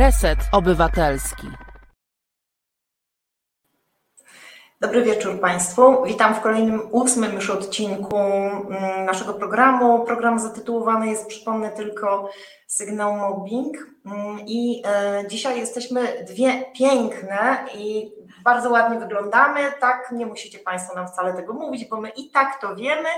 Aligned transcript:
Reset 0.00 0.38
Obywatelski. 0.52 1.46
Dobry 4.80 5.02
wieczór 5.02 5.40
Państwu. 5.40 6.04
Witam 6.04 6.34
w 6.34 6.40
kolejnym 6.40 6.80
ósmym 6.90 7.32
już 7.32 7.50
odcinku 7.50 8.16
mm, 8.16 9.04
naszego 9.04 9.34
programu. 9.34 10.04
Program 10.04 10.38
zatytułowany 10.38 11.08
jest, 11.08 11.26
przypomnę 11.26 11.70
tylko, 11.70 12.30
Sygnał 12.66 13.16
Mobbing. 13.16 13.76
Mm, 14.06 14.40
I 14.46 14.82
e, 14.86 15.24
dzisiaj 15.28 15.58
jesteśmy 15.58 16.24
dwie 16.28 16.64
piękne 16.74 17.66
i 17.74 18.12
bardzo 18.44 18.70
ładnie 18.70 18.98
wyglądamy. 18.98 19.60
Tak, 19.80 20.12
nie 20.12 20.26
musicie 20.26 20.58
Państwo 20.58 20.94
nam 20.94 21.08
wcale 21.08 21.34
tego 21.34 21.52
mówić, 21.52 21.84
bo 21.84 22.00
my 22.00 22.08
i 22.08 22.30
tak 22.30 22.60
to 22.60 22.76
wiemy. 22.76 23.08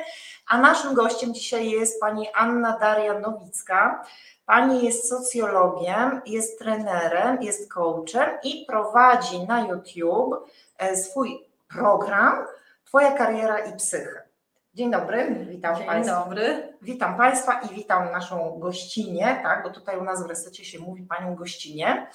A 0.48 0.58
naszym 0.58 0.94
gościem 0.94 1.34
dzisiaj 1.34 1.70
jest 1.70 2.00
pani 2.00 2.28
Anna 2.34 2.78
Daria 2.78 3.18
Nowicka. 3.18 4.04
Pani 4.52 4.84
jest 4.84 5.08
socjologiem, 5.08 6.20
jest 6.26 6.58
trenerem, 6.58 7.42
jest 7.42 7.72
coachem 7.72 8.30
i 8.42 8.64
prowadzi 8.66 9.46
na 9.46 9.60
YouTube 9.68 10.50
e, 10.78 10.96
swój 10.96 11.44
program 11.68 12.46
Twoja 12.84 13.10
kariera 13.12 13.58
i 13.58 13.76
psycha. 13.76 14.20
Dzień 14.74 14.90
dobry, 14.90 15.46
witam 15.48 15.76
Dzień 15.76 15.86
Państwa. 15.86 16.24
dobry. 16.24 16.76
Witam 16.82 17.16
Państwa 17.16 17.60
i 17.60 17.74
witam 17.74 18.10
naszą 18.10 18.58
gościnię, 18.58 19.40
tak, 19.42 19.62
bo 19.62 19.70
tutaj 19.70 19.98
u 19.98 20.04
nas 20.04 20.26
w 20.26 20.26
resecie 20.26 20.64
się 20.64 20.78
mówi 20.78 21.02
Panią 21.02 21.34
gościnie. 21.34 22.06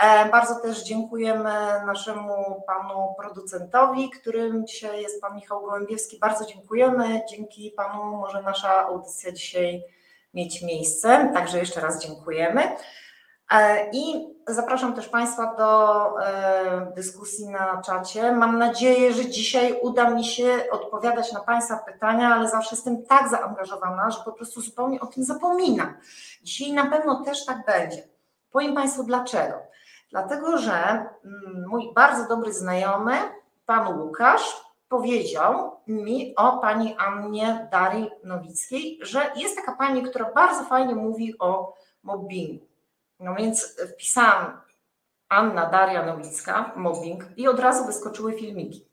E, 0.00 0.28
bardzo 0.30 0.54
też 0.60 0.82
dziękujemy 0.82 1.52
naszemu 1.86 2.62
Panu 2.66 3.14
producentowi, 3.18 4.10
którym 4.10 4.66
dzisiaj 4.66 5.02
jest 5.02 5.20
Pan 5.20 5.34
Michał 5.34 5.60
Gołębiewski. 5.60 6.18
Bardzo 6.18 6.46
dziękujemy. 6.46 7.22
Dzięki 7.30 7.70
Panu 7.76 8.04
może 8.04 8.42
nasza 8.42 8.86
audycja 8.86 9.32
dzisiaj 9.32 9.95
mieć 10.36 10.62
miejsce, 10.62 11.30
także 11.34 11.58
jeszcze 11.58 11.80
raz 11.80 12.02
dziękujemy. 12.02 12.62
E, 13.50 13.90
I 13.90 14.28
zapraszam 14.48 14.94
też 14.94 15.08
Państwa 15.08 15.54
do 15.54 16.02
e, 16.20 16.92
dyskusji 16.96 17.48
na 17.48 17.82
czacie. 17.82 18.32
Mam 18.32 18.58
nadzieję, 18.58 19.12
że 19.12 19.26
dzisiaj 19.26 19.78
uda 19.82 20.10
mi 20.10 20.24
się 20.24 20.64
odpowiadać 20.70 21.32
na 21.32 21.40
Państwa 21.40 21.76
pytania, 21.76 22.34
ale 22.34 22.48
zawsze 22.48 22.76
jestem 22.76 23.06
tak 23.06 23.28
zaangażowana, 23.28 24.10
że 24.10 24.18
po 24.24 24.32
prostu 24.32 24.60
zupełnie 24.60 25.00
o 25.00 25.06
tym 25.06 25.24
zapominam. 25.24 25.94
Dzisiaj 26.42 26.72
na 26.72 26.86
pewno 26.86 27.24
też 27.24 27.44
tak 27.44 27.66
będzie. 27.66 28.02
Powiem 28.50 28.74
Państwu 28.74 29.04
dlaczego. 29.04 29.54
Dlatego, 30.10 30.58
że 30.58 30.72
mm, 30.72 31.64
mój 31.68 31.92
bardzo 31.94 32.28
dobry 32.28 32.52
znajomy, 32.52 33.12
pan 33.66 34.00
Łukasz, 34.00 34.64
powiedział 34.88 35.75
mi 35.86 36.34
o 36.36 36.58
pani 36.58 36.96
Annie 36.98 37.68
Darii 37.72 38.10
Nowickiej, 38.24 38.98
że 39.02 39.30
jest 39.36 39.56
taka 39.56 39.72
pani, 39.72 40.02
która 40.02 40.32
bardzo 40.32 40.64
fajnie 40.64 40.94
mówi 40.94 41.38
o 41.38 41.74
mobbingu. 42.02 42.66
No 43.20 43.34
więc 43.34 43.76
wpisałam 43.94 44.60
Anna 45.28 45.66
Daria 45.66 46.06
Nowicka, 46.06 46.72
mobbing 46.76 47.24
i 47.36 47.48
od 47.48 47.60
razu 47.60 47.84
wyskoczyły 47.84 48.32
filmiki. 48.32 48.88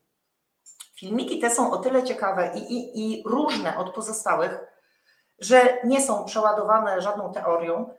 Filmiki 0.96 1.40
te 1.40 1.50
są 1.50 1.72
o 1.72 1.78
tyle 1.78 2.04
ciekawe 2.04 2.52
i, 2.56 2.60
i, 2.60 3.00
i 3.00 3.24
różne 3.26 3.78
od 3.78 3.94
pozostałych, 3.94 4.60
że 5.40 5.78
nie 5.84 6.02
są 6.02 6.26
przeładowane 6.26 7.02
żadną 7.02 7.34
teorią, 7.34 7.94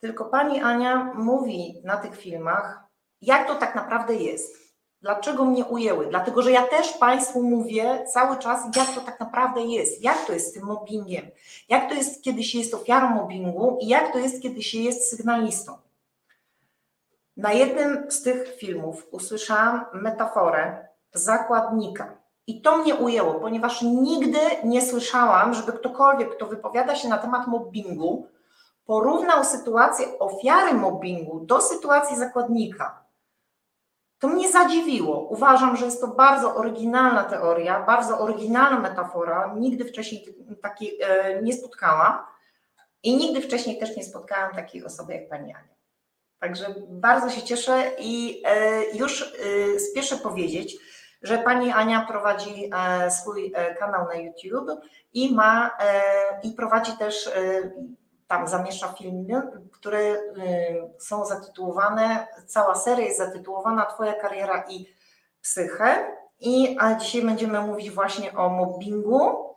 tylko 0.00 0.24
pani 0.24 0.60
Ania 0.60 1.12
mówi 1.14 1.80
na 1.84 1.96
tych 1.96 2.16
filmach, 2.16 2.80
jak 3.20 3.46
to 3.46 3.54
tak 3.54 3.74
naprawdę 3.74 4.14
jest. 4.14 4.69
Dlaczego 5.02 5.44
mnie 5.44 5.64
ujęły? 5.64 6.06
Dlatego, 6.06 6.42
że 6.42 6.52
ja 6.52 6.62
też 6.62 6.92
Państwu 6.92 7.42
mówię 7.42 8.04
cały 8.06 8.36
czas, 8.38 8.76
jak 8.76 8.94
to 8.94 9.00
tak 9.00 9.20
naprawdę 9.20 9.60
jest, 9.60 10.02
jak 10.02 10.26
to 10.26 10.32
jest 10.32 10.50
z 10.50 10.52
tym 10.52 10.66
mobbingiem, 10.66 11.30
jak 11.68 11.88
to 11.88 11.94
jest, 11.94 12.22
kiedy 12.22 12.42
się 12.42 12.58
jest 12.58 12.74
ofiarą 12.74 13.08
mobbingu 13.08 13.78
i 13.80 13.88
jak 13.88 14.12
to 14.12 14.18
jest, 14.18 14.42
kiedy 14.42 14.62
się 14.62 14.78
jest 14.78 15.10
sygnalistą. 15.10 15.78
Na 17.36 17.52
jednym 17.52 18.10
z 18.10 18.22
tych 18.22 18.56
filmów 18.56 19.06
usłyszałam 19.10 19.84
metaforę 19.92 20.88
zakładnika. 21.12 22.20
I 22.46 22.62
to 22.62 22.76
mnie 22.76 22.94
ujęło, 22.94 23.34
ponieważ 23.34 23.82
nigdy 23.82 24.38
nie 24.64 24.82
słyszałam, 24.82 25.54
żeby 25.54 25.72
ktokolwiek, 25.72 26.36
kto 26.36 26.46
wypowiada 26.46 26.94
się 26.94 27.08
na 27.08 27.18
temat 27.18 27.46
mobbingu, 27.46 28.26
porównał 28.86 29.44
sytuację 29.44 30.18
ofiary 30.18 30.74
mobbingu 30.74 31.40
do 31.40 31.60
sytuacji 31.60 32.16
zakładnika. 32.16 33.09
To 34.20 34.28
mnie 34.28 34.50
zadziwiło. 34.50 35.20
Uważam, 35.20 35.76
że 35.76 35.84
jest 35.84 36.00
to 36.00 36.08
bardzo 36.08 36.54
oryginalna 36.54 37.24
teoria, 37.24 37.82
bardzo 37.86 38.18
oryginalna 38.18 38.80
metafora. 38.80 39.54
Nigdy 39.58 39.84
wcześniej 39.84 40.24
takiej 40.62 40.98
e, 41.02 41.42
nie 41.42 41.52
spotkałam 41.52 42.18
i 43.02 43.16
nigdy 43.16 43.40
wcześniej 43.40 43.78
też 43.78 43.96
nie 43.96 44.04
spotkałam 44.04 44.54
takiej 44.54 44.84
osoby 44.84 45.14
jak 45.14 45.28
pani 45.28 45.54
Ania. 45.54 45.74
Także 46.38 46.74
bardzo 46.88 47.30
się 47.30 47.42
cieszę 47.42 47.90
i 47.98 48.42
e, 48.46 48.84
już 48.96 49.22
e, 49.22 49.80
spieszę 49.80 50.16
powiedzieć, 50.16 50.76
że 51.22 51.38
pani 51.38 51.70
Ania 51.72 52.06
prowadzi 52.08 52.70
swój 53.10 53.52
kanał 53.78 54.06
na 54.06 54.14
YouTube 54.14 54.80
i 55.12 55.34
ma 55.34 55.70
i 56.42 56.52
prowadzi 56.52 56.92
też 56.98 57.30
tam 58.30 58.48
zamieszcza 58.48 58.88
filmy, 58.88 59.42
które 59.72 59.98
y, 59.98 60.20
są 60.98 61.26
zatytułowane, 61.26 62.26
cała 62.46 62.74
seria 62.74 63.04
jest 63.04 63.18
zatytułowana 63.18 63.86
Twoja 63.86 64.12
kariera 64.12 64.64
i 64.68 64.86
psychę. 65.42 66.16
I 66.40 66.76
a 66.80 66.94
dzisiaj 66.94 67.22
będziemy 67.22 67.60
mówić 67.60 67.90
właśnie 67.90 68.36
o 68.36 68.48
mobbingu, 68.48 69.50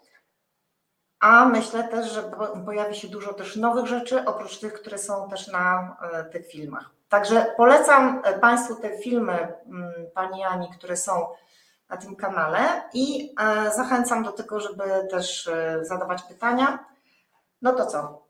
a 1.19 1.45
myślę 1.45 1.87
też, 1.87 2.11
że 2.11 2.31
pojawi 2.65 2.95
się 2.95 3.07
dużo 3.07 3.33
też 3.33 3.55
nowych 3.55 3.85
rzeczy, 3.85 4.25
oprócz 4.25 4.59
tych, 4.59 4.73
które 4.73 4.97
są 4.97 5.29
też 5.29 5.47
na 5.47 5.97
e, 6.13 6.23
tych 6.23 6.47
filmach. 6.47 6.89
Także 7.09 7.53
polecam 7.57 8.21
e, 8.23 8.39
Państwu 8.39 8.75
te 8.75 8.97
filmy 8.97 9.53
mm, 9.65 9.93
Pani 10.13 10.43
Ani, 10.43 10.69
które 10.69 10.97
są 10.97 11.27
na 11.89 11.97
tym 11.97 12.15
kanale 12.15 12.59
i 12.93 13.35
e, 13.39 13.71
zachęcam 13.71 14.23
do 14.23 14.31
tego, 14.31 14.59
żeby 14.59 14.83
też 15.11 15.49
zadawać 15.81 16.23
pytania. 16.23 16.85
No 17.61 17.73
to 17.73 17.85
co? 17.85 18.22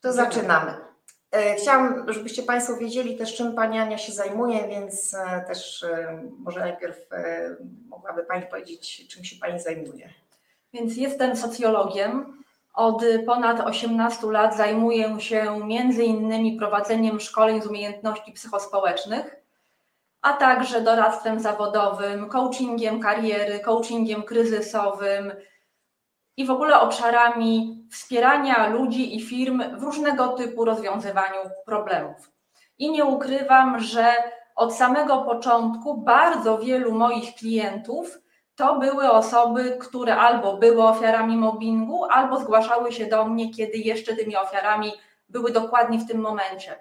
To 0.00 0.12
zaczynamy. 0.12 0.90
E, 1.32 1.54
chciałam, 1.54 2.12
żebyście 2.12 2.42
Państwo 2.42 2.76
wiedzieli 2.76 3.16
też, 3.16 3.36
czym 3.36 3.54
Pani 3.54 3.78
Ania 3.78 3.98
się 3.98 4.12
zajmuje, 4.12 4.68
więc 4.68 5.14
e, 5.14 5.44
też 5.48 5.82
e, 5.82 6.22
może 6.38 6.60
najpierw 6.60 6.96
mogłaby 7.88 8.24
Pani 8.24 8.46
powiedzieć, 8.46 9.08
czym 9.08 9.24
się 9.24 9.36
Pani 9.36 9.60
zajmuje. 9.60 10.10
Więc 10.72 10.96
jestem 10.96 11.36
socjologiem. 11.36 12.40
Od 12.74 13.02
ponad 13.26 13.60
18 13.60 14.26
lat 14.26 14.56
zajmuję 14.56 15.20
się 15.20 15.66
między 15.66 16.04
innymi 16.04 16.56
prowadzeniem 16.56 17.20
szkoleń 17.20 17.62
z 17.62 17.66
umiejętności 17.66 18.32
psychospołecznych, 18.32 19.36
a 20.22 20.32
także 20.32 20.80
doradztwem 20.80 21.40
zawodowym, 21.40 22.28
coachingiem 22.28 23.00
kariery, 23.00 23.60
coachingiem 23.60 24.22
kryzysowym, 24.22 25.32
i 26.40 26.44
w 26.46 26.50
ogóle 26.50 26.80
obszarami 26.80 27.78
wspierania 27.90 28.68
ludzi 28.68 29.16
i 29.16 29.20
firm 29.20 29.62
w 29.78 29.82
różnego 29.82 30.28
typu 30.28 30.64
rozwiązywaniu 30.64 31.40
problemów. 31.66 32.30
I 32.78 32.90
nie 32.90 33.04
ukrywam, 33.04 33.80
że 33.80 34.14
od 34.56 34.74
samego 34.74 35.18
początku 35.18 35.94
bardzo 35.94 36.58
wielu 36.58 36.92
moich 36.92 37.34
klientów 37.34 38.18
to 38.56 38.78
były 38.78 39.10
osoby, 39.10 39.76
które 39.80 40.16
albo 40.16 40.56
były 40.56 40.82
ofiarami 40.82 41.36
mobbingu, 41.36 42.04
albo 42.04 42.40
zgłaszały 42.40 42.92
się 42.92 43.06
do 43.06 43.24
mnie, 43.24 43.54
kiedy 43.54 43.78
jeszcze 43.78 44.16
tymi 44.16 44.36
ofiarami 44.36 44.92
były 45.28 45.52
dokładnie 45.52 45.98
w 45.98 46.08
tym 46.08 46.20
momencie. 46.20 46.78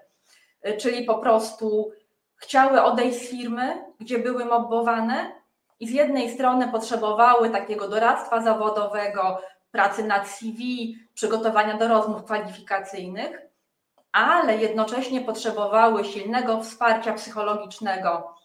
Czyli 0.77 1.05
po 1.05 1.15
prostu 1.15 1.91
chciały 2.35 2.83
odejść 2.83 3.17
z 3.17 3.29
firmy, 3.29 3.83
gdzie 3.99 4.19
były 4.19 4.45
mobbowane, 4.45 5.38
i 5.79 5.87
z 5.87 5.91
jednej 5.91 6.29
strony 6.29 6.67
potrzebowały 6.67 7.49
takiego 7.49 7.87
doradztwa 7.87 8.41
zawodowego, 8.41 9.41
pracy 9.71 10.03
nad 10.03 10.27
CV, 10.27 10.95
przygotowania 11.13 11.77
do 11.77 11.87
rozmów 11.87 12.23
kwalifikacyjnych, 12.23 13.41
ale 14.11 14.57
jednocześnie 14.57 15.21
potrzebowały 15.21 16.05
silnego 16.05 16.61
wsparcia 16.63 17.13
psychologicznego, 17.13 18.39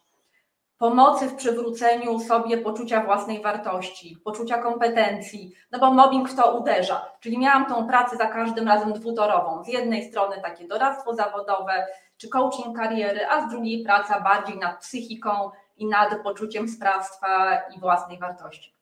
pomocy 0.78 1.28
w 1.28 1.34
przywróceniu 1.34 2.20
sobie 2.20 2.58
poczucia 2.58 3.04
własnej 3.04 3.42
wartości, 3.42 4.16
poczucia 4.24 4.58
kompetencji, 4.58 5.52
no 5.70 5.78
bo 5.78 5.92
mobbing 5.92 6.28
w 6.28 6.36
to 6.36 6.56
uderza. 6.58 7.10
Czyli 7.20 7.38
miałam 7.38 7.66
tą 7.66 7.88
pracę 7.88 8.16
za 8.16 8.26
każdym 8.26 8.68
razem 8.68 8.92
dwutorową. 8.92 9.64
Z 9.64 9.68
jednej 9.68 10.10
strony 10.10 10.36
takie 10.42 10.68
doradztwo 10.68 11.14
zawodowe 11.14 11.86
czy 12.16 12.28
coaching 12.28 12.76
kariery, 12.76 13.26
a 13.28 13.46
z 13.46 13.50
drugiej 13.50 13.84
praca 13.84 14.20
bardziej 14.20 14.58
nad 14.58 14.80
psychiką, 14.80 15.50
i 15.76 15.86
nad 15.86 16.22
poczuciem 16.22 16.68
sprawstwa 16.68 17.60
i 17.76 17.80
własnej 17.80 18.18
wartości. 18.18 18.74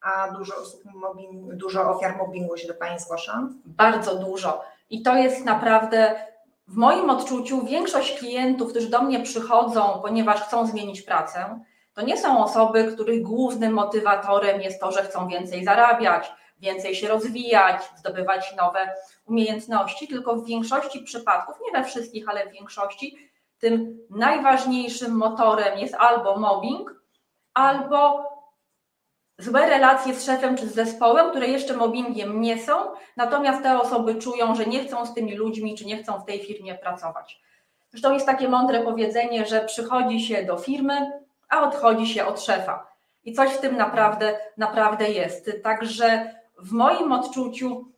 A 0.00 0.30
dużo 0.30 0.56
osób, 0.56 0.80
mobbing, 0.84 1.54
dużo 1.54 1.90
ofiar 1.90 2.16
mobbingu 2.16 2.56
się 2.56 2.68
do 2.68 2.74
Pani 2.74 3.00
zgłasza? 3.00 3.48
Bardzo 3.64 4.14
dużo. 4.14 4.64
I 4.90 5.02
to 5.02 5.16
jest 5.16 5.44
naprawdę 5.44 6.14
w 6.68 6.76
moim 6.76 7.10
odczuciu 7.10 7.66
większość 7.66 8.18
klientów, 8.18 8.70
którzy 8.70 8.90
do 8.90 9.02
mnie 9.02 9.20
przychodzą, 9.20 10.00
ponieważ 10.02 10.40
chcą 10.42 10.66
zmienić 10.66 11.02
pracę, 11.02 11.60
to 11.94 12.02
nie 12.02 12.18
są 12.18 12.44
osoby, 12.44 12.92
których 12.92 13.22
głównym 13.22 13.72
motywatorem 13.72 14.60
jest 14.60 14.80
to, 14.80 14.92
że 14.92 15.02
chcą 15.02 15.28
więcej 15.28 15.64
zarabiać, 15.64 16.32
więcej 16.58 16.94
się 16.94 17.08
rozwijać, 17.08 17.82
zdobywać 17.96 18.56
nowe 18.56 18.94
umiejętności, 19.26 20.08
tylko 20.08 20.36
w 20.36 20.46
większości 20.46 21.00
przypadków, 21.00 21.56
nie 21.66 21.80
we 21.80 21.88
wszystkich, 21.88 22.28
ale 22.28 22.46
w 22.46 22.52
większości, 22.52 23.27
tym 23.58 23.98
najważniejszym 24.10 25.16
motorem 25.16 25.78
jest 25.78 25.94
albo 25.94 26.38
mobbing, 26.38 27.02
albo 27.54 28.28
złe 29.38 29.66
relacje 29.66 30.14
z 30.14 30.24
szefem 30.24 30.56
czy 30.56 30.68
z 30.68 30.74
zespołem, 30.74 31.30
które 31.30 31.46
jeszcze 31.46 31.76
mobbingiem 31.76 32.40
nie 32.40 32.58
są, 32.58 32.74
natomiast 33.16 33.62
te 33.62 33.80
osoby 33.80 34.14
czują, 34.14 34.54
że 34.54 34.66
nie 34.66 34.84
chcą 34.84 35.06
z 35.06 35.14
tymi 35.14 35.36
ludźmi 35.36 35.76
czy 35.76 35.84
nie 35.84 35.96
chcą 35.96 36.20
w 36.20 36.24
tej 36.24 36.38
firmie 36.38 36.74
pracować. 36.74 37.40
Zresztą 37.90 38.12
jest 38.12 38.26
takie 38.26 38.48
mądre 38.48 38.80
powiedzenie, 38.80 39.46
że 39.46 39.64
przychodzi 39.64 40.20
się 40.20 40.44
do 40.44 40.56
firmy, 40.56 41.12
a 41.48 41.68
odchodzi 41.68 42.06
się 42.06 42.26
od 42.26 42.40
szefa. 42.40 42.86
I 43.24 43.32
coś 43.32 43.50
w 43.50 43.60
tym 43.60 43.76
naprawdę, 43.76 44.38
naprawdę 44.56 45.10
jest. 45.10 45.50
Także 45.62 46.34
w 46.58 46.72
moim 46.72 47.12
odczuciu 47.12 47.92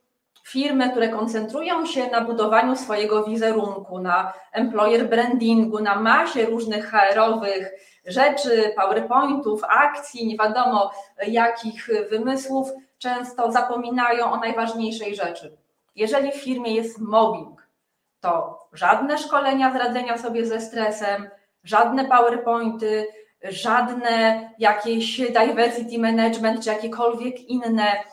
firmy, 0.50 0.90
które 0.90 1.08
koncentrują 1.08 1.86
się 1.86 2.06
na 2.06 2.20
budowaniu 2.20 2.76
swojego 2.76 3.24
wizerunku, 3.24 3.98
na 3.98 4.32
employer 4.52 5.08
brandingu, 5.08 5.80
na 5.80 6.00
masie 6.00 6.46
różnych 6.46 6.90
HR-owych 6.90 7.70
rzeczy, 8.06 8.72
PowerPointów, 8.76 9.64
akcji, 9.64 10.26
nie 10.26 10.36
wiadomo 10.36 10.90
jakich 11.26 11.88
wymysłów, 12.10 12.68
często 12.98 13.52
zapominają 13.52 14.32
o 14.32 14.36
najważniejszej 14.36 15.16
rzeczy. 15.16 15.56
Jeżeli 15.96 16.32
w 16.32 16.42
firmie 16.42 16.74
jest 16.74 16.98
mobbing, 16.98 17.68
to 18.20 18.58
żadne 18.72 19.18
szkolenia 19.18 19.72
z 19.72 19.76
radzenia 19.76 20.18
sobie 20.18 20.46
ze 20.46 20.60
stresem, 20.60 21.30
żadne 21.64 22.04
PowerPointy, 22.04 23.06
żadne 23.44 24.50
jakieś 24.58 25.20
diversity 25.20 25.98
management 25.98 26.64
czy 26.64 26.70
jakiekolwiek 26.70 27.40
inne 27.40 28.04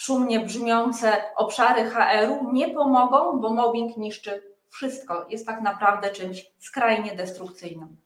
szumnie 0.00 0.40
brzmiące 0.40 1.12
obszary 1.36 1.90
HR-u 1.90 2.52
nie 2.52 2.74
pomogą, 2.74 3.40
bo 3.40 3.54
mobbing 3.54 3.96
niszczy 3.96 4.42
wszystko. 4.68 5.26
Jest 5.28 5.46
tak 5.46 5.60
naprawdę 5.60 6.10
czymś 6.10 6.52
skrajnie 6.58 7.16
destrukcyjnym. 7.16 7.96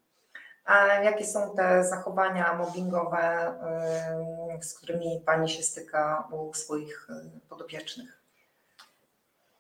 A 0.65 0.87
jakie 0.87 1.25
są 1.25 1.55
te 1.57 1.85
zachowania 1.85 2.55
mobbingowe, 2.55 3.55
z 4.61 4.79
którymi 4.79 5.23
Pani 5.27 5.49
się 5.49 5.63
styka 5.63 6.29
u 6.31 6.55
swoich 6.55 7.09
podopiecznych? 7.49 8.23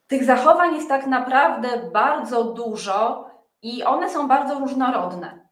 Tych 0.06 0.24
zachowań 0.24 0.74
jest 0.74 0.88
tak 0.88 1.06
naprawdę 1.06 1.68
bardzo 1.92 2.44
dużo 2.44 3.30
i 3.62 3.84
one 3.84 4.10
są 4.10 4.28
bardzo 4.28 4.58
różnorodne. 4.58 5.43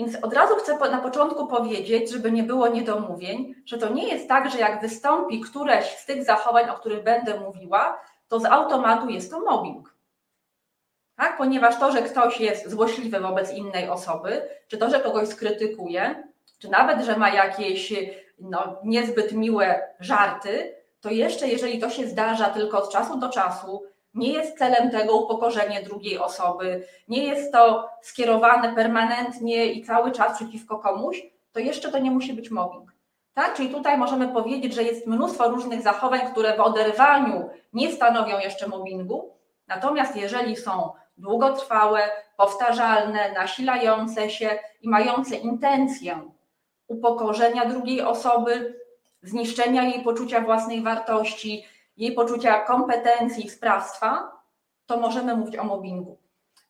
Więc 0.00 0.16
od 0.24 0.32
razu 0.32 0.56
chcę 0.56 0.78
na 0.90 0.98
początku 0.98 1.46
powiedzieć, 1.46 2.10
żeby 2.10 2.32
nie 2.32 2.42
było 2.42 2.68
niedomówień, 2.68 3.54
że 3.66 3.78
to 3.78 3.88
nie 3.88 4.08
jest 4.08 4.28
tak, 4.28 4.50
że 4.50 4.58
jak 4.58 4.80
wystąpi 4.80 5.40
któreś 5.40 5.86
z 5.86 6.06
tych 6.06 6.24
zachowań, 6.24 6.70
o 6.70 6.74
których 6.74 7.04
będę 7.04 7.40
mówiła, 7.40 8.00
to 8.28 8.40
z 8.40 8.44
automatu 8.44 9.08
jest 9.08 9.30
to 9.30 9.40
mobbing. 9.40 9.94
Tak? 11.16 11.36
Ponieważ 11.38 11.78
to, 11.78 11.92
że 11.92 12.02
ktoś 12.02 12.40
jest 12.40 12.70
złośliwy 12.70 13.20
wobec 13.20 13.52
innej 13.52 13.88
osoby, 13.88 14.48
czy 14.68 14.78
to, 14.78 14.90
że 14.90 15.00
kogoś 15.00 15.28
skrytykuje, 15.28 16.28
czy 16.58 16.68
nawet, 16.68 17.04
że 17.04 17.16
ma 17.16 17.30
jakieś 17.30 17.92
no, 18.38 18.76
niezbyt 18.84 19.32
miłe 19.32 19.94
żarty, 20.00 20.74
to 21.00 21.10
jeszcze 21.10 21.48
jeżeli 21.48 21.78
to 21.78 21.90
się 21.90 22.06
zdarza 22.06 22.48
tylko 22.48 22.82
od 22.82 22.92
czasu 22.92 23.18
do 23.18 23.28
czasu, 23.28 23.82
nie 24.14 24.32
jest 24.32 24.58
celem 24.58 24.90
tego 24.90 25.16
upokorzenie 25.16 25.82
drugiej 25.82 26.18
osoby, 26.18 26.86
nie 27.08 27.24
jest 27.24 27.52
to 27.52 27.88
skierowane 28.02 28.74
permanentnie 28.74 29.66
i 29.66 29.84
cały 29.84 30.12
czas 30.12 30.36
przeciwko 30.36 30.78
komuś, 30.78 31.22
to 31.52 31.60
jeszcze 31.60 31.92
to 31.92 31.98
nie 31.98 32.10
musi 32.10 32.32
być 32.32 32.50
mobbing. 32.50 32.92
Tak? 33.34 33.54
Czyli 33.54 33.68
tutaj 33.68 33.98
możemy 33.98 34.28
powiedzieć, 34.28 34.74
że 34.74 34.82
jest 34.82 35.06
mnóstwo 35.06 35.48
różnych 35.48 35.82
zachowań, 35.82 36.20
które 36.32 36.56
w 36.56 36.60
oderwaniu 36.60 37.50
nie 37.72 37.92
stanowią 37.92 38.38
jeszcze 38.38 38.68
mobbingu, 38.68 39.34
natomiast 39.68 40.16
jeżeli 40.16 40.56
są 40.56 40.92
długotrwałe, 41.18 42.02
powtarzalne, 42.36 43.32
nasilające 43.32 44.30
się 44.30 44.58
i 44.82 44.88
mające 44.88 45.36
intencję 45.36 46.30
upokorzenia 46.86 47.66
drugiej 47.66 48.02
osoby, 48.02 48.80
zniszczenia 49.22 49.82
jej 49.82 50.04
poczucia 50.04 50.40
własnej 50.40 50.82
wartości, 50.82 51.64
jej 52.00 52.12
poczucia 52.12 52.60
kompetencji 52.60 53.46
i 53.46 53.50
sprawstwa, 53.50 54.32
to 54.86 54.96
możemy 54.96 55.36
mówić 55.36 55.56
o 55.56 55.64
mobbingu. 55.64 56.18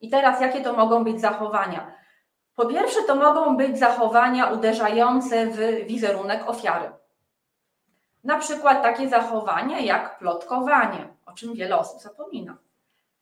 I 0.00 0.10
teraz 0.10 0.40
jakie 0.40 0.60
to 0.60 0.72
mogą 0.72 1.04
być 1.04 1.20
zachowania? 1.20 1.92
Po 2.54 2.66
pierwsze, 2.66 3.02
to 3.06 3.14
mogą 3.14 3.56
być 3.56 3.78
zachowania 3.78 4.46
uderzające 4.46 5.46
w 5.46 5.86
wizerunek 5.86 6.48
ofiary. 6.48 6.90
Na 8.24 8.38
przykład 8.38 8.82
takie 8.82 9.08
zachowania 9.08 9.78
jak 9.78 10.18
plotkowanie, 10.18 11.08
o 11.26 11.32
czym 11.32 11.54
wiele 11.54 11.78
osób 11.78 12.00
zapomina, 12.00 12.56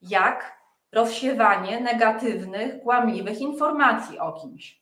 jak 0.02 0.58
rozsiewanie 0.92 1.80
negatywnych, 1.80 2.82
kłamliwych 2.82 3.40
informacji 3.40 4.18
o 4.18 4.32
kimś, 4.32 4.80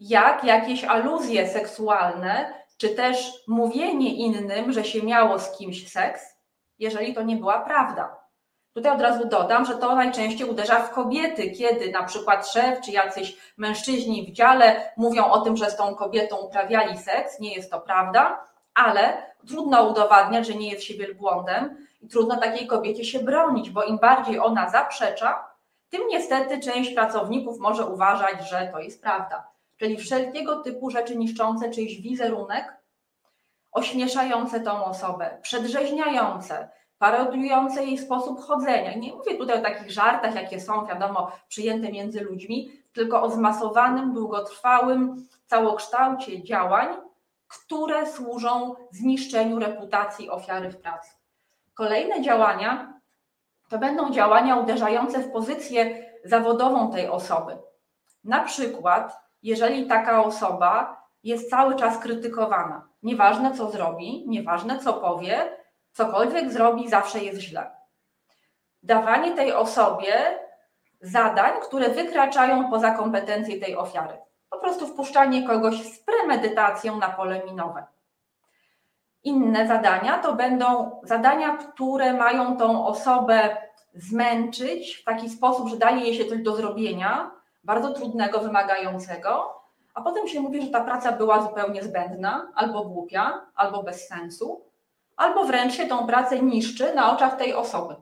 jak 0.00 0.44
jakieś 0.44 0.84
aluzje 0.84 1.48
seksualne 1.48 2.54
czy 2.78 2.88
też 2.88 3.32
mówienie 3.46 4.14
innym, 4.14 4.72
że 4.72 4.84
się 4.84 5.02
miało 5.02 5.38
z 5.38 5.56
kimś 5.56 5.92
seks, 5.92 6.22
jeżeli 6.78 7.14
to 7.14 7.22
nie 7.22 7.36
była 7.36 7.60
prawda. 7.60 8.16
Tutaj 8.74 8.92
od 8.92 9.00
razu 9.00 9.28
dodam, 9.28 9.64
że 9.64 9.74
to 9.74 9.94
najczęściej 9.94 10.50
uderza 10.50 10.80
w 10.80 10.90
kobiety, 10.90 11.50
kiedy 11.50 11.90
na 11.90 12.02
przykład 12.02 12.48
szef 12.48 12.80
czy 12.80 12.90
jacyś 12.90 13.36
mężczyźni 13.56 14.26
w 14.26 14.32
dziale 14.32 14.92
mówią 14.96 15.24
o 15.24 15.40
tym, 15.40 15.56
że 15.56 15.70
z 15.70 15.76
tą 15.76 15.94
kobietą 15.94 16.36
uprawiali 16.36 16.98
seks, 16.98 17.40
nie 17.40 17.54
jest 17.54 17.70
to 17.70 17.80
prawda, 17.80 18.46
ale 18.74 19.32
trudno 19.48 19.88
udowadniać, 19.88 20.46
że 20.46 20.54
nie 20.54 20.70
jest 20.70 20.84
się 20.84 20.94
wielbłądem 20.94 21.86
i 22.00 22.08
trudno 22.08 22.36
takiej 22.36 22.66
kobiecie 22.66 23.04
się 23.04 23.18
bronić, 23.18 23.70
bo 23.70 23.82
im 23.82 23.98
bardziej 23.98 24.38
ona 24.38 24.70
zaprzecza, 24.70 25.44
tym 25.90 26.02
niestety 26.08 26.60
część 26.60 26.94
pracowników 26.94 27.58
może 27.58 27.86
uważać, 27.86 28.48
że 28.50 28.68
to 28.72 28.78
jest 28.78 29.02
prawda 29.02 29.57
czyli 29.78 29.96
wszelkiego 29.96 30.56
typu 30.56 30.90
rzeczy 30.90 31.16
niszczące 31.16 31.70
czyjś 31.70 32.00
wizerunek, 32.00 32.76
ośmieszające 33.72 34.60
tą 34.60 34.84
osobę, 34.84 35.38
przedrzeźniające, 35.42 36.68
parodiujące 36.98 37.84
jej 37.84 37.98
sposób 37.98 38.40
chodzenia. 38.40 38.94
Nie 38.94 39.12
mówię 39.14 39.36
tutaj 39.36 39.58
o 39.58 39.62
takich 39.62 39.90
żartach, 39.90 40.34
jakie 40.34 40.60
są, 40.60 40.86
wiadomo, 40.86 41.32
przyjęte 41.48 41.92
między 41.92 42.20
ludźmi, 42.20 42.72
tylko 42.92 43.22
o 43.22 43.30
zmasowanym, 43.30 44.14
długotrwałym 44.14 45.28
całokształcie 45.46 46.42
działań, 46.42 46.88
które 47.48 48.06
służą 48.06 48.74
zniszczeniu 48.90 49.58
reputacji 49.58 50.30
ofiary 50.30 50.70
w 50.70 50.76
pracy. 50.76 51.10
Kolejne 51.74 52.22
działania 52.22 53.00
to 53.68 53.78
będą 53.78 54.10
działania 54.10 54.56
uderzające 54.56 55.18
w 55.18 55.32
pozycję 55.32 56.04
zawodową 56.24 56.92
tej 56.92 57.08
osoby. 57.08 57.58
Na 58.24 58.44
przykład 58.44 59.27
jeżeli 59.42 59.86
taka 59.86 60.24
osoba 60.24 61.02
jest 61.22 61.50
cały 61.50 61.76
czas 61.76 61.98
krytykowana. 61.98 62.88
Nieważne 63.02 63.54
co 63.54 63.70
zrobi, 63.70 64.24
nieważne 64.28 64.78
co 64.78 64.92
powie, 64.92 65.56
cokolwiek 65.92 66.52
zrobi, 66.52 66.88
zawsze 66.88 67.18
jest 67.18 67.40
źle. 67.40 67.70
Dawanie 68.82 69.34
tej 69.34 69.52
osobie 69.52 70.38
zadań, 71.00 71.52
które 71.62 71.88
wykraczają 71.88 72.70
poza 72.70 72.90
kompetencje 72.90 73.60
tej 73.60 73.76
ofiary. 73.76 74.18
Po 74.50 74.58
prostu 74.58 74.86
wpuszczanie 74.86 75.46
kogoś 75.46 75.82
z 75.94 75.98
premedytacją 75.98 76.96
na 76.96 77.08
pole 77.08 77.44
minowe. 77.44 77.86
Inne 79.24 79.66
zadania 79.66 80.18
to 80.18 80.34
będą 80.34 81.00
zadania, 81.02 81.56
które 81.56 82.12
mają 82.12 82.56
tą 82.56 82.86
osobę 82.86 83.56
zmęczyć 83.94 84.96
w 84.96 85.04
taki 85.04 85.30
sposób, 85.30 85.68
że 85.68 85.76
daje 85.76 86.00
jej 86.00 86.14
się 86.14 86.24
coś 86.24 86.42
do 86.42 86.56
zrobienia, 86.56 87.30
bardzo 87.64 87.92
trudnego, 87.92 88.40
wymagającego, 88.40 89.62
a 89.94 90.00
potem 90.00 90.28
się 90.28 90.40
mówi, 90.40 90.62
że 90.62 90.68
ta 90.68 90.84
praca 90.84 91.12
była 91.12 91.42
zupełnie 91.42 91.82
zbędna, 91.82 92.52
albo 92.54 92.84
głupia, 92.84 93.46
albo 93.54 93.82
bez 93.82 94.08
sensu, 94.08 94.64
albo 95.16 95.44
wręcz 95.44 95.74
się 95.74 95.86
tą 95.86 96.06
pracę 96.06 96.42
niszczy 96.42 96.94
na 96.94 97.12
oczach 97.12 97.36
tej 97.36 97.54
osoby. 97.54 97.94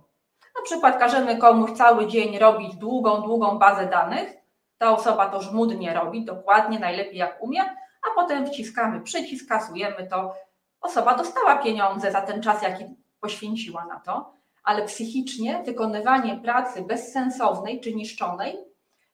Na 0.56 0.62
przykład 0.64 0.98
każemy 0.98 1.36
komuś 1.36 1.70
cały 1.72 2.06
dzień 2.06 2.38
robić 2.38 2.76
długą, 2.76 3.22
długą 3.22 3.58
bazę 3.58 3.86
danych, 3.86 4.36
ta 4.78 4.92
osoba 4.92 5.28
to 5.28 5.42
żmudnie 5.42 5.94
robi, 5.94 6.24
dokładnie, 6.24 6.78
najlepiej 6.78 7.16
jak 7.16 7.42
umie, 7.42 7.62
a 8.02 8.14
potem 8.14 8.46
wciskamy 8.46 9.00
przycisk, 9.00 9.48
kasujemy 9.48 10.06
to. 10.06 10.34
Osoba 10.80 11.14
dostała 11.14 11.56
pieniądze 11.56 12.12
za 12.12 12.20
ten 12.20 12.42
czas, 12.42 12.62
jaki 12.62 12.84
poświęciła 13.20 13.84
na 13.84 14.00
to, 14.00 14.32
ale 14.64 14.82
psychicznie 14.84 15.62
wykonywanie 15.62 16.36
pracy 16.36 16.82
bezsensownej 16.82 17.80
czy 17.80 17.94
niszczonej 17.94 18.58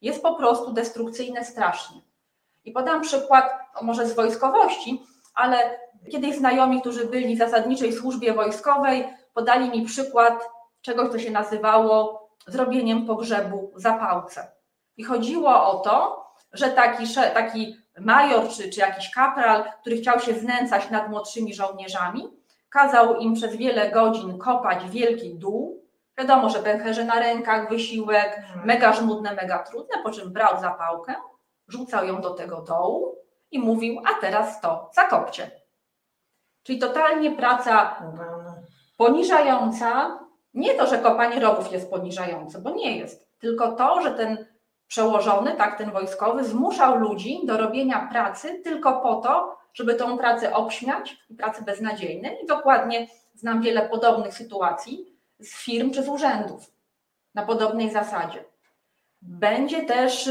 jest 0.02 0.22
po 0.22 0.34
prostu 0.34 0.72
destrukcyjne 0.72 1.44
strasznie. 1.44 2.00
I 2.64 2.72
podam 2.72 3.00
przykład, 3.00 3.44
może 3.82 4.06
z 4.06 4.14
wojskowości, 4.14 5.02
ale 5.34 5.78
kiedyś 6.12 6.36
znajomi, 6.36 6.80
którzy 6.80 7.06
byli 7.06 7.34
w 7.34 7.38
zasadniczej 7.38 7.92
służbie 7.92 8.32
wojskowej, 8.32 9.04
podali 9.34 9.70
mi 9.70 9.86
przykład 9.86 10.50
czegoś, 10.82 11.12
co 11.12 11.18
się 11.18 11.30
nazywało 11.30 12.22
zrobieniem 12.46 13.06
pogrzebu 13.06 13.72
zapałce. 13.76 14.52
I 14.96 15.04
chodziło 15.04 15.70
o 15.70 15.80
to, 15.80 16.26
że 16.52 16.68
taki, 16.68 17.14
taki 17.14 17.76
major 18.00 18.48
czy, 18.48 18.70
czy 18.70 18.80
jakiś 18.80 19.10
kapral, 19.10 19.64
który 19.80 19.96
chciał 19.96 20.20
się 20.20 20.34
znęcać 20.34 20.90
nad 20.90 21.10
młodszymi 21.10 21.54
żołnierzami, 21.54 22.28
kazał 22.68 23.16
im 23.16 23.34
przez 23.34 23.56
wiele 23.56 23.90
godzin 23.90 24.38
kopać 24.38 24.90
wielki 24.90 25.34
dół. 25.34 25.81
Wiadomo, 26.18 26.50
że 26.50 26.58
pęcherze 26.58 27.04
na 27.04 27.20
rękach, 27.20 27.68
wysiłek, 27.68 28.36
Mhm. 28.38 28.66
mega 28.66 28.92
żmudne, 28.92 29.34
mega 29.34 29.58
trudne, 29.58 30.02
po 30.02 30.10
czym 30.10 30.32
brał 30.32 30.60
zapałkę, 30.60 31.14
rzucał 31.68 32.06
ją 32.06 32.20
do 32.20 32.30
tego 32.30 32.60
dołu 32.62 33.16
i 33.50 33.58
mówił, 33.58 34.02
a 34.10 34.20
teraz 34.20 34.60
to 34.60 34.90
zakopcie. 34.94 35.50
Czyli 36.62 36.78
totalnie 36.78 37.30
praca 37.30 37.96
poniżająca. 38.96 40.18
Nie 40.54 40.74
to, 40.74 40.86
że 40.86 40.98
kopanie 40.98 41.40
rowów 41.40 41.72
jest 41.72 41.90
poniżające, 41.90 42.58
bo 42.58 42.70
nie 42.70 42.98
jest, 42.98 43.26
tylko 43.38 43.72
to, 43.72 44.02
że 44.02 44.10
ten 44.10 44.46
przełożony, 44.86 45.56
tak, 45.56 45.78
ten 45.78 45.90
wojskowy, 45.90 46.44
zmuszał 46.44 46.98
ludzi 46.98 47.40
do 47.44 47.56
robienia 47.56 48.08
pracy 48.12 48.60
tylko 48.64 49.00
po 49.00 49.14
to, 49.14 49.58
żeby 49.74 49.94
tą 49.94 50.18
pracę 50.18 50.54
obśmiać 50.54 51.16
i 51.30 51.34
pracy 51.34 51.64
beznadziejne. 51.64 52.34
I 52.34 52.46
dokładnie 52.46 53.06
znam 53.34 53.62
wiele 53.62 53.88
podobnych 53.88 54.34
sytuacji 54.34 55.11
z 55.42 55.54
firm 55.54 55.90
czy 55.90 56.02
z 56.02 56.08
urzędów 56.08 56.72
na 57.34 57.46
podobnej 57.46 57.90
zasadzie. 57.90 58.44
Będzie 59.22 59.82
też, 59.82 60.30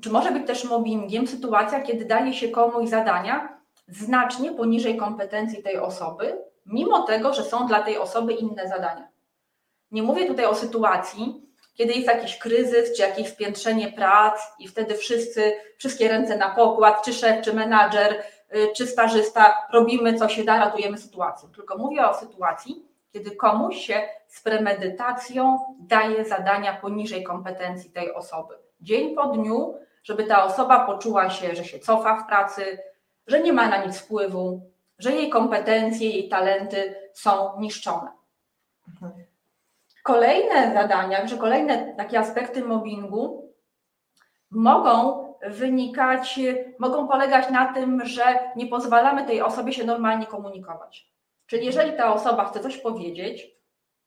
czy 0.00 0.10
może 0.10 0.30
być 0.30 0.46
też 0.46 0.64
mobbingiem 0.64 1.26
sytuacja, 1.26 1.80
kiedy 1.80 2.04
daje 2.04 2.34
się 2.34 2.48
komuś 2.48 2.88
zadania 2.88 3.56
znacznie 3.88 4.52
poniżej 4.52 4.96
kompetencji 4.96 5.62
tej 5.62 5.78
osoby, 5.78 6.38
mimo 6.66 7.02
tego, 7.02 7.34
że 7.34 7.44
są 7.44 7.66
dla 7.66 7.82
tej 7.82 7.98
osoby 7.98 8.32
inne 8.32 8.68
zadania. 8.68 9.08
Nie 9.90 10.02
mówię 10.02 10.26
tutaj 10.26 10.46
o 10.46 10.54
sytuacji, 10.54 11.42
kiedy 11.74 11.92
jest 11.92 12.06
jakiś 12.06 12.38
kryzys, 12.38 12.96
czy 12.96 13.02
jakieś 13.02 13.28
spiętrzenie 13.28 13.92
prac 13.92 14.40
i 14.58 14.68
wtedy 14.68 14.94
wszyscy, 14.94 15.52
wszystkie 15.78 16.08
ręce 16.08 16.36
na 16.36 16.50
pokład, 16.50 17.04
czy 17.04 17.12
szef, 17.12 17.44
czy 17.44 17.52
menadżer, 17.52 18.22
y, 18.56 18.68
czy 18.76 18.86
stażysta, 18.86 19.54
robimy 19.72 20.14
co 20.14 20.28
się 20.28 20.44
da, 20.44 20.58
ratujemy 20.58 20.98
sytuację. 20.98 21.48
Tylko 21.56 21.78
mówię 21.78 22.08
o 22.08 22.14
sytuacji, 22.14 22.86
kiedy 23.12 23.36
komuś 23.36 23.76
się 23.76 24.02
z 24.28 24.42
premedytacją 24.42 25.58
daje 25.80 26.24
zadania 26.24 26.76
poniżej 26.76 27.24
kompetencji 27.24 27.90
tej 27.90 28.14
osoby. 28.14 28.54
Dzień 28.80 29.14
po 29.14 29.26
dniu, 29.26 29.74
żeby 30.04 30.24
ta 30.24 30.44
osoba 30.44 30.86
poczuła 30.86 31.30
się, 31.30 31.54
że 31.54 31.64
się 31.64 31.78
cofa 31.78 32.16
w 32.16 32.26
pracy, 32.26 32.78
że 33.26 33.40
nie 33.40 33.52
ma 33.52 33.68
na 33.68 33.84
nic 33.84 33.98
wpływu, 33.98 34.60
że 34.98 35.12
jej 35.12 35.30
kompetencje, 35.30 36.10
jej 36.10 36.28
talenty 36.28 36.94
są 37.12 37.60
niszczone. 37.60 38.08
Kolejne 40.02 40.74
zadania, 40.74 41.26
że 41.26 41.36
kolejne 41.36 41.94
takie 41.96 42.18
aspekty 42.18 42.64
mobbingu 42.64 43.52
mogą 44.50 45.26
wynikać, 45.46 46.40
mogą 46.78 47.08
polegać 47.08 47.50
na 47.50 47.74
tym, 47.74 48.06
że 48.06 48.38
nie 48.56 48.66
pozwalamy 48.66 49.24
tej 49.24 49.42
osobie 49.42 49.72
się 49.72 49.84
normalnie 49.84 50.26
komunikować. 50.26 51.15
Czyli 51.46 51.66
jeżeli 51.66 51.96
ta 51.96 52.14
osoba 52.14 52.44
chce 52.44 52.60
coś 52.60 52.78
powiedzieć, 52.78 53.56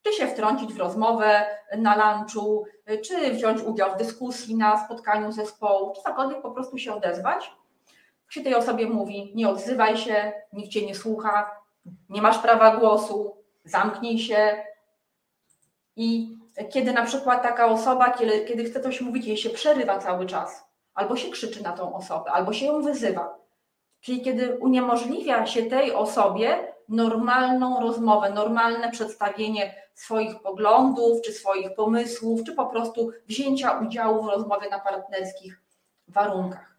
czy 0.03 0.13
się 0.13 0.27
wtrącić 0.27 0.73
w 0.73 0.77
rozmowę 0.77 1.45
na 1.77 2.13
lunchu, 2.17 2.65
czy 3.05 3.33
wziąć 3.33 3.61
udział 3.61 3.91
w 3.91 3.97
dyskusji 3.97 4.55
na 4.55 4.85
spotkaniu 4.85 5.31
zespołu, 5.31 5.93
czy 5.95 6.01
cokolwiek 6.01 6.41
po 6.41 6.51
prostu 6.51 6.77
się 6.77 6.93
odezwać, 6.93 7.51
się 8.29 8.41
tej 8.41 8.55
osobie 8.55 8.87
mówi, 8.87 9.31
nie 9.35 9.49
odzywaj 9.49 9.97
się, 9.97 10.31
nikt 10.53 10.71
cię 10.71 10.85
nie 10.85 10.95
słucha, 10.95 11.51
nie 12.09 12.21
masz 12.21 12.37
prawa 12.37 12.77
głosu, 12.77 13.37
zamknij 13.63 14.19
się. 14.19 14.63
I 15.95 16.37
kiedy 16.69 16.93
na 16.93 17.05
przykład 17.05 17.43
taka 17.43 17.67
osoba, 17.67 18.11
kiedy, 18.11 18.45
kiedy 18.45 18.63
chce 18.63 18.81
coś 18.81 19.01
mówić, 19.01 19.25
jej 19.25 19.37
się 19.37 19.49
przerywa 19.49 19.99
cały 19.99 20.25
czas, 20.25 20.63
albo 20.93 21.15
się 21.15 21.29
krzyczy 21.29 21.63
na 21.63 21.71
tą 21.71 21.95
osobę, 21.95 22.31
albo 22.31 22.53
się 22.53 22.65
ją 22.65 22.81
wyzywa. 22.81 23.35
Czyli 24.01 24.21
kiedy 24.21 24.57
uniemożliwia 24.57 25.45
się 25.45 25.63
tej 25.63 25.93
osobie 25.93 26.73
normalną 26.89 27.79
rozmowę, 27.81 28.29
normalne 28.29 28.91
przedstawienie 28.91 29.75
swoich 29.93 30.39
poglądów, 30.39 31.21
czy 31.21 31.31
swoich 31.31 31.75
pomysłów, 31.75 32.43
czy 32.43 32.55
po 32.55 32.65
prostu 32.65 33.11
wzięcia 33.27 33.79
udziału 33.79 34.23
w 34.23 34.29
rozmowie 34.29 34.69
na 34.69 34.79
partnerskich 34.79 35.61
warunkach. 36.07 36.75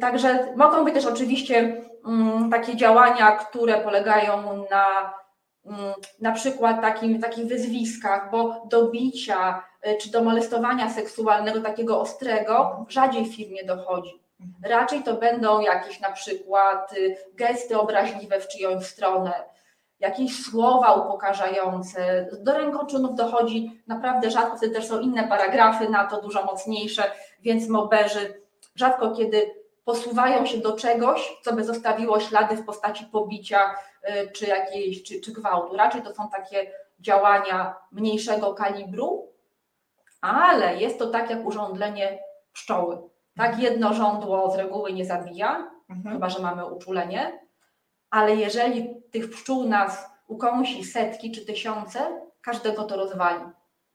Także 0.00 0.52
mogą 0.56 0.84
być 0.84 0.94
też 0.94 1.06
oczywiście 1.06 1.84
mm, 2.06 2.50
takie 2.50 2.76
działania, 2.76 3.32
które 3.32 3.80
polegają 3.80 4.64
na 4.70 5.14
mm, 5.66 5.92
na 6.20 6.32
przykład 6.32 6.80
takim, 6.80 7.20
takich 7.20 7.46
wyzwiskach, 7.46 8.30
bo 8.30 8.66
do 8.70 8.88
bicia 8.90 9.64
y, 9.86 9.96
czy 10.00 10.10
do 10.10 10.24
molestowania 10.24 10.90
seksualnego 10.90 11.60
takiego 11.60 12.00
ostrego 12.00 12.86
rzadziej 12.88 13.24
w 13.24 13.36
firmie 13.36 13.64
dochodzi. 13.64 14.27
Raczej 14.62 15.02
to 15.02 15.14
będą 15.14 15.60
jakieś 15.60 16.00
na 16.00 16.12
przykład 16.12 16.92
y, 16.92 17.16
gesty 17.34 17.78
obraźliwe 17.78 18.40
w 18.40 18.48
czyjąś 18.48 18.86
stronę, 18.86 19.32
jakieś 20.00 20.44
słowa 20.44 20.94
upokarzające. 20.94 22.28
Do 22.40 22.52
rękoczynów 22.52 23.14
dochodzi 23.14 23.82
naprawdę 23.86 24.30
rzadko, 24.30 24.56
wtedy 24.56 24.74
też 24.74 24.86
są 24.86 25.00
inne 25.00 25.28
paragrafy 25.28 25.88
na 25.88 26.04
to 26.04 26.20
dużo 26.20 26.44
mocniejsze, 26.44 27.02
więc 27.40 27.68
moberzy 27.68 28.42
rzadko 28.74 29.10
kiedy 29.10 29.54
posuwają 29.84 30.46
się 30.46 30.58
do 30.58 30.72
czegoś, 30.72 31.36
co 31.42 31.52
by 31.52 31.64
zostawiło 31.64 32.20
ślady 32.20 32.56
w 32.56 32.64
postaci 32.64 33.04
pobicia 33.04 33.74
y, 34.04 34.30
czy 34.32 34.46
jakiejś, 34.46 35.02
czy, 35.02 35.20
czy 35.20 35.32
gwałtu. 35.32 35.76
Raczej 35.76 36.02
to 36.02 36.14
są 36.14 36.28
takie 36.28 36.72
działania 37.00 37.76
mniejszego 37.92 38.54
kalibru, 38.54 39.32
ale 40.20 40.76
jest 40.76 40.98
to 40.98 41.06
tak 41.06 41.30
jak 41.30 41.46
urządlenie 41.46 42.18
pszczoły. 42.52 42.98
Tak 43.38 43.58
jedno 43.58 43.94
żądło 43.94 44.50
z 44.50 44.56
reguły 44.56 44.92
nie 44.92 45.04
zabija, 45.04 45.70
Mhm. 45.90 46.14
chyba 46.14 46.28
że 46.28 46.42
mamy 46.42 46.66
uczulenie, 46.66 47.40
ale 48.10 48.36
jeżeli 48.36 48.94
tych 49.10 49.30
pszczół 49.30 49.64
nas 49.64 50.10
ukąsi 50.26 50.84
setki 50.84 51.30
czy 51.32 51.46
tysiące, 51.46 52.20
każdego 52.40 52.84
to 52.84 52.96
rozwali. 52.96 53.44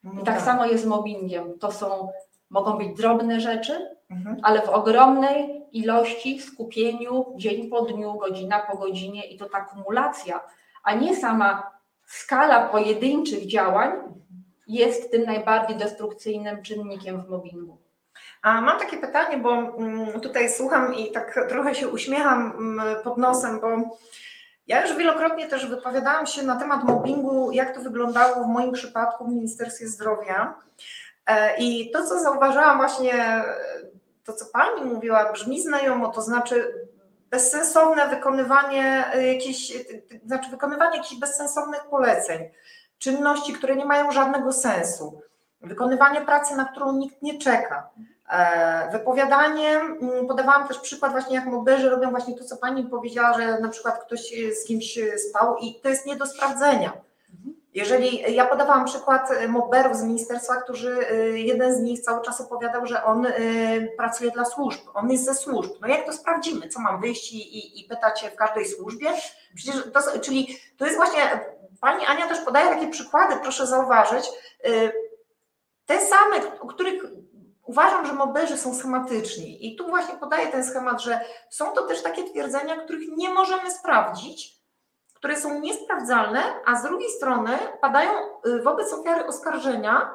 No 0.03 0.21
I 0.21 0.23
tak 0.23 0.41
samo 0.41 0.65
jest 0.65 0.83
z 0.83 0.88
mobbingiem. 0.88 1.59
To 1.59 1.71
są, 1.71 2.09
mogą 2.50 2.77
być 2.77 2.97
drobne 2.97 3.39
rzeczy, 3.39 3.95
Mhm. 4.09 4.38
ale 4.43 4.62
w 4.62 4.69
ogromnej 4.69 5.63
ilości, 5.71 6.39
skupieniu, 6.41 7.25
dzień 7.35 7.69
po 7.69 7.81
dniu, 7.81 8.13
godzina 8.13 8.59
po 8.59 8.77
godzinie 8.77 9.25
i 9.27 9.38
to 9.38 9.50
ta 9.50 9.62
kumulacja, 9.62 10.39
a 10.83 10.93
nie 10.93 11.15
sama 11.15 11.71
skala 12.05 12.67
pojedynczych 12.67 13.47
działań 13.47 13.91
jest 14.67 15.12
tym 15.12 15.23
najbardziej 15.23 15.77
destrukcyjnym 15.77 16.62
czynnikiem 16.63 17.21
w 17.21 17.29
mobbingu. 17.29 17.77
A 18.43 18.62
mam 18.62 18.79
takie 18.79 18.97
pytanie, 18.97 19.38
bo 19.38 19.53
mm, 19.53 20.21
tutaj 20.21 20.50
słucham 20.50 20.95
i 20.95 21.12
tak 21.12 21.39
trochę 21.50 21.75
się 21.75 21.89
uśmiecham 21.89 22.53
mm, 22.57 23.03
pod 23.03 23.17
nosem, 23.17 23.59
bo 23.59 23.67
ja 24.67 24.88
już 24.88 24.97
wielokrotnie 24.97 25.47
też 25.47 25.65
wypowiadałam 25.65 26.27
się 26.27 26.43
na 26.43 26.55
temat 26.55 26.83
mobbingu, 26.83 27.51
jak 27.51 27.75
to 27.75 27.81
wyglądało 27.81 28.43
w 28.43 28.47
moim 28.47 28.71
przypadku 28.71 29.25
w 29.25 29.33
Ministerstwie 29.33 29.88
Zdrowia. 29.88 30.55
E, 31.25 31.57
I 31.57 31.91
to, 31.91 32.07
co 32.07 32.19
zauważyłam 32.19 32.77
właśnie, 32.77 33.13
e, 33.13 33.43
to 34.25 34.33
co 34.33 34.45
Pani 34.45 34.85
mówiła, 34.85 35.31
brzmi 35.31 35.62
znajomo, 35.62 36.07
to 36.07 36.21
znaczy 36.21 36.88
bezsensowne 37.29 38.07
wykonywanie 38.07 39.05
e, 39.13 39.33
jakichś, 39.33 39.71
znaczy 40.25 40.50
wykonywanie 40.50 40.97
jakichś 40.97 41.19
bezsensownych 41.19 41.83
poleceń, 41.83 42.50
czynności, 42.97 43.53
które 43.53 43.75
nie 43.75 43.85
mają 43.85 44.12
żadnego 44.12 44.51
sensu, 44.51 45.21
wykonywanie 45.62 46.21
pracy, 46.21 46.55
na 46.55 46.65
którą 46.65 46.93
nikt 46.93 47.21
nie 47.21 47.38
czeka. 47.38 47.89
E, 48.30 48.89
Wypowiadanie, 48.92 49.80
mm, 49.80 50.27
podawałam 50.27 50.68
też 50.68 50.80
przykład 50.80 51.12
właśnie 51.12 51.36
jak 51.36 51.46
moberzy 51.46 51.89
robią 51.89 52.12
właśnie 52.12 52.38
to, 52.38 52.44
co 52.44 52.58
Pani 52.58 52.84
powiedziała, 52.84 53.34
że 53.34 53.60
na 53.60 53.70
przykład 53.70 54.03
ktoś 54.06 54.34
e, 54.34 54.56
z 54.56 54.65
kimś 54.65 54.98
e, 54.98 55.18
spał 55.18 55.58
i 55.58 55.80
to 55.82 55.89
jest 55.89 56.06
nie 56.06 56.15
do 56.15 56.25
sprawdzenia. 56.25 56.94
Jeżeli 57.74 58.36
ja 58.36 58.46
podawałam 58.46 58.86
przykład 58.86 59.30
moberów 59.48 59.98
z 59.98 60.03
ministerstwa, 60.03 60.56
którzy 60.56 60.98
jeden 61.34 61.75
z 61.75 61.80
nich 61.80 62.01
cały 62.01 62.22
czas 62.22 62.42
opowiadał, 62.42 62.86
że 62.86 63.03
on 63.03 63.27
pracuje 63.98 64.32
dla 64.32 64.46
służb, 64.46 64.80
on 64.94 65.12
jest 65.12 65.25
ze 65.25 65.36
służb. 65.36 65.72
No 65.82 65.88
jak 65.88 66.06
to 66.06 66.13
sprawdzimy? 66.13 66.70
Co 66.70 66.80
mam 66.80 67.01
wyjść 67.01 67.34
i, 67.34 67.58
i, 67.58 67.82
i 67.82 67.89
pytać 67.89 68.22
się 68.22 68.30
w 68.30 68.36
każdej 68.36 68.65
służbie? 68.65 69.08
Przecież 69.56 69.75
to, 69.94 70.20
czyli 70.20 70.58
to 70.77 70.86
jest 70.86 70.98
właśnie, 70.98 71.22
Pani 71.82 72.06
Ania 72.06 72.27
też 72.27 72.39
podaje 72.39 72.70
takie 72.70 72.88
przykłady, 72.88 73.36
proszę 73.42 73.68
zauważyć, 73.68 74.30
te 75.86 76.00
same, 76.01 76.60
o 76.60 76.68
których 76.68 77.03
uważam, 77.63 78.05
że 78.05 78.13
moberzy 78.13 78.58
są 78.58 78.75
schematyczni. 78.75 79.67
I 79.67 79.75
tu 79.75 79.88
właśnie 79.88 80.17
podaję 80.17 80.48
ten 80.48 80.65
schemat, 80.65 81.01
że 81.01 81.20
są 81.50 81.72
to 81.72 81.82
też 81.82 82.03
takie 82.03 82.24
twierdzenia, 82.24 82.75
których 82.75 83.10
nie 83.17 83.29
możemy 83.29 83.72
sprawdzić, 83.72 84.63
które 85.13 85.36
są 85.38 85.60
niesprawdzalne, 85.60 86.43
a 86.65 86.75
z 86.75 86.84
drugiej 86.84 87.10
strony 87.10 87.58
padają 87.82 88.12
y, 88.46 88.62
wobec 88.62 88.93
ofiary 88.93 89.25
oskarżenia, 89.25 90.12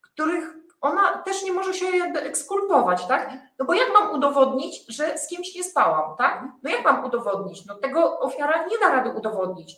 których 0.00 0.60
ona 0.80 1.18
też 1.18 1.42
nie 1.42 1.52
może 1.52 1.74
się 1.74 1.86
ekskulpować, 2.14 3.06
tak? 3.06 3.30
No 3.58 3.64
bo 3.64 3.74
jak 3.74 3.88
mam 3.92 4.14
udowodnić, 4.14 4.84
że 4.88 5.18
z 5.18 5.28
kimś 5.28 5.54
nie 5.54 5.64
spałam, 5.64 6.16
tak? 6.16 6.44
No 6.62 6.70
jak 6.70 6.84
mam 6.84 7.04
udowodnić? 7.04 7.66
No 7.66 7.74
tego 7.74 8.20
ofiara 8.20 8.66
nie 8.66 8.78
da 8.78 8.88
rady 8.88 9.10
udowodnić. 9.10 9.76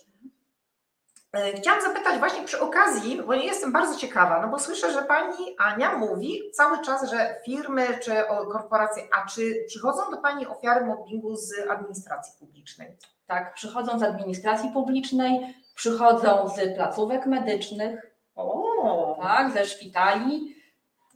E, 1.33 1.53
Chciałam 1.53 1.81
zapytać 1.81 2.19
właśnie 2.19 2.43
przy 2.43 2.59
okazji, 2.59 3.21
bo 3.27 3.35
nie 3.35 3.45
jestem 3.45 3.71
bardzo 3.71 3.99
ciekawa, 3.99 4.41
no 4.41 4.47
bo 4.47 4.59
słyszę, 4.59 4.91
że 4.91 5.01
pani 5.01 5.55
Ania 5.59 5.97
mówi 5.97 6.51
cały 6.53 6.81
czas, 6.81 7.09
że 7.11 7.35
firmy 7.45 7.87
czy 8.01 8.11
korporacje, 8.51 9.03
a 9.17 9.25
czy 9.29 9.63
przychodzą 9.67 10.11
do 10.11 10.17
pani 10.17 10.47
ofiary 10.47 10.85
mobbingu 10.85 11.35
z 11.35 11.53
administracji 11.69 12.33
publicznej? 12.39 12.97
Tak, 13.27 13.53
przychodzą 13.53 13.99
z 13.99 14.03
administracji 14.03 14.69
publicznej, 14.69 15.55
przychodzą 15.75 16.49
z 16.49 16.75
placówek 16.75 17.25
medycznych, 17.25 18.13
O, 18.35 19.19
tak, 19.21 19.51
ze 19.51 19.65
szpitali. 19.65 20.55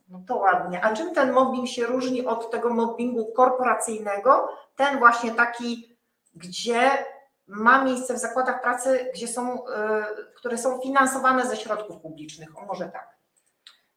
no 0.10 0.22
to 0.28 0.36
ładnie. 0.36 0.82
A 0.86 0.94
czym 0.94 1.14
ten 1.14 1.32
mobbing 1.32 1.68
się 1.68 1.86
różni 1.86 2.26
od 2.26 2.52
tego 2.52 2.74
mobbingu 2.74 3.26
korporacyjnego? 3.36 4.50
Ten 4.76 5.00
właśnie 5.00 5.32
taki, 5.32 5.98
gdzie 6.36 6.92
ma 7.48 7.84
miejsce 7.84 8.14
w 8.14 8.18
zakładach 8.18 8.62
pracy, 8.62 9.12
gdzie 9.14 9.28
są, 9.28 9.68
y, 9.68 9.70
które 10.36 10.58
są 10.58 10.82
finansowane 10.82 11.48
ze 11.48 11.58
środków 11.58 12.02
publicznych. 12.02 12.58
O 12.58 12.66
może 12.66 12.86
tak. 12.86 13.18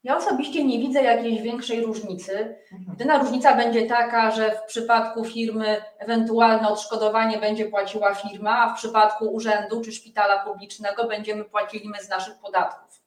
Ja 0.04 0.16
osobiście 0.16 0.64
nie 0.64 0.78
widzę 0.78 1.02
jakiejś 1.02 1.42
większej 1.42 1.85
różnicy. 1.85 2.57
Jedyna 2.90 3.19
różnica 3.19 3.57
będzie 3.57 3.87
taka, 3.87 4.30
że 4.30 4.50
w 4.50 4.62
przypadku 4.62 5.25
firmy 5.25 5.83
ewentualne 5.99 6.69
odszkodowanie 6.69 7.38
będzie 7.38 7.66
płaciła 7.66 8.14
firma, 8.14 8.59
a 8.59 8.75
w 8.75 8.78
przypadku 8.78 9.25
urzędu 9.25 9.80
czy 9.80 9.92
szpitala 9.92 10.45
publicznego 10.45 11.09
będziemy 11.09 11.45
płacili 11.45 11.88
my 11.88 12.02
z 12.02 12.09
naszych 12.09 12.38
podatków. 12.38 13.02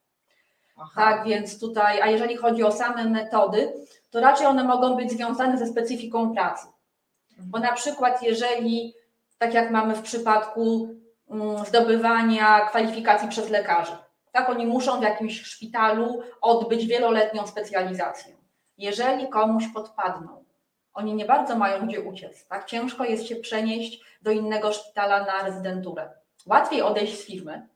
Aha. 0.77 0.91
Tak, 0.95 1.25
więc 1.25 1.59
tutaj, 1.59 2.01
a 2.01 2.07
jeżeli 2.07 2.37
chodzi 2.37 2.63
o 2.63 2.71
same 2.71 3.05
metody, 3.05 3.73
to 4.11 4.19
raczej 4.19 4.47
one 4.47 4.63
mogą 4.63 4.95
być 4.95 5.11
związane 5.11 5.57
ze 5.57 5.67
specyfiką 5.67 6.33
pracy. 6.33 6.67
Bo 7.37 7.59
na 7.59 7.73
przykład, 7.73 8.23
jeżeli, 8.23 8.93
tak 9.43 9.53
jak 9.53 9.71
mamy 9.71 9.95
w 9.95 10.01
przypadku 10.01 10.95
mm, 11.29 11.65
zdobywania 11.65 12.65
kwalifikacji 12.65 13.29
przez 13.29 13.49
lekarzy, 13.49 13.91
tak, 14.31 14.49
oni 14.49 14.65
muszą 14.65 14.99
w 14.99 15.03
jakimś 15.03 15.41
szpitalu 15.41 16.21
odbyć 16.41 16.85
wieloletnią 16.85 17.47
specjalizację. 17.47 18.35
Jeżeli 18.77 19.27
komuś 19.27 19.63
podpadną, 19.73 20.43
oni 20.93 21.13
nie 21.13 21.25
bardzo 21.25 21.57
mają 21.57 21.87
gdzie 21.87 22.01
uciec, 22.01 22.47
tak? 22.47 22.65
Ciężko 22.65 23.03
jest 23.03 23.27
się 23.27 23.35
przenieść 23.35 24.01
do 24.21 24.31
innego 24.31 24.73
szpitala 24.73 25.25
na 25.25 25.43
rezydenturę. 25.43 26.09
Łatwiej 26.45 26.81
odejść 26.81 27.19
z 27.19 27.25
firmy, 27.25 27.67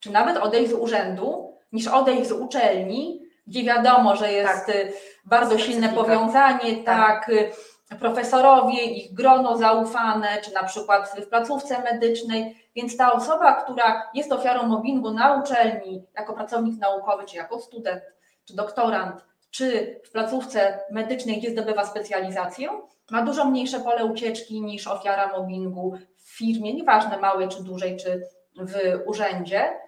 czy 0.00 0.10
nawet 0.10 0.36
odejść 0.36 0.70
z 0.70 0.74
urzędu, 0.74 1.58
niż 1.72 1.86
odejść 1.86 2.28
z 2.28 2.32
uczelni, 2.32 3.22
gdzie 3.46 3.64
wiadomo, 3.64 4.16
że 4.16 4.32
jest 4.32 4.66
Tak. 4.66 4.76
y, 4.76 4.92
bardzo 5.24 5.58
silne 5.58 5.88
powiązanie, 5.88 6.76
tak, 6.84 7.28
y, 7.28 7.50
profesorowie, 7.94 8.82
ich 8.82 9.14
grono 9.14 9.58
zaufane, 9.58 10.28
czy 10.44 10.54
na 10.54 10.62
przykład 10.64 11.08
w 11.08 11.28
placówce 11.28 11.82
medycznej, 11.82 12.56
więc 12.76 12.96
ta 12.96 13.12
osoba, 13.12 13.54
która 13.54 14.10
jest 14.14 14.32
ofiarą 14.32 14.62
mobbingu 14.62 15.10
na 15.10 15.34
uczelni, 15.34 16.04
jako 16.14 16.32
pracownik 16.32 16.80
naukowy, 16.80 17.24
czy 17.24 17.36
jako 17.36 17.60
student, 17.60 18.02
czy 18.44 18.56
doktorant, 18.56 19.24
czy 19.50 20.00
w 20.04 20.10
placówce 20.10 20.80
medycznej, 20.90 21.38
gdzie 21.38 21.50
zdobywa 21.50 21.84
specjalizację, 21.84 22.68
ma 23.10 23.22
dużo 23.22 23.44
mniejsze 23.44 23.80
pole 23.80 24.04
ucieczki 24.04 24.62
niż 24.62 24.86
ofiara 24.86 25.38
mobbingu 25.38 25.94
w 26.16 26.36
firmie, 26.36 26.74
nieważne 26.74 27.18
małej 27.18 27.48
czy 27.48 27.62
dużej, 27.62 27.96
czy 27.96 28.22
w 28.56 29.02
urzędzie. 29.06 29.80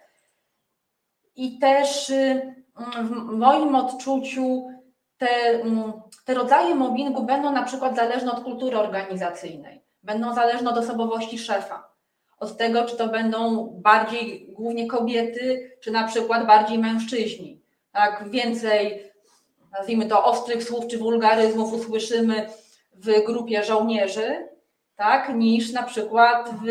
I 1.35 1.59
też 1.59 2.09
y, 2.09 2.55
w 3.01 3.11
moim 3.11 3.75
odczuciu 3.75 4.67
te, 5.19 5.61
mm, 5.61 5.93
te 6.25 6.33
rodzaje 6.33 6.75
mobbingu 6.75 7.23
będą 7.23 7.51
na 7.51 7.63
przykład 7.63 7.95
zależne 7.95 8.31
od 8.31 8.43
kultury 8.43 8.77
organizacyjnej, 8.77 9.81
będą 10.03 10.33
zależne 10.33 10.69
od 10.69 10.77
osobowości 10.77 11.39
szefa, 11.39 11.89
od 12.39 12.57
tego, 12.57 12.85
czy 12.85 12.97
to 12.97 13.07
będą 13.07 13.67
bardziej 13.81 14.53
głównie 14.53 14.87
kobiety, 14.87 15.71
czy 15.81 15.91
na 15.91 16.07
przykład 16.07 16.47
bardziej 16.47 16.79
mężczyźni. 16.79 17.61
Tak, 17.91 18.29
więcej, 18.29 19.03
nazwijmy 19.71 20.05
to, 20.05 20.25
ostrych 20.25 20.63
słów 20.63 20.87
czy 20.87 20.97
wulgaryzmów 20.97 21.73
usłyszymy 21.73 22.49
w 22.93 23.25
grupie 23.25 23.63
żołnierzy, 23.63 24.47
tak, 24.95 25.35
niż 25.35 25.71
na 25.71 25.83
przykład 25.83 26.49
w 26.49 26.65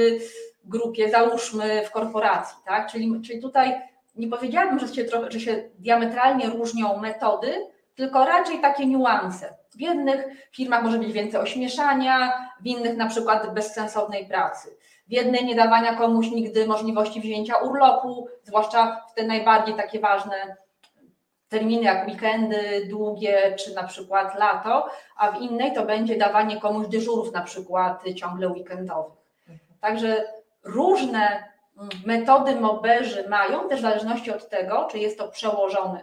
grupie, 0.64 1.10
załóżmy, 1.10 1.82
w 1.86 1.90
korporacji. 1.90 2.56
Tak? 2.66 2.92
Czyli, 2.92 3.22
czyli 3.22 3.42
tutaj 3.42 3.80
nie 4.16 4.28
powiedziałabym, 4.28 4.78
że 4.78 4.94
się, 4.94 5.04
trochę, 5.04 5.30
że 5.30 5.40
się 5.40 5.70
diametralnie 5.78 6.46
różnią 6.46 6.98
metody, 6.98 7.66
tylko 7.98 8.24
raczej 8.24 8.60
takie 8.60 8.86
niuanse. 8.86 9.54
W 9.70 9.80
jednych 9.80 10.48
firmach 10.52 10.82
może 10.82 10.98
być 10.98 11.12
więcej 11.12 11.40
ośmieszania, 11.40 12.32
w 12.60 12.66
innych 12.66 12.96
na 12.96 13.06
przykład 13.06 13.54
bezsensownej 13.54 14.26
pracy. 14.26 14.76
W 15.08 15.12
jednej 15.12 15.44
nie 15.44 15.54
dawania 15.54 15.94
komuś 15.94 16.30
nigdy 16.30 16.66
możliwości 16.66 17.20
wzięcia 17.20 17.56
urlopu, 17.56 18.28
zwłaszcza 18.42 19.04
w 19.10 19.14
te 19.14 19.26
najbardziej 19.26 19.74
takie 19.74 20.00
ważne 20.00 20.56
terminy 21.48 21.82
jak 21.82 22.08
weekendy 22.08 22.86
długie, 22.90 23.56
czy 23.56 23.74
na 23.74 23.82
przykład 23.82 24.38
lato, 24.38 24.88
a 25.16 25.32
w 25.32 25.40
innej 25.40 25.72
to 25.72 25.84
będzie 25.84 26.16
dawanie 26.16 26.60
komuś 26.60 26.88
dyżurów 26.88 27.32
na 27.32 27.42
przykład 27.42 28.04
ciągle 28.16 28.48
weekendowych. 28.48 29.18
Także 29.80 30.32
różne 30.64 31.48
metody 32.06 32.56
moberzy 32.56 33.28
mają, 33.28 33.68
też 33.68 33.78
w 33.78 33.82
zależności 33.82 34.30
od 34.30 34.48
tego, 34.48 34.88
czy 34.90 34.98
jest 34.98 35.18
to 35.18 35.28
przełożony, 35.28 36.00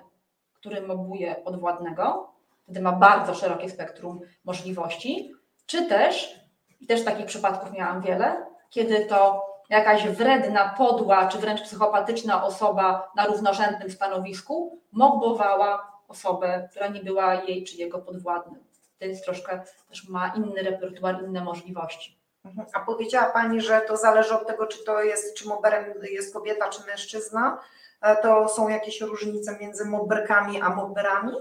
który 0.65 0.81
mobuje 0.81 1.35
podwładnego, 1.35 2.33
wtedy 2.63 2.81
ma 2.81 2.91
bardzo 2.91 3.33
szerokie 3.33 3.69
spektrum 3.69 4.21
możliwości, 4.45 5.31
czy 5.65 5.85
też, 5.85 6.39
i 6.81 6.87
też 6.87 7.03
takich 7.03 7.25
przypadków 7.25 7.71
miałam 7.71 8.01
wiele, 8.01 8.45
kiedy 8.69 9.05
to 9.05 9.45
jakaś 9.69 10.07
wredna, 10.07 10.73
podła, 10.77 11.27
czy 11.27 11.37
wręcz 11.37 11.61
psychopatyczna 11.61 12.43
osoba 12.43 13.11
na 13.15 13.25
równorzędnym 13.25 13.91
stanowisku 13.91 14.81
mobbowała 14.91 15.91
osobę, 16.07 16.67
która 16.71 16.87
nie 16.87 17.03
była 17.03 17.33
jej 17.33 17.63
czy 17.63 17.77
jego 17.77 17.99
podwładnym. 17.99 18.63
To 18.99 19.05
jest 19.05 19.25
troszkę, 19.25 19.63
też 19.89 20.09
ma 20.09 20.27
inny 20.27 20.63
repertuar, 20.63 21.23
inne 21.23 21.43
możliwości. 21.43 22.17
Mhm. 22.45 22.67
A 22.73 22.79
powiedziała 22.79 23.25
Pani, 23.25 23.61
że 23.61 23.81
to 23.81 23.97
zależy 23.97 24.33
od 24.35 24.47
tego, 24.47 24.67
czy 24.67 24.85
to 24.85 25.03
jest, 25.03 25.35
czy 25.35 25.47
mobberem 25.47 25.93
jest 26.11 26.33
kobieta, 26.33 26.69
czy 26.69 26.85
mężczyzna. 26.87 27.59
E, 28.01 28.15
To 28.15 28.49
są 28.49 28.69
jakieś 28.69 29.01
różnice 29.01 29.57
między 29.61 29.85
mobberkami 29.85 30.61
a 30.61 30.69
mobberami? 30.69 31.33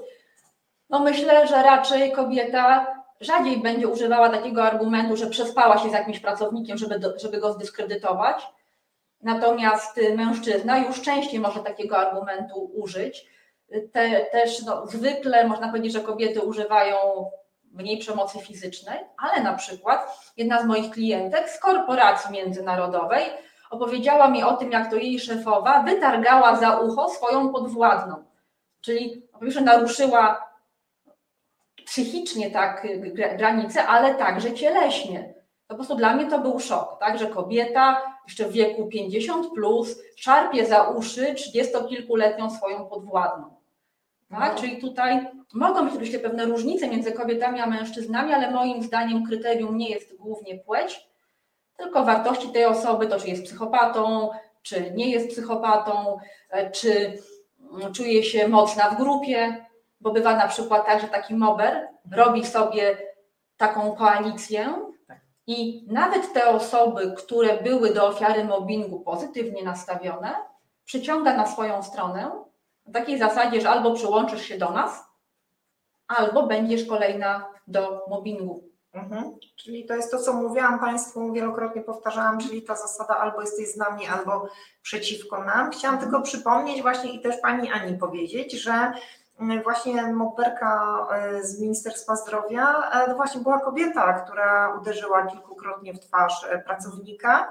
No 0.90 0.98
myślę, 1.00 1.46
że 1.46 1.62
raczej 1.62 2.12
kobieta 2.12 2.86
rzadziej 3.20 3.56
będzie 3.56 3.88
używała 3.88 4.28
takiego 4.28 4.64
argumentu, 4.64 5.16
że 5.16 5.26
przespała 5.26 5.78
się 5.78 5.90
z 5.90 5.92
jakimś 5.92 6.20
pracownikiem, 6.20 6.78
żeby, 6.78 6.98
do, 6.98 7.18
żeby 7.18 7.38
go 7.38 7.52
zdyskredytować. 7.52 8.46
Natomiast 9.22 9.98
y, 9.98 10.16
mężczyzna 10.16 10.78
już 10.78 11.02
częściej 11.02 11.40
może 11.40 11.60
takiego 11.60 11.96
argumentu 11.98 12.70
użyć. 12.74 13.26
Y, 13.72 13.88
Te, 13.92 14.26
też 14.32 14.62
no, 14.62 14.86
zwykle 14.86 15.48
można 15.48 15.68
powiedzieć, 15.68 15.92
że 15.92 16.00
kobiety 16.00 16.40
używają 16.40 16.96
mniej 17.74 17.98
przemocy 17.98 18.38
fizycznej, 18.38 18.98
ale 19.18 19.42
na 19.42 19.54
przykład 19.54 20.32
jedna 20.36 20.62
z 20.62 20.64
moich 20.64 20.90
klientek 20.90 21.50
z 21.50 21.60
korporacji 21.60 22.32
międzynarodowej 22.32 23.24
opowiedziała 23.70 24.28
mi 24.28 24.42
o 24.42 24.56
tym, 24.56 24.72
jak 24.72 24.90
to 24.90 24.96
jej 24.96 25.20
szefowa 25.20 25.82
wytargała 25.82 26.56
za 26.56 26.78
ucho 26.78 27.08
swoją 27.08 27.52
podwładną. 27.52 28.24
Czyli 28.80 29.22
po 29.32 29.38
pierwsze 29.38 29.60
naruszyła 29.60 30.54
psychicznie 31.86 32.50
tak 32.50 32.86
gra- 33.00 33.36
granice, 33.36 33.86
ale 33.86 34.14
także 34.14 34.54
cieleśnie. 34.54 35.34
Po 35.66 35.74
prostu 35.74 35.94
dla 35.94 36.16
mnie 36.16 36.30
to 36.30 36.38
był 36.38 36.60
szok, 36.60 37.00
tak, 37.00 37.18
że 37.18 37.26
kobieta 37.26 38.02
jeszcze 38.24 38.44
w 38.44 38.52
wieku 38.52 38.86
50 38.86 39.54
plus 39.54 39.98
szarpie 40.16 40.66
za 40.66 40.82
uszy 40.82 41.34
30-kilkuletnią 41.34 42.56
swoją 42.56 42.86
podwładną. 42.86 43.53
Tak? 44.38 44.54
Czyli 44.54 44.78
tutaj 44.80 45.26
mogą 45.54 45.84
być 45.84 45.90
oczywiście 45.90 46.18
pewne 46.18 46.44
różnice 46.44 46.88
między 46.88 47.12
kobietami 47.12 47.60
a 47.60 47.66
mężczyznami, 47.66 48.32
ale 48.32 48.50
moim 48.50 48.82
zdaniem 48.82 49.26
kryterium 49.26 49.78
nie 49.78 49.90
jest 49.90 50.16
głównie 50.16 50.58
płeć, 50.58 51.08
tylko 51.76 52.04
wartości 52.04 52.48
tej 52.48 52.64
osoby, 52.64 53.06
to 53.06 53.20
czy 53.20 53.28
jest 53.28 53.44
psychopatą, 53.44 54.30
czy 54.62 54.90
nie 54.90 55.10
jest 55.10 55.28
psychopatą, 55.28 56.18
e, 56.50 56.70
czy 56.70 57.18
mm, 57.72 57.92
czuje 57.92 58.22
się 58.22 58.48
mocna 58.48 58.90
w 58.90 58.96
grupie, 58.96 59.66
bo 60.00 60.10
bywa 60.10 60.36
na 60.36 60.48
przykład 60.48 60.86
tak, 60.86 61.00
że 61.00 61.08
taki 61.08 61.34
mober 61.34 61.88
robi 62.12 62.46
sobie 62.46 62.96
taką 63.56 63.92
koalicję 63.92 64.74
i 65.46 65.86
nawet 65.88 66.32
te 66.32 66.48
osoby, 66.48 67.14
które 67.16 67.62
były 67.62 67.94
do 67.94 68.06
ofiary 68.06 68.44
mobbingu 68.44 69.00
pozytywnie 69.00 69.62
nastawione, 69.62 70.34
przyciąga 70.84 71.36
na 71.36 71.46
swoją 71.46 71.82
stronę 71.82 72.30
w 72.86 72.92
takiej 72.92 73.18
zasadzie, 73.18 73.60
że 73.60 73.70
albo 73.70 73.94
przyłączysz 73.94 74.42
się 74.42 74.58
do 74.58 74.70
nas, 74.70 75.04
albo 76.08 76.46
będziesz 76.46 76.86
kolejna 76.86 77.48
do 77.66 78.04
mobbingu. 78.08 78.74
Mhm. 78.92 79.38
Czyli 79.56 79.86
to 79.86 79.94
jest 79.94 80.10
to, 80.10 80.18
co 80.18 80.32
mówiłam 80.32 80.80
Państwu, 80.80 81.32
wielokrotnie 81.32 81.82
powtarzałam, 81.82 82.38
czyli 82.38 82.62
ta 82.62 82.76
zasada 82.76 83.16
albo 83.16 83.40
jesteś 83.40 83.72
z 83.72 83.76
nami, 83.76 84.06
albo 84.06 84.48
przeciwko 84.82 85.44
nam. 85.44 85.70
Chciałam 85.70 85.98
tylko 85.98 86.22
przypomnieć 86.22 86.82
właśnie 86.82 87.12
i 87.12 87.20
też 87.20 87.36
Pani 87.42 87.70
Ani 87.70 87.98
powiedzieć, 87.98 88.52
że 88.52 88.92
właśnie 89.62 90.02
mobberka 90.02 91.06
e, 91.12 91.42
z 91.42 91.60
Ministerstwa 91.60 92.16
Zdrowia, 92.16 92.90
e, 92.90 93.08
no 93.08 93.14
właśnie 93.14 93.40
była 93.40 93.60
kobieta, 93.60 94.12
która 94.12 94.76
uderzyła 94.80 95.26
kilkukrotnie 95.26 95.94
w 95.94 96.00
twarz 96.00 96.46
e, 96.50 96.58
pracownika. 96.58 97.48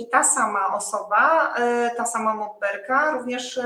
I 0.00 0.08
ta 0.08 0.24
sama 0.24 0.74
osoba, 0.74 1.54
ta 1.96 2.06
sama 2.06 2.34
mobberka 2.34 3.10
również 3.10 3.60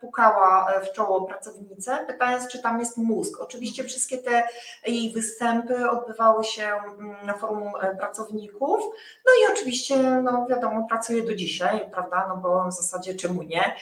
pukała 0.00 0.72
w 0.84 0.92
czoło 0.92 1.22
pracownicę, 1.26 1.98
pytając, 2.06 2.48
czy 2.48 2.62
tam 2.62 2.80
jest 2.80 2.96
mózg. 2.96 3.40
Oczywiście 3.40 3.84
wszystkie 3.84 4.18
te 4.18 4.42
jej 4.86 5.12
występy 5.12 5.90
odbywały 5.90 6.44
się 6.44 6.66
mm, 6.66 7.26
na 7.26 7.34
forum 7.34 7.72
pracowników, 7.98 8.80
no 9.26 9.32
i 9.42 9.52
oczywiście, 9.52 9.96
no 9.96 10.46
wiadomo, 10.50 10.86
pracuje 10.88 11.22
do 11.22 11.34
dzisiaj, 11.34 11.90
prawda, 11.92 12.26
no 12.28 12.36
bo 12.36 12.64
w 12.64 12.72
zasadzie 12.72 13.14
czemu 13.14 13.42
nie, 13.42 13.74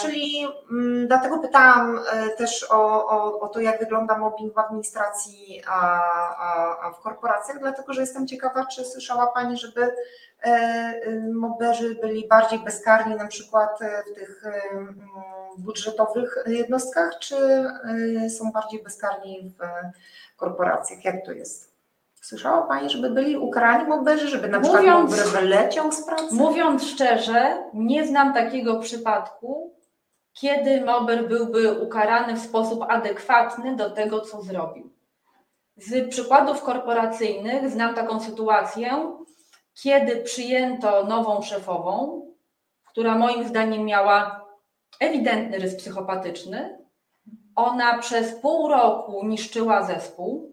czyli 0.00 0.46
mm, 0.70 1.06
dlatego 1.08 1.38
pytałam 1.38 2.00
też 2.38 2.66
o, 2.70 3.08
o, 3.08 3.40
o 3.40 3.48
to, 3.48 3.60
jak 3.60 3.78
wygląda 3.80 4.18
mobbing 4.18 4.54
w 4.54 4.58
administracji, 4.58 5.62
a, 5.68 6.00
a, 6.38 6.78
a 6.86 6.90
w 6.90 7.00
korporacjach, 7.00 7.58
dlatego 7.58 7.92
że 7.92 8.00
jestem 8.00 8.26
ciekawa, 8.26 8.66
czy 8.66 8.84
słyszała 8.84 9.26
Pani, 9.26 9.56
żeby 9.56 9.82
e, 9.82 10.46
e, 10.46 11.20
mobberzy 11.34 11.94
byli 11.94 12.28
bardziej 12.28 12.58
bezkarni 12.58 13.14
na 13.14 13.26
przykład 13.26 13.82
e, 13.82 14.02
w 14.02 14.14
tych 14.14 14.44
budżetowych 15.58 16.44
jednostkach, 16.46 17.18
czy 17.18 17.36
są 18.38 18.52
bardziej 18.52 18.82
bezkarni 18.82 19.54
w 19.58 19.62
korporacjach? 20.36 21.04
Jak 21.04 21.24
to 21.26 21.32
jest? 21.32 21.68
Słyszała 22.22 22.62
Pani, 22.62 22.90
żeby 22.90 23.10
byli 23.10 23.36
ukarani 23.36 23.88
mobberzy, 23.88 24.28
żeby 24.28 24.48
na 24.48 24.60
przykład 24.60 24.82
mówiąc, 24.82 25.30
wyleciał 25.30 25.92
z 25.92 26.06
pracy? 26.06 26.34
Mówiąc 26.34 26.82
szczerze, 26.82 27.62
nie 27.74 28.06
znam 28.06 28.34
takiego 28.34 28.80
przypadku, 28.80 29.77
kiedy 30.40 30.84
Mober 30.84 31.28
byłby 31.28 31.72
ukarany 31.72 32.34
w 32.34 32.42
sposób 32.42 32.84
adekwatny 32.88 33.76
do 33.76 33.90
tego, 33.90 34.20
co 34.20 34.42
zrobił. 34.42 34.90
Z 35.76 36.10
przykładów 36.10 36.62
korporacyjnych 36.62 37.70
znam 37.70 37.94
taką 37.94 38.20
sytuację, 38.20 39.12
kiedy 39.82 40.16
przyjęto 40.16 41.04
nową 41.04 41.42
szefową, 41.42 42.22
która 42.86 43.14
moim 43.14 43.48
zdaniem 43.48 43.84
miała 43.84 44.44
ewidentny 45.00 45.58
rys 45.58 45.76
psychopatyczny. 45.76 46.78
Ona 47.56 47.98
przez 47.98 48.34
pół 48.34 48.68
roku 48.68 49.26
niszczyła 49.26 49.82
zespół 49.82 50.52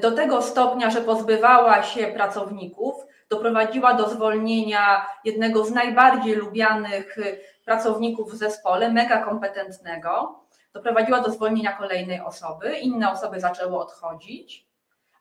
do 0.00 0.12
tego 0.12 0.42
stopnia, 0.42 0.90
że 0.90 1.00
pozbywała 1.00 1.82
się 1.82 2.06
pracowników, 2.06 2.94
doprowadziła 3.32 3.94
do 3.94 4.08
zwolnienia 4.08 5.06
jednego 5.24 5.64
z 5.64 5.70
najbardziej 5.70 6.34
lubianych 6.34 7.16
pracowników 7.64 8.32
w 8.32 8.36
zespole, 8.36 8.92
mega 8.92 9.24
kompetentnego, 9.24 10.40
doprowadziła 10.74 11.20
do 11.20 11.30
zwolnienia 11.30 11.72
kolejnej 11.72 12.20
osoby, 12.20 12.78
inne 12.78 13.12
osoby 13.12 13.40
zaczęły 13.40 13.76
odchodzić, 13.78 14.66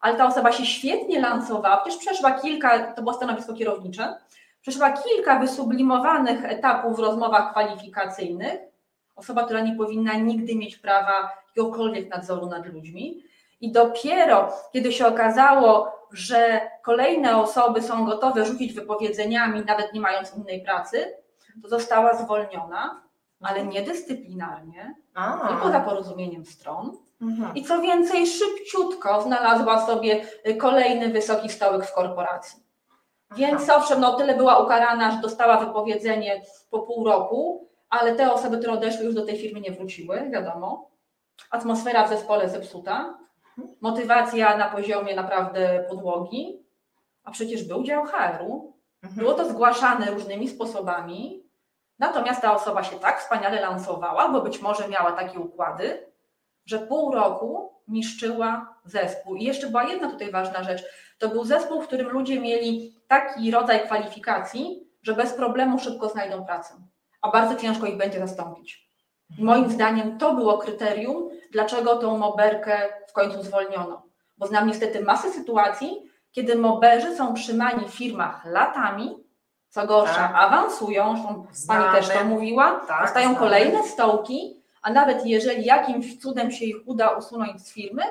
ale 0.02 0.15
ta 0.15 0.28
osoba 0.28 0.52
się 0.52 0.65
świetnie 0.65 1.19
lansowała, 1.19 1.78
przecież 1.78 2.00
przeszła 2.00 2.32
kilka, 2.32 2.93
to 2.93 3.02
było 3.02 3.13
stanowisko 3.13 3.54
kierownicze, 3.54 4.17
przeszła 4.62 4.91
kilka 4.91 5.39
wysublimowanych 5.39 6.45
etapów 6.45 6.97
w 6.97 7.00
rozmowach 7.00 7.52
kwalifikacyjnych, 7.52 8.60
osoba, 9.15 9.43
która 9.43 9.62
nie 9.62 9.76
powinna 9.76 10.13
nigdy 10.13 10.56
mieć 10.56 10.78
prawa 10.78 11.32
jakiegokolwiek 11.47 12.10
nadzoru 12.10 12.47
nad 12.47 12.65
ludźmi. 12.65 13.24
I 13.62 13.71
dopiero 13.71 14.54
kiedy 14.74 14.91
się 14.91 15.08
okazało, 15.08 16.01
że 16.12 16.62
kolejne 16.84 17.38
osoby 17.38 17.82
są 17.82 18.06
gotowe 18.06 18.45
rzucić 18.45 18.74
wypowiedzeniami, 18.74 19.63
nawet 19.65 19.93
nie 19.93 20.02
mając 20.02 20.36
innej 20.36 20.63
pracy, 20.63 21.13
to 21.62 21.69
została 21.69 22.13
zwolniona, 22.13 23.02
ale 23.41 23.65
nie 23.65 23.82
dyscyplinarnie, 23.82 24.95
A. 25.13 25.47
tylko 25.47 25.71
za 25.71 25.80
porozumieniem 25.80 26.45
stron. 26.45 26.97
Mhm. 27.21 27.56
I 27.56 27.65
co 27.65 27.82
więcej, 27.82 28.28
szybciutko 28.28 29.21
znalazła 29.21 29.86
sobie 29.86 30.26
kolejny 30.58 31.10
wysoki 31.10 31.50
stołek 31.50 31.86
w 31.86 31.93
korporacji. 31.93 32.63
Więc 33.36 33.69
owszem, 33.69 34.02
no 34.02 34.13
tyle 34.13 34.38
była 34.38 34.60
ukarana, 34.60 35.12
że 35.12 35.21
dostała 35.21 35.58
wypowiedzenie 35.58 36.41
po 36.69 36.80
pół 36.80 37.06
roku, 37.06 37.69
ale 37.89 38.15
te 38.15 38.34
osoby, 38.34 38.58
które 38.58 38.74
odeszły, 38.74 39.06
już 39.06 39.15
do 39.15 39.26
tej 39.26 39.38
firmy 39.38 39.62
nie 39.62 39.71
wróciły, 39.71 40.30
wiadomo. 40.30 40.91
Atmosfera 41.52 42.08
w 42.08 42.10
zespole 42.10 42.50
zepsuta, 42.50 43.17
motywacja 43.82 44.58
na 44.58 44.69
poziomie 44.69 45.15
naprawdę 45.15 45.86
podłogi, 45.89 46.65
a 47.24 47.32
przecież 47.32 47.63
był 47.63 47.84
dział 47.84 48.06
HR-u, 48.06 48.71
Mhm. 49.04 49.19
Było 49.19 49.34
to 49.34 49.50
zgłaszane 49.50 50.12
różnymi 50.12 50.50
sposobami, 50.50 51.43
natomiast 52.00 52.41
ta 52.41 52.56
osoba 52.56 52.84
się 52.84 53.00
tak 53.00 53.19
wspaniale 53.19 53.62
lansowała, 53.62 54.30
bo 54.30 54.41
być 54.41 54.62
może 54.62 54.88
miała 54.88 55.12
takie 55.12 55.39
układy, 55.39 56.12
że 56.65 56.80
pół 56.80 57.12
roku 57.12 57.74
niszczyła 57.88 58.76
zespół. 58.86 59.36
I 59.36 59.43
jeszcze 59.43 59.67
była 59.67 59.84
jedna 59.84 60.10
tutaj 60.10 60.32
ważna 60.32 60.63
rzecz. 60.63 60.84
To 61.17 61.30
był 61.30 61.43
zespół, 61.43 61.82
w 61.82 61.88
którym 61.88 62.10
ludzie 62.10 62.39
mieli 62.39 62.95
taki 63.08 63.52
rodzaj 63.52 63.86
kwalifikacji, 63.86 64.88
że 65.02 65.13
bez 65.13 65.34
problemu 65.34 65.80
szybko 65.80 66.10
znajdą 66.10 66.45
pracę, 66.45 66.74
a 67.21 67.32
bardzo 67.32 67.56
ciężko 67.56 67.86
ich 67.86 67.97
będzie 67.97 68.19
zastąpić. 68.19 68.91
Moim 69.39 69.71
zdaniem 69.71 70.17
to 70.17 70.34
było 70.34 70.58
kryterium, 70.58 71.30
dlaczego 71.52 71.96
tą 71.96 72.18
moberkę 72.18 72.80
w 73.08 73.14
końcu 73.14 73.44
zwolniono. 73.44 74.02
Bo 74.38 74.48
znam 74.48 74.68
niestety 74.68 75.02
masę 75.02 75.32
sytuacji, 75.32 76.12
kiedy 76.32 76.56
moberzy 76.56 77.16
są 77.16 77.34
trzymani 77.34 77.86
w 77.86 77.94
firmach 77.94 78.46
latami, 78.46 79.24
co 79.70 79.88
gorsza, 79.88 80.16
tak. 80.16 80.36
awansują, 80.36 81.14
zresztą 81.14 81.48
Pani 81.68 81.96
też 81.96 82.10
to 82.10 82.26
mówiła, 82.26 82.82
tak, 82.88 83.02
dostają 83.02 83.30
znamy. 83.30 83.40
kolejne 83.40 83.84
stołki, 83.84 84.62
a 84.82 84.92
nawet 84.92 85.26
jeżeli 85.26 85.66
jakimś 85.66 86.22
cudem 86.22 86.52
się 86.52 86.66
ich 86.66 86.76
uda 86.86 87.10
usunąć 87.10 87.62
z 87.62 87.74
firmy, 87.74 88.04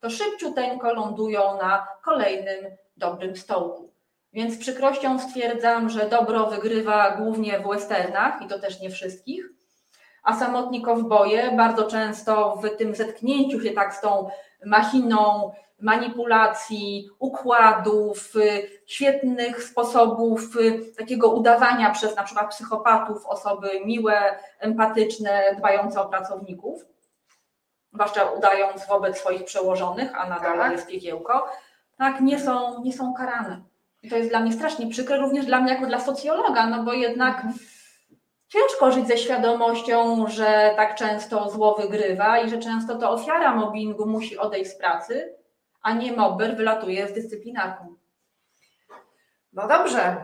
to 0.00 0.10
szybciuteńko 0.10 0.94
lądują 0.94 1.40
na 1.56 1.86
kolejnym 2.04 2.64
dobrym 2.96 3.36
stołku. 3.36 3.90
Więc 4.32 4.54
z 4.54 4.58
przykrością 4.58 5.18
stwierdzam, 5.18 5.90
że 5.90 6.08
dobro 6.08 6.46
wygrywa 6.46 7.10
głównie 7.10 7.60
w 7.60 7.68
westernach 7.68 8.42
i 8.42 8.46
to 8.46 8.58
też 8.58 8.80
nie 8.80 8.90
wszystkich, 8.90 9.55
a 10.26 10.36
samotni 10.38 10.82
kowboje 10.82 11.52
bardzo 11.56 11.84
często 11.84 12.56
w 12.56 12.76
tym 12.76 12.94
zetknięciu 12.94 13.60
się 13.60 13.70
tak 13.70 13.94
z 13.94 14.00
tą 14.00 14.30
machiną 14.64 15.52
manipulacji, 15.80 17.10
układów, 17.18 18.36
y, 18.36 18.70
świetnych 18.86 19.62
sposobów 19.62 20.56
y, 20.56 20.92
takiego 20.98 21.28
udawania 21.28 21.90
przez 21.90 22.16
na 22.16 22.22
przykład 22.22 22.50
psychopatów 22.50 23.26
osoby 23.26 23.68
miłe, 23.84 24.38
empatyczne, 24.58 25.42
dbające 25.58 26.00
o 26.00 26.08
pracowników, 26.08 26.84
zwłaszcza 27.92 28.24
udając 28.24 28.86
wobec 28.86 29.18
swoich 29.18 29.44
przełożonych, 29.44 30.20
a 30.20 30.28
nadal 30.28 30.58
tak. 30.58 30.72
jest 30.72 30.86
piekiełko, 30.86 31.46
tak, 31.98 32.20
nie 32.20 32.40
są, 32.40 32.82
nie 32.82 32.92
są 32.92 33.14
karane. 33.14 33.60
I 34.02 34.08
to 34.08 34.16
jest 34.16 34.30
dla 34.30 34.40
mnie 34.40 34.52
strasznie 34.52 34.86
przykre, 34.86 35.16
również 35.16 35.46
dla 35.46 35.60
mnie 35.60 35.72
jako 35.72 35.86
dla 35.86 36.00
socjologa, 36.00 36.66
no 36.66 36.82
bo 36.82 36.92
jednak 36.92 37.36
mhm. 37.36 37.54
Ciężko 38.48 38.92
żyć 38.92 39.08
ze 39.08 39.18
świadomością, 39.18 40.26
że 40.28 40.72
tak 40.76 40.94
często 40.94 41.50
zło 41.50 41.74
wygrywa 41.74 42.38
i 42.38 42.50
że 42.50 42.58
często 42.58 42.98
to 42.98 43.10
ofiara 43.10 43.54
mobbingu 43.54 44.06
musi 44.06 44.38
odejść 44.38 44.70
z 44.70 44.78
pracy, 44.78 45.36
a 45.82 45.92
nie 45.92 46.12
mobber 46.12 46.56
wylatuje 46.56 47.08
z 47.08 47.12
dyscyplinarką. 47.12 47.94
No 49.52 49.68
dobrze, 49.68 50.16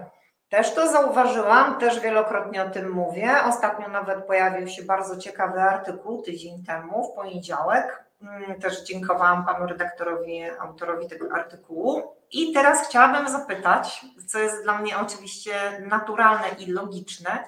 też 0.52 0.74
to 0.74 0.88
zauważyłam, 0.88 1.78
też 1.78 2.00
wielokrotnie 2.00 2.62
o 2.62 2.70
tym 2.70 2.90
mówię. 2.90 3.34
Ostatnio 3.48 3.88
nawet 3.88 4.24
pojawił 4.26 4.68
się 4.68 4.82
bardzo 4.82 5.16
ciekawy 5.16 5.60
artykuł 5.60 6.22
tydzień 6.22 6.64
temu, 6.64 7.12
w 7.12 7.14
poniedziałek. 7.14 8.04
Mm, 8.22 8.60
też 8.60 8.82
dziękowałam 8.82 9.46
panu 9.46 9.66
redaktorowi, 9.66 10.44
autorowi 10.60 11.08
tego 11.08 11.34
artykułu. 11.34 12.02
I 12.32 12.52
teraz 12.52 12.88
chciałabym 12.88 13.28
zapytać, 13.28 14.06
co 14.26 14.38
jest 14.38 14.62
dla 14.62 14.78
mnie 14.78 14.98
oczywiście 14.98 15.52
naturalne 15.88 16.48
i 16.58 16.66
logiczne, 16.66 17.44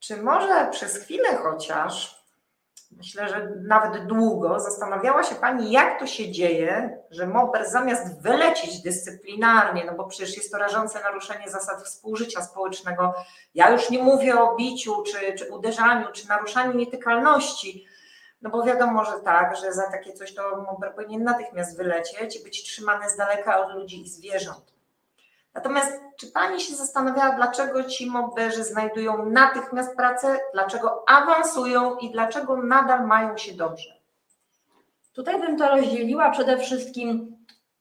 czy 0.00 0.22
może 0.22 0.68
przez 0.70 0.96
chwilę 0.96 1.36
chociaż 1.36 2.20
myślę, 2.96 3.28
że 3.28 3.52
nawet 3.60 4.06
długo 4.06 4.60
zastanawiała 4.60 5.22
się 5.22 5.34
Pani, 5.34 5.72
jak 5.72 6.00
to 6.00 6.06
się 6.06 6.30
dzieje, 6.30 6.98
że 7.10 7.26
MOPER 7.26 7.68
zamiast 7.68 8.22
wylecieć 8.22 8.82
dyscyplinarnie, 8.82 9.84
no 9.84 9.94
bo 9.94 10.04
przecież 10.04 10.36
jest 10.36 10.52
to 10.52 10.58
rażące 10.58 11.00
naruszenie 11.00 11.50
zasad 11.50 11.82
współżycia 11.82 12.42
społecznego, 12.42 13.14
ja 13.54 13.70
już 13.70 13.90
nie 13.90 14.02
mówię 14.02 14.40
o 14.40 14.56
biciu, 14.56 15.02
czy, 15.02 15.32
czy 15.32 15.52
uderzaniu, 15.52 16.06
czy 16.12 16.28
naruszaniu 16.28 16.72
nietykalności, 16.72 17.86
no 18.42 18.50
bo 18.50 18.62
wiadomo, 18.62 19.04
że 19.04 19.20
tak, 19.24 19.56
że 19.56 19.72
za 19.72 19.90
takie 19.90 20.12
coś 20.12 20.34
to 20.34 20.56
MOPER 20.56 20.94
powinien 20.94 21.24
natychmiast 21.24 21.76
wylecieć 21.76 22.40
i 22.40 22.44
być 22.44 22.62
trzymany 22.62 23.10
z 23.10 23.16
daleka 23.16 23.66
od 23.66 23.74
ludzi 23.74 24.02
i 24.02 24.08
zwierząt. 24.08 24.69
Natomiast 25.54 25.92
czy 26.18 26.26
Pani 26.26 26.60
się 26.60 26.74
zastanawiała, 26.74 27.36
dlaczego 27.36 27.84
ci 27.84 28.10
mobberzy 28.10 28.64
znajdują 28.64 29.26
natychmiast 29.26 29.96
pracę, 29.96 30.38
dlaczego 30.52 31.04
awansują 31.08 31.96
i 31.96 32.10
dlaczego 32.10 32.56
nadal 32.56 33.06
mają 33.06 33.36
się 33.36 33.54
dobrze? 33.54 34.00
Tutaj 35.12 35.40
bym 35.40 35.58
to 35.58 35.68
rozdzieliła 35.68 36.30
przede 36.30 36.58
wszystkim 36.58 37.36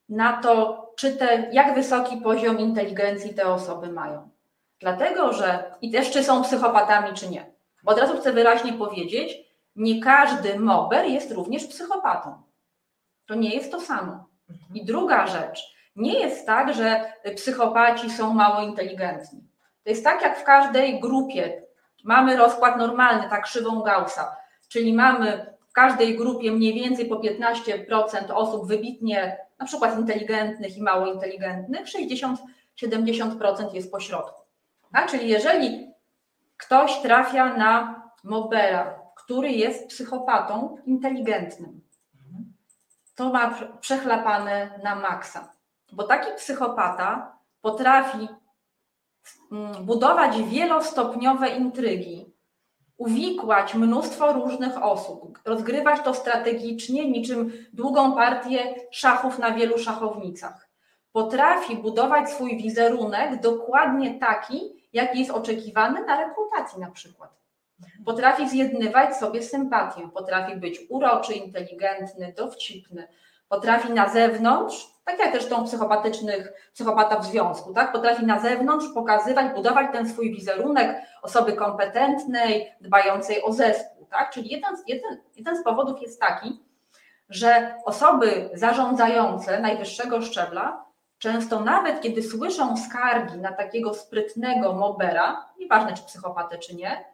na 0.10 0.42
to, 0.42 0.86
czy 0.96 1.18
te, 1.18 1.50
jak 1.52 1.76
wysoki 1.76 2.18
poziom 2.18 2.60
inteligencji 2.60 3.34
te 3.36 3.48
osoby 3.48 3.92
mają. 3.92 4.30
Dlatego, 4.80 5.34
że 5.34 5.74
i 5.82 5.92
też 5.92 6.12
czy 6.12 6.24
są 6.24 6.44
psychopatami, 6.44 7.14
czy 7.14 7.30
nie. 7.30 7.52
Bo 7.84 7.92
od 7.92 8.00
razu 8.00 8.18
chcę 8.18 8.34
wyraźnie 8.34 8.74
powiedzieć, 8.74 9.38
nie 9.76 10.02
każdy 10.02 10.60
mober 10.60 11.06
jest 11.06 11.32
również 11.32 11.68
psychopatą. 11.68 12.42
To 13.26 13.36
nie 13.36 13.56
jest 13.56 13.72
to 13.72 13.82
samo. 13.82 14.26
I 14.74 14.86
druga 14.86 15.28
rzecz, 15.28 15.76
nie 15.96 16.20
jest 16.20 16.46
tak, 16.46 16.74
że 16.74 17.14
psychopaci 17.36 18.10
są 18.10 18.34
mało 18.34 18.62
inteligentni. 18.62 19.44
To 19.84 19.90
jest 19.90 20.04
tak, 20.04 20.22
jak 20.22 20.40
w 20.40 20.44
każdej 20.44 21.00
grupie. 21.00 21.62
Mamy 22.04 22.38
rozkład 22.38 22.78
normalny, 22.78 23.30
tak 23.30 23.44
krzywą 23.44 23.82
Gaussa, 23.82 24.36
czyli 24.68 24.94
mamy 24.94 25.56
w 25.70 25.74
każdej 25.74 26.18
grupie 26.18 26.52
mniej 26.52 26.74
więcej 26.74 27.06
po 27.06 27.16
15% 27.16 28.32
osób 28.34 28.68
wybitnie, 28.68 29.38
na 29.60 29.66
przykład 29.66 30.00
inteligentnych 30.00 30.78
i 30.78 30.82
mało 30.82 31.14
inteligentnych, 31.14 31.88
60-70% 32.82 33.74
jest 33.74 33.92
pośrodku. 33.92 34.42
Tak? 34.94 35.12
Czyli 35.12 35.30
jeżeli 35.30 35.94
ktoś 36.58 37.02
trafia 37.02 37.54
na 37.58 38.04
Mobera, 38.24 39.00
który 39.16 39.52
jest 39.52 39.88
psychopatą 39.88 40.78
inteligentnym, 40.86 41.82
to 43.16 43.30
ma 43.30 43.56
przechlapane 43.80 44.80
na 44.84 44.96
maksa. 44.96 45.52
Bo 45.92 46.04
taki 46.04 46.34
psychopata 46.38 47.38
potrafi 47.62 48.28
mm, 49.52 49.86
budować 49.86 50.42
wielostopniowe 50.44 51.50
intrygi, 51.50 52.34
uwikłać 52.98 53.76
mnóstwo 53.76 54.34
różnych 54.34 54.84
osób, 54.84 55.40
rozgrywać 55.46 56.02
to 56.04 56.14
strategicznie, 56.14 57.12
niczym 57.12 57.52
długą 57.74 58.16
partię 58.16 58.76
szachów 58.92 59.40
na 59.40 59.52
wielu 59.52 59.78
szachownicach. 59.78 60.70
Potrafi 61.12 61.76
budować 61.76 62.30
swój 62.30 62.58
wizerunek 62.58 63.42
dokładnie 63.42 64.20
taki, 64.20 64.90
jaki 64.94 65.20
jest 65.20 65.32
oczekiwany 65.32 66.06
na 66.06 66.18
rekrutacji 66.18 66.80
na 66.80 66.92
przykład. 66.92 67.40
Potrafi 68.06 68.50
zjednywać 68.50 69.18
sobie 69.18 69.44
sympatię, 69.44 70.10
potrafi 70.14 70.56
być 70.56 70.80
uroczy, 70.90 71.34
inteligentny, 71.34 72.34
dowcipny, 72.38 73.08
potrafi 73.50 73.94
na 73.94 74.10
zewnątrz, 74.10 74.88
tak 75.06 75.20
jak 75.20 75.32
zresztą 75.32 75.66
psychopatycznych, 75.66 76.54
psychopata 76.74 77.20
w 77.20 77.26
związku, 77.26 77.74
tak? 77.74 77.92
potrafi 77.92 78.26
na 78.26 78.40
zewnątrz 78.40 78.88
pokazywać, 78.94 79.56
budować 79.56 79.88
ten 79.92 80.10
swój 80.10 80.32
wizerunek 80.36 81.02
osoby 81.22 81.54
kompetentnej, 81.54 82.72
dbającej 82.82 83.44
o 83.44 83.54
zespół. 83.54 84.06
Tak? 84.06 84.32
Czyli 84.32 84.50
jeden, 84.50 84.76
jeden, 84.88 85.18
jeden 85.36 85.58
z 85.58 85.64
powodów 85.64 86.02
jest 86.02 86.20
taki, 86.20 86.64
że 87.30 87.76
osoby 87.86 88.50
zarządzające 88.54 89.60
najwyższego 89.60 90.22
szczebla 90.22 90.86
często 91.18 91.62
nawet 91.62 92.02
kiedy 92.02 92.24
słyszą 92.24 92.78
skargi 92.78 93.38
na 93.38 93.52
takiego 93.52 93.94
sprytnego 93.94 94.74
mobera, 94.74 95.46
nieważne 95.60 95.94
czy 95.94 96.04
psychopatę 96.04 96.58
czy 96.58 96.76
nie, 96.76 97.06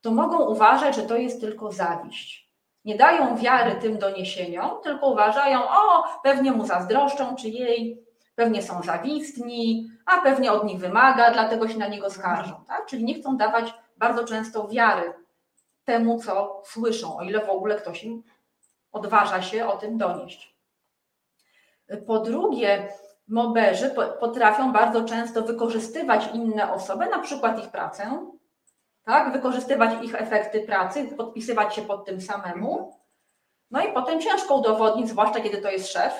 to 0.00 0.10
mogą 0.10 0.38
uważać, 0.38 0.96
że 0.96 1.02
to 1.02 1.16
jest 1.16 1.40
tylko 1.40 1.72
zawiść. 1.72 2.41
Nie 2.84 2.96
dają 2.96 3.36
wiary 3.36 3.74
tym 3.80 3.98
doniesieniom, 3.98 4.70
tylko 4.82 5.06
uważają, 5.06 5.60
o, 5.68 6.04
pewnie 6.22 6.52
mu 6.52 6.66
zazdroszczą, 6.66 7.34
czy 7.36 7.48
jej, 7.48 8.02
pewnie 8.34 8.62
są 8.62 8.82
zawistni, 8.82 9.90
a 10.06 10.20
pewnie 10.20 10.52
od 10.52 10.64
nich 10.64 10.78
wymaga, 10.78 11.30
dlatego 11.30 11.68
się 11.68 11.78
na 11.78 11.88
niego 11.88 12.10
skarżą. 12.10 12.64
Tak? 12.68 12.86
Czyli 12.86 13.04
nie 13.04 13.14
chcą 13.14 13.36
dawać 13.36 13.74
bardzo 13.96 14.24
często 14.24 14.68
wiary 14.68 15.12
temu, 15.84 16.18
co 16.18 16.62
słyszą, 16.66 17.16
o 17.16 17.22
ile 17.22 17.46
w 17.46 17.50
ogóle 17.50 17.76
ktoś 17.76 18.04
im 18.04 18.22
odważa 18.92 19.42
się 19.42 19.66
o 19.66 19.76
tym 19.76 19.98
donieść. 19.98 20.56
Po 22.06 22.18
drugie, 22.18 22.88
moberzy 23.28 23.94
potrafią 24.20 24.72
bardzo 24.72 25.04
często 25.04 25.42
wykorzystywać 25.42 26.28
inne 26.34 26.72
osoby, 26.72 27.06
na 27.06 27.18
przykład 27.18 27.58
ich 27.58 27.70
pracę, 27.70 28.26
tak? 29.04 29.32
wykorzystywać 29.32 30.04
ich 30.04 30.14
efekty 30.14 30.60
pracy, 30.60 31.04
podpisywać 31.04 31.74
się 31.74 31.82
pod 31.82 32.04
tym 32.04 32.20
samemu. 32.20 32.96
No 33.70 33.82
i 33.82 33.92
potem 33.92 34.20
ciężko 34.20 34.56
udowodnić, 34.56 35.08
zwłaszcza 35.08 35.40
kiedy 35.40 35.58
to 35.58 35.70
jest 35.70 35.92
szef, 35.92 36.12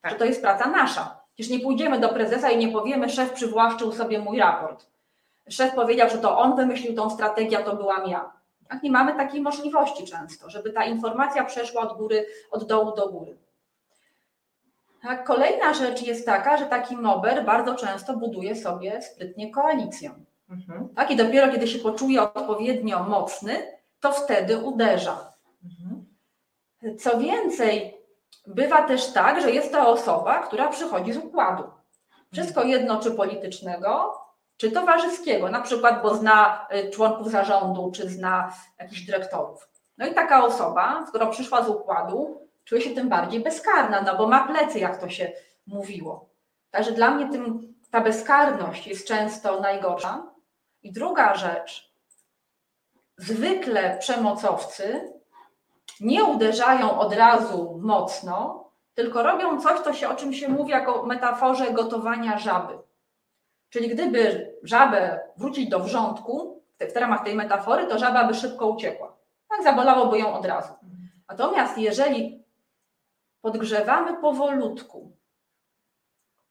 tak. 0.00 0.12
że 0.12 0.18
to 0.18 0.24
jest 0.24 0.42
praca 0.42 0.68
nasza. 0.68 1.22
Przecież 1.34 1.52
nie 1.52 1.60
pójdziemy 1.60 2.00
do 2.00 2.08
prezesa 2.08 2.50
i 2.50 2.66
nie 2.66 2.72
powiemy, 2.72 3.08
szef 3.08 3.32
przywłaszczył 3.32 3.92
sobie 3.92 4.18
mój 4.18 4.38
raport. 4.38 4.86
Szef 5.48 5.74
powiedział, 5.74 6.10
że 6.10 6.18
to 6.18 6.38
on 6.38 6.56
wymyślił 6.56 6.94
tą 6.94 7.10
strategię, 7.10 7.58
a 7.58 7.62
to 7.62 7.76
byłam 7.76 8.08
ja. 8.08 8.32
Tak? 8.68 8.82
Nie 8.82 8.90
mamy 8.90 9.14
takiej 9.14 9.40
możliwości 9.40 10.04
często, 10.04 10.50
żeby 10.50 10.72
ta 10.72 10.84
informacja 10.84 11.44
przeszła 11.44 11.82
od 11.82 11.98
góry, 11.98 12.26
od 12.50 12.64
dołu 12.64 12.96
do 12.96 13.08
góry. 13.08 13.38
Tak? 15.02 15.24
Kolejna 15.24 15.74
rzecz 15.74 16.02
jest 16.02 16.26
taka, 16.26 16.56
że 16.56 16.66
taki 16.66 16.96
mober 16.96 17.44
bardzo 17.44 17.74
często 17.74 18.16
buduje 18.16 18.56
sobie 18.56 19.02
sprytnie 19.02 19.50
koalicję. 19.50 20.10
Mhm. 20.52 20.88
Tak? 20.94 21.10
I 21.10 21.16
dopiero 21.16 21.52
kiedy 21.52 21.68
się 21.68 21.78
poczuje 21.78 22.22
odpowiednio 22.22 23.02
mocny, 23.02 23.78
to 24.00 24.12
wtedy 24.12 24.58
uderza. 24.58 25.32
Mhm. 25.64 26.06
Co 26.98 27.18
więcej, 27.18 27.96
bywa 28.46 28.82
też 28.82 29.12
tak, 29.12 29.42
że 29.42 29.50
jest 29.50 29.72
to 29.72 29.88
osoba, 29.88 30.38
która 30.38 30.68
przychodzi 30.68 31.12
z 31.12 31.16
układu. 31.16 31.62
Wszystko 32.32 32.64
jedno, 32.64 33.00
czy 33.00 33.10
politycznego, 33.10 34.14
czy 34.56 34.70
towarzyskiego, 34.70 35.50
na 35.50 35.60
przykład, 35.60 36.02
bo 36.02 36.14
zna 36.14 36.66
y, 36.74 36.90
członków 36.90 37.30
zarządu, 37.30 37.92
czy 37.94 38.08
zna 38.08 38.52
jakichś 38.78 39.00
dyrektorów. 39.00 39.68
No 39.98 40.06
i 40.06 40.14
taka 40.14 40.44
osoba, 40.44 41.04
skoro 41.08 41.26
przyszła 41.26 41.64
z 41.64 41.68
układu, 41.68 42.48
czuje 42.64 42.80
się 42.80 42.90
tym 42.90 43.08
bardziej 43.08 43.40
bezkarna, 43.40 44.02
no 44.02 44.16
bo 44.16 44.28
ma 44.28 44.46
plecy, 44.46 44.78
jak 44.78 44.98
to 44.98 45.08
się 45.08 45.32
mówiło. 45.66 46.28
Także 46.70 46.92
dla 46.92 47.10
mnie 47.10 47.28
tym, 47.32 47.74
ta 47.90 48.00
bezkarność 48.00 48.86
jest 48.86 49.08
często 49.08 49.60
najgorsza. 49.60 50.31
I 50.82 50.92
druga 50.92 51.34
rzecz, 51.34 51.92
zwykle 53.16 53.98
przemocowcy 53.98 55.12
nie 56.00 56.24
uderzają 56.24 56.98
od 56.98 57.14
razu 57.14 57.78
mocno, 57.82 58.70
tylko 58.94 59.22
robią 59.22 59.60
coś, 59.60 59.80
co 59.80 59.92
się, 59.92 60.08
o 60.08 60.14
czym 60.14 60.32
się 60.32 60.48
mówi 60.48 60.70
jako 60.70 61.06
metaforze 61.06 61.72
gotowania 61.72 62.38
żaby. 62.38 62.78
Czyli 63.68 63.88
gdyby 63.88 64.52
żabę 64.62 65.20
wrócić 65.36 65.68
do 65.68 65.80
wrzątku, 65.80 66.62
w 66.94 66.96
ramach 66.96 67.24
tej 67.24 67.34
metafory, 67.34 67.86
to 67.86 67.98
żaba 67.98 68.24
by 68.24 68.34
szybko 68.34 68.66
uciekła. 68.66 69.16
Tak 69.48 69.62
zabolałoby 69.62 70.18
ją 70.18 70.34
od 70.34 70.46
razu. 70.46 70.72
Natomiast 71.28 71.78
jeżeli 71.78 72.44
podgrzewamy 73.40 74.20
powolutku, 74.20 75.16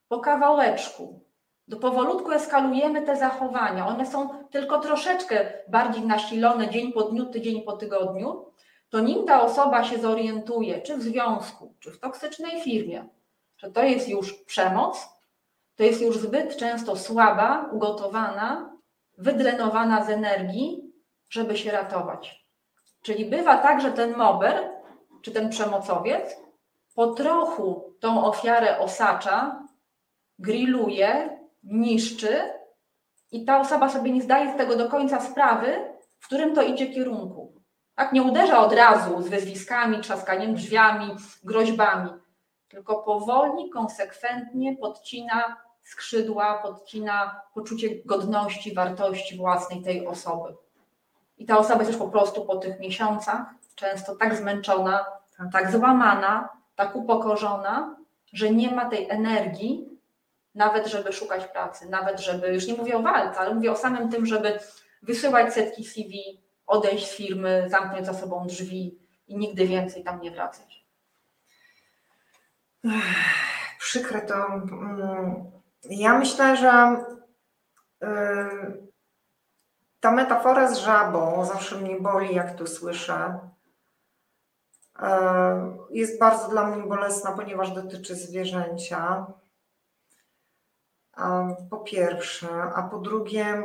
po 0.07 0.19
kawałeczku, 0.19 1.23
do 1.71 1.77
powolutku 1.77 2.31
eskalujemy 2.31 3.01
te 3.01 3.15
zachowania. 3.15 3.87
One 3.87 4.05
są 4.05 4.29
tylko 4.49 4.79
troszeczkę 4.79 5.53
bardziej 5.67 6.05
nasilone 6.05 6.69
dzień 6.69 6.93
po 6.93 7.01
dniu, 7.01 7.25
tydzień 7.25 7.61
po 7.61 7.73
tygodniu. 7.73 8.45
To 8.89 8.99
nim 8.99 9.25
ta 9.25 9.41
osoba 9.41 9.83
się 9.83 9.99
zorientuje, 9.99 10.81
czy 10.81 10.97
w 10.97 11.01
związku, 11.01 11.75
czy 11.79 11.91
w 11.91 11.99
toksycznej 11.99 12.61
firmie, 12.61 13.07
że 13.57 13.71
to 13.71 13.83
jest 13.83 14.09
już 14.09 14.33
przemoc, 14.33 15.09
to 15.75 15.83
jest 15.83 16.01
już 16.01 16.17
zbyt 16.17 16.57
często 16.57 16.95
słaba, 16.95 17.69
ugotowana, 17.71 18.77
wydrenowana 19.17 20.05
z 20.05 20.09
energii, 20.09 20.93
żeby 21.29 21.57
się 21.57 21.71
ratować. 21.71 22.45
Czyli 23.01 23.25
bywa 23.25 23.57
tak, 23.57 23.81
że 23.81 23.91
ten 23.91 24.17
mober, 24.17 24.71
czy 25.21 25.31
ten 25.31 25.49
przemocowiec, 25.49 26.37
po 26.95 27.07
trochu 27.07 27.93
tą 27.99 28.25
ofiarę 28.25 28.79
osacza, 28.79 29.63
grilluje, 30.39 31.40
niszczy 31.63 32.41
i 33.31 33.45
ta 33.45 33.59
osoba 33.59 33.89
sobie 33.89 34.11
nie 34.11 34.21
zdaje 34.21 34.53
z 34.53 34.57
tego 34.57 34.75
do 34.75 34.89
końca 34.89 35.21
sprawy, 35.21 35.93
w 36.19 36.25
którym 36.25 36.55
to 36.55 36.61
idzie 36.61 36.87
kierunku. 36.87 37.53
Tak, 37.95 38.13
nie 38.13 38.23
uderza 38.23 38.59
od 38.59 38.73
razu 38.73 39.21
z 39.21 39.27
wyzwiskami, 39.27 40.01
trzaskaniem 40.01 40.55
drzwiami, 40.55 41.15
groźbami, 41.43 42.09
tylko 42.67 43.03
powoli, 43.03 43.69
konsekwentnie 43.69 44.77
podcina 44.77 45.57
skrzydła, 45.83 46.61
podcina 46.63 47.41
poczucie 47.53 47.89
godności, 48.05 48.73
wartości 48.73 49.37
własnej 49.37 49.81
tej 49.81 50.07
osoby. 50.07 50.55
I 51.37 51.45
ta 51.45 51.57
osoba 51.57 51.79
jest 51.79 51.91
już 51.91 52.01
po 52.01 52.07
prostu 52.07 52.45
po 52.45 52.55
tych 52.55 52.79
miesiącach 52.79 53.41
często 53.75 54.15
tak 54.15 54.35
zmęczona, 54.35 55.05
tak 55.53 55.71
złamana, 55.71 56.49
tak 56.75 56.95
upokorzona, 56.95 57.95
że 58.33 58.49
nie 58.51 58.71
ma 58.71 58.89
tej 58.89 59.09
energii, 59.09 59.90
nawet 60.55 60.87
żeby 60.87 61.13
szukać 61.13 61.47
pracy, 61.47 61.89
nawet 61.89 62.19
żeby, 62.19 62.53
już 62.53 62.67
nie 62.67 62.73
mówię 62.73 62.97
o 62.97 63.01
walce, 63.01 63.39
ale 63.39 63.55
mówię 63.55 63.71
o 63.71 63.75
samym 63.75 64.09
tym, 64.09 64.25
żeby 64.25 64.59
wysyłać 65.01 65.53
setki 65.53 65.85
CV, 65.85 66.41
odejść 66.67 67.07
z 67.07 67.15
firmy, 67.15 67.65
zamknąć 67.69 68.05
za 68.05 68.13
sobą 68.13 68.47
drzwi 68.47 68.99
i 69.27 69.37
nigdy 69.37 69.67
więcej 69.67 70.03
tam 70.03 70.21
nie 70.21 70.31
wracać. 70.31 70.85
Przykre 73.79 74.21
to. 74.21 74.45
Mm, 74.45 75.51
ja 75.83 76.17
myślę, 76.17 76.57
że 76.57 77.03
y, 78.03 78.07
ta 79.99 80.11
metafora 80.11 80.73
z 80.73 80.77
żabą 80.77 81.45
zawsze 81.45 81.75
mnie 81.75 81.99
boli, 81.99 82.35
jak 82.35 82.55
to 82.57 82.67
słyszę. 82.67 83.39
Y, 84.99 85.03
jest 85.89 86.19
bardzo 86.19 86.47
dla 86.47 86.67
mnie 86.67 86.83
bolesna, 86.83 87.31
ponieważ 87.31 87.71
dotyczy 87.71 88.15
zwierzęcia. 88.15 89.25
Po 91.69 91.77
pierwsze, 91.77 92.49
a 92.75 92.83
po 92.83 92.97
drugie, 92.97 93.63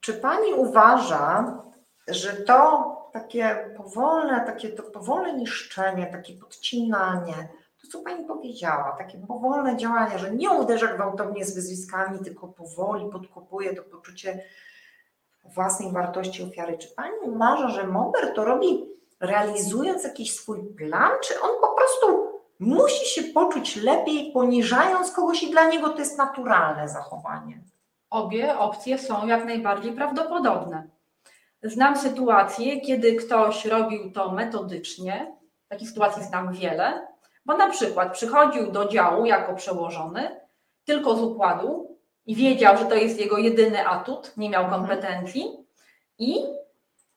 czy 0.00 0.14
pani 0.14 0.54
uważa, 0.54 1.58
że 2.08 2.32
to 2.32 2.92
takie 3.12 3.74
powolne, 3.76 4.40
takie 4.46 4.68
to 4.68 4.82
powolne 4.82 5.32
niszczenie, 5.32 6.06
takie 6.06 6.34
podcinanie, 6.34 7.48
to 7.82 7.88
co 7.92 7.98
Pani 7.98 8.24
powiedziała, 8.24 8.96
takie 8.98 9.18
powolne 9.18 9.76
działania, 9.76 10.18
że 10.18 10.30
nie 10.30 10.50
uderza 10.50 10.86
gwałtownie 10.86 11.44
z 11.44 11.54
wyzwiskami, 11.54 12.18
tylko 12.18 12.48
powoli 12.48 13.10
podkopuje 13.10 13.74
to 13.74 13.82
poczucie 13.82 14.42
własnej 15.44 15.92
wartości 15.92 16.42
ofiary. 16.42 16.78
Czy 16.78 16.88
Pani 16.88 17.16
uważa, 17.22 17.68
że 17.68 17.86
Mober 17.86 18.34
to 18.34 18.44
robi 18.44 18.96
realizując 19.20 20.04
jakiś 20.04 20.34
swój 20.34 20.64
plan, 20.64 21.12
czy 21.22 21.40
on 21.40 21.50
po 21.60 21.68
prostu 21.68 22.25
musi 22.60 23.06
się 23.06 23.22
poczuć 23.22 23.76
lepiej, 23.76 24.32
poniżając 24.32 25.10
kogoś 25.12 25.42
i 25.42 25.50
dla 25.50 25.68
niego 25.68 25.88
to 25.88 25.98
jest 25.98 26.18
naturalne 26.18 26.88
zachowanie? 26.88 27.60
Obie 28.10 28.58
opcje 28.58 28.98
są 28.98 29.26
jak 29.26 29.44
najbardziej 29.44 29.92
prawdopodobne. 29.92 30.88
Znam 31.62 31.96
sytuacje, 31.96 32.80
kiedy 32.80 33.14
ktoś 33.14 33.64
robił 33.64 34.12
to 34.12 34.32
metodycznie, 34.32 35.36
takich 35.68 35.88
sytuacji 35.88 36.24
znam 36.24 36.52
wiele, 36.52 37.06
bo 37.46 37.56
na 37.56 37.70
przykład 37.70 38.12
przychodził 38.12 38.72
do 38.72 38.88
działu 38.88 39.26
jako 39.26 39.54
przełożony 39.54 40.40
tylko 40.84 41.16
z 41.16 41.22
układu 41.22 41.98
i 42.26 42.34
wiedział, 42.34 42.78
że 42.78 42.84
to 42.84 42.94
jest 42.94 43.20
jego 43.20 43.38
jedyny 43.38 43.88
atut, 43.88 44.32
nie 44.36 44.50
miał 44.50 44.70
kompetencji 44.70 45.66
i 46.18 46.36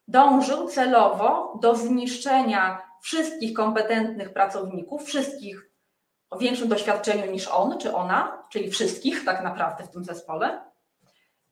dążył 0.08 0.68
celowo 0.68 1.58
do 1.62 1.76
zniszczenia 1.76 2.89
wszystkich 3.02 3.54
kompetentnych 3.54 4.34
pracowników, 4.34 5.06
wszystkich 5.06 5.70
o 6.30 6.38
większym 6.38 6.68
doświadczeniu 6.68 7.32
niż 7.32 7.48
on 7.48 7.78
czy 7.78 7.96
ona, 7.96 8.44
czyli 8.50 8.72
wszystkich 8.72 9.26
tak 9.26 9.44
naprawdę 9.44 9.84
w 9.84 9.90
tym 9.90 10.04
zespole 10.04 10.62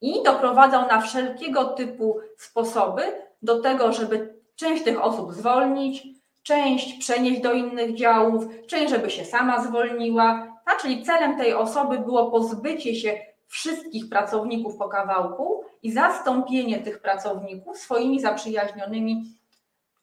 i 0.02 0.24
doprowadzał 0.24 0.88
na 0.88 1.02
wszelkiego 1.02 1.66
typu 1.66 2.20
sposoby 2.38 3.02
do 3.42 3.62
tego, 3.62 3.94
żeby 3.94 4.38
część 4.56 4.84
tych 4.84 5.04
osób 5.04 5.34
zwolnić, 5.34 6.08
część 6.44 7.00
przenieść 7.00 7.42
do 7.42 7.54
innych 7.54 7.96
działów, 7.96 8.46
część, 8.68 8.90
żeby 8.90 9.10
się 9.10 9.26
sama 9.26 9.64
zwolniła. 9.64 10.58
A 10.66 10.76
czyli 10.76 11.04
celem 11.04 11.38
tej 11.38 11.54
osoby 11.54 12.00
było 12.00 12.32
pozbycie 12.32 12.96
się 12.96 13.20
wszystkich 13.48 14.10
pracowników 14.10 14.78
po 14.78 14.90
kawałku 14.90 15.64
i 15.84 15.92
zastąpienie 15.92 16.80
tych 16.80 17.02
pracowników 17.02 17.78
swoimi 17.78 18.20
zaprzyjaźnionymi 18.20 19.24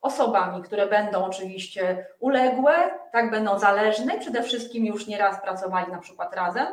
osobami, 0.04 0.62
które 0.62 0.86
będą 0.86 1.24
oczywiście 1.24 2.06
uległe, 2.20 2.74
tak 3.12 3.30
będą 3.30 3.58
zależne, 3.58 4.18
przede 4.18 4.42
wszystkim 4.42 4.86
już 4.86 5.06
nieraz 5.06 5.40
pracowali 5.40 5.92
na 5.92 5.98
przykład 5.98 6.34
razem, 6.34 6.66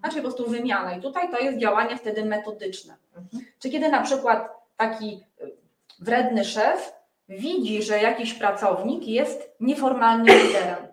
znaczy 0.00 0.16
po 0.16 0.22
prostu 0.22 0.50
wymiana. 0.50 0.92
I 0.92 1.00
tutaj 1.00 1.30
to 1.30 1.38
jest 1.38 1.58
działanie 1.58 1.96
wtedy 1.96 2.24
metodyczne. 2.24 2.96
Mhm. 3.16 3.44
Czy 3.58 3.70
kiedy 3.70 3.88
na 3.88 4.02
przykład 4.02 4.48
taki 4.76 5.24
y, 5.42 5.52
wredny 6.00 6.44
szef 6.44 6.92
widzi, 7.28 7.82
że 7.82 8.02
jakiś 8.02 8.34
pracownik 8.34 9.08
jest 9.08 9.54
nieformalnym 9.60 10.36
liderem, 10.36 10.86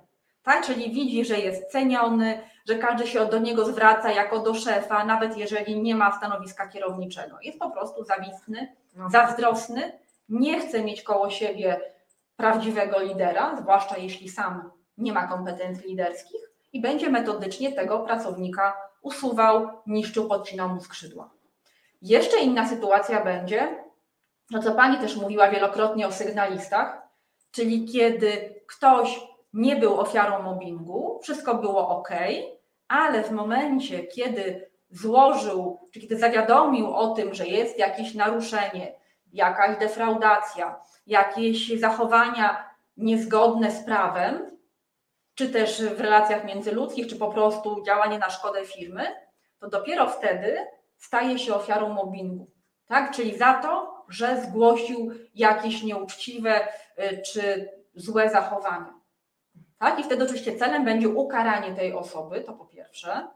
tak? 0.43 0.65
czyli 0.65 0.91
widzi, 0.91 1.25
że 1.25 1.39
jest 1.39 1.71
ceniony, 1.71 2.39
że 2.67 2.75
każdy 2.75 3.07
się 3.07 3.25
do 3.25 3.39
niego 3.39 3.65
zwraca 3.65 4.11
jako 4.11 4.39
do 4.39 4.53
szefa, 4.53 5.05
nawet 5.05 5.37
jeżeli 5.37 5.81
nie 5.81 5.95
ma 5.95 6.17
stanowiska 6.17 6.67
kierowniczego. 6.67 7.37
Jest 7.41 7.59
po 7.59 7.71
prostu 7.71 8.03
zawistny, 8.03 8.75
No. 8.95 9.09
zazdrosny, 9.09 9.91
nie 10.29 10.59
chce 10.59 10.83
mieć 10.83 11.03
koło 11.03 11.29
siebie 11.29 11.81
prawdziwego 12.35 12.99
lidera, 12.99 13.57
zwłaszcza 13.61 13.97
jeśli 13.97 14.29
sam 14.29 14.71
nie 14.97 15.13
ma 15.13 15.27
kompetencji 15.27 15.89
liderskich 15.89 16.51
i 16.73 16.81
będzie 16.81 17.09
metodycznie 17.09 17.71
tego 17.71 17.99
pracownika 17.99 18.77
usuwał, 19.01 19.69
niszczył, 19.87 20.27
podcinał 20.27 20.69
mu 20.69 20.81
skrzydła. 20.81 21.29
Jeszcze 22.01 22.39
inna 22.39 22.67
sytuacja 22.67 23.23
będzie, 23.23 23.83
no 24.51 24.63
co 24.63 24.71
Pani 24.71 24.97
też 24.97 25.15
mówiła 25.15 25.49
wielokrotnie 25.49 26.07
o 26.07 26.11
sygnalistach, 26.11 27.01
czyli 27.51 27.85
kiedy 27.85 28.61
ktoś 28.67 29.19
nie 29.53 29.75
był 29.75 29.99
ofiarą 29.99 30.43
mobbingu, 30.43 31.19
wszystko 31.23 31.55
było 31.55 31.89
ok, 31.89 32.09
ale 32.87 33.23
w 33.23 33.31
momencie, 33.31 34.03
kiedy 34.03 34.69
złożył, 34.89 35.79
czy 35.91 35.99
kiedy 35.99 36.17
zawiadomił 36.17 36.95
o 36.95 37.07
tym, 37.15 37.33
że 37.33 37.47
jest 37.47 37.79
jakieś 37.79 38.13
naruszenie, 38.15 38.95
jakaś 39.33 39.77
defraudacja, 39.77 40.79
jakieś 41.07 41.79
zachowania 41.79 42.69
niezgodne 42.97 43.71
z 43.71 43.85
prawem, 43.85 44.59
czy 45.35 45.49
też 45.49 45.83
w 45.83 46.01
relacjach 46.01 46.45
międzyludzkich, 46.45 47.07
czy 47.07 47.15
po 47.15 47.27
prostu 47.27 47.83
działanie 47.85 48.19
na 48.19 48.29
szkodę 48.29 48.65
firmy, 48.65 49.05
to 49.59 49.69
dopiero 49.69 50.09
wtedy 50.09 50.67
staje 50.97 51.39
się 51.39 51.55
ofiarą 51.55 51.89
mobbingu. 51.89 52.47
Tak? 52.85 53.11
Czyli 53.15 53.37
za 53.37 53.53
to, 53.53 54.03
że 54.09 54.41
zgłosił 54.41 55.11
jakieś 55.35 55.83
nieuczciwe 55.83 56.67
y, 56.99 57.21
czy 57.21 57.69
złe 57.95 58.29
zachowania. 58.29 58.93
Tak? 59.79 59.99
I 59.99 60.03
wtedy 60.03 60.23
oczywiście 60.23 60.55
celem 60.55 60.85
będzie 60.85 61.09
ukaranie 61.09 61.75
tej 61.75 61.93
osoby, 61.93 62.41
to 62.41 62.53
po 62.53 62.65
pierwsze. 62.65 63.27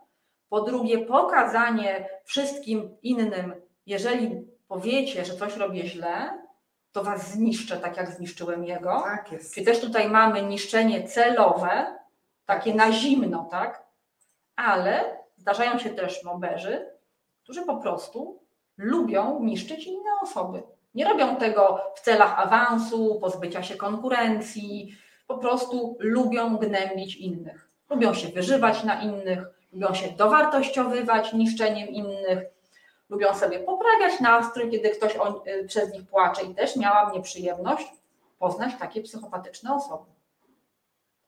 Po 0.50 0.62
drugie, 0.62 1.06
pokazanie 1.06 2.10
wszystkim 2.24 2.98
innym, 3.02 3.54
jeżeli 3.86 4.53
powiecie, 4.74 5.26
że 5.26 5.34
coś 5.34 5.58
robię 5.58 5.88
źle, 5.88 6.44
to 6.92 7.04
was 7.04 7.32
zniszczę, 7.32 7.78
tak 7.78 7.98
jak 7.98 8.12
zniszczyłem 8.12 8.66
jego. 8.66 9.02
Tak 9.02 9.32
jest. 9.32 9.54
Czyli 9.54 9.66
też 9.66 9.80
tutaj 9.80 10.10
mamy 10.10 10.42
niszczenie 10.42 11.08
celowe, 11.08 12.00
takie 12.46 12.76
na 12.76 12.92
zimno, 12.92 13.48
tak? 13.52 13.84
Ale 14.56 15.18
zdarzają 15.38 15.80
się 15.80 15.90
też 15.90 16.24
moberzy, 16.24 16.90
którzy 17.44 17.62
po 17.66 17.78
prostu 17.78 18.40
lubią 18.78 19.40
niszczyć 19.44 19.88
inne 19.88 20.10
osoby. 20.22 20.64
Nie 20.94 21.06
robią 21.06 21.36
tego 21.36 21.82
w 21.96 22.00
celach 22.00 22.40
awansu, 22.40 23.20
pozbycia 23.22 23.64
się 23.64 23.76
konkurencji, 23.76 24.98
po 25.28 25.38
prostu 25.38 25.98
lubią 26.00 26.58
gnębić 26.58 27.16
innych. 27.16 27.70
Lubią 27.90 28.14
się 28.14 28.28
wyżywać 28.28 28.84
na 28.84 29.02
innych, 29.02 29.40
lubią 29.74 29.94
się 29.94 30.08
dowartościowywać 30.12 31.34
niszczeniem 31.34 31.88
innych, 31.88 32.53
lubią 33.14 33.34
sobie 33.34 33.60
poprawiać 33.60 34.20
nastrój, 34.20 34.72
kiedy 34.72 34.90
ktoś 34.90 35.18
o, 35.18 35.44
y, 35.48 35.66
przez 35.68 35.94
nich 35.94 36.08
płacze. 36.08 36.44
I 36.44 36.56
też 36.56 36.76
miałam 36.76 37.14
nieprzyjemność 37.14 37.92
poznać 38.40 38.72
takie 38.80 39.02
psychopatyczne 39.02 39.76
osoby. 39.76 40.06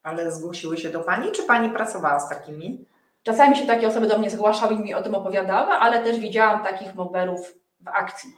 Ale 0.03 0.31
zgłosiły 0.31 0.77
się 0.77 0.89
do 0.89 0.99
Pani, 0.99 1.31
czy 1.31 1.43
Pani 1.43 1.69
pracowała 1.69 2.19
z 2.19 2.29
takimi? 2.29 2.85
Czasami 3.23 3.55
się 3.55 3.65
takie 3.65 3.87
osoby 3.87 4.07
do 4.07 4.17
mnie 4.17 4.29
zgłaszały 4.29 4.73
i 4.73 4.79
mi 4.79 4.93
o 4.93 5.03
tym 5.03 5.15
opowiadały, 5.15 5.71
ale 5.71 6.03
też 6.03 6.19
widziałam 6.19 6.63
takich 6.63 6.95
moberów 6.95 7.55
w 7.79 7.87
akcji. 7.87 8.37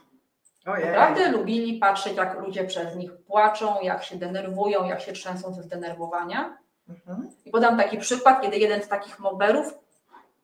Ojej. 0.66 0.86
Naprawdę 0.86 1.28
lubili 1.28 1.78
patrzeć, 1.78 2.16
jak 2.16 2.40
ludzie 2.40 2.64
przez 2.64 2.96
nich 2.96 3.16
płaczą, 3.16 3.80
jak 3.82 4.04
się 4.04 4.16
denerwują, 4.16 4.84
jak 4.84 5.00
się 5.00 5.12
trzęsą 5.12 5.54
ze 5.54 5.62
zdenerwowania. 5.62 6.58
Mhm. 6.88 7.30
I 7.44 7.50
podam 7.50 7.76
taki 7.76 7.98
przykład, 7.98 8.42
kiedy 8.42 8.56
jeden 8.56 8.82
z 8.82 8.88
takich 8.88 9.18
moberów 9.18 9.78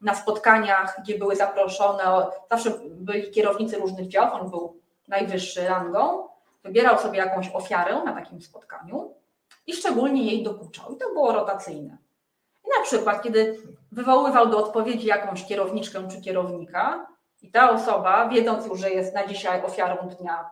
na 0.04 0.14
spotkaniach, 0.14 1.00
gdzie 1.02 1.18
były 1.18 1.36
zaproszone, 1.36 2.04
zawsze 2.50 2.70
byli 2.86 3.30
kierownicy 3.30 3.78
różnych 3.78 4.08
działów, 4.08 4.40
on 4.40 4.50
był 4.50 4.80
najwyższy 5.08 5.68
rangą, 5.68 6.28
wybierał 6.62 6.98
sobie 6.98 7.18
jakąś 7.18 7.50
ofiarę 7.54 8.04
na 8.04 8.12
takim 8.12 8.42
spotkaniu 8.42 9.14
i 9.66 9.72
szczególnie 9.72 10.22
jej 10.22 10.42
dokuczał. 10.42 10.92
I 10.92 10.96
to 10.96 11.08
było 11.08 11.32
rotacyjne. 11.32 11.96
I 12.64 12.78
na 12.78 12.84
przykład, 12.84 13.22
kiedy 13.22 13.58
wywoływał 13.92 14.48
do 14.48 14.58
odpowiedzi 14.58 15.06
jakąś 15.06 15.44
kierowniczkę 15.44 16.08
czy 16.08 16.20
kierownika, 16.20 17.06
i 17.42 17.50
ta 17.50 17.70
osoba, 17.70 18.28
wiedząc 18.28 18.66
już, 18.66 18.80
że 18.80 18.90
jest 18.90 19.14
na 19.14 19.26
dzisiaj 19.26 19.64
ofiarą 19.64 20.08
dnia, 20.08 20.50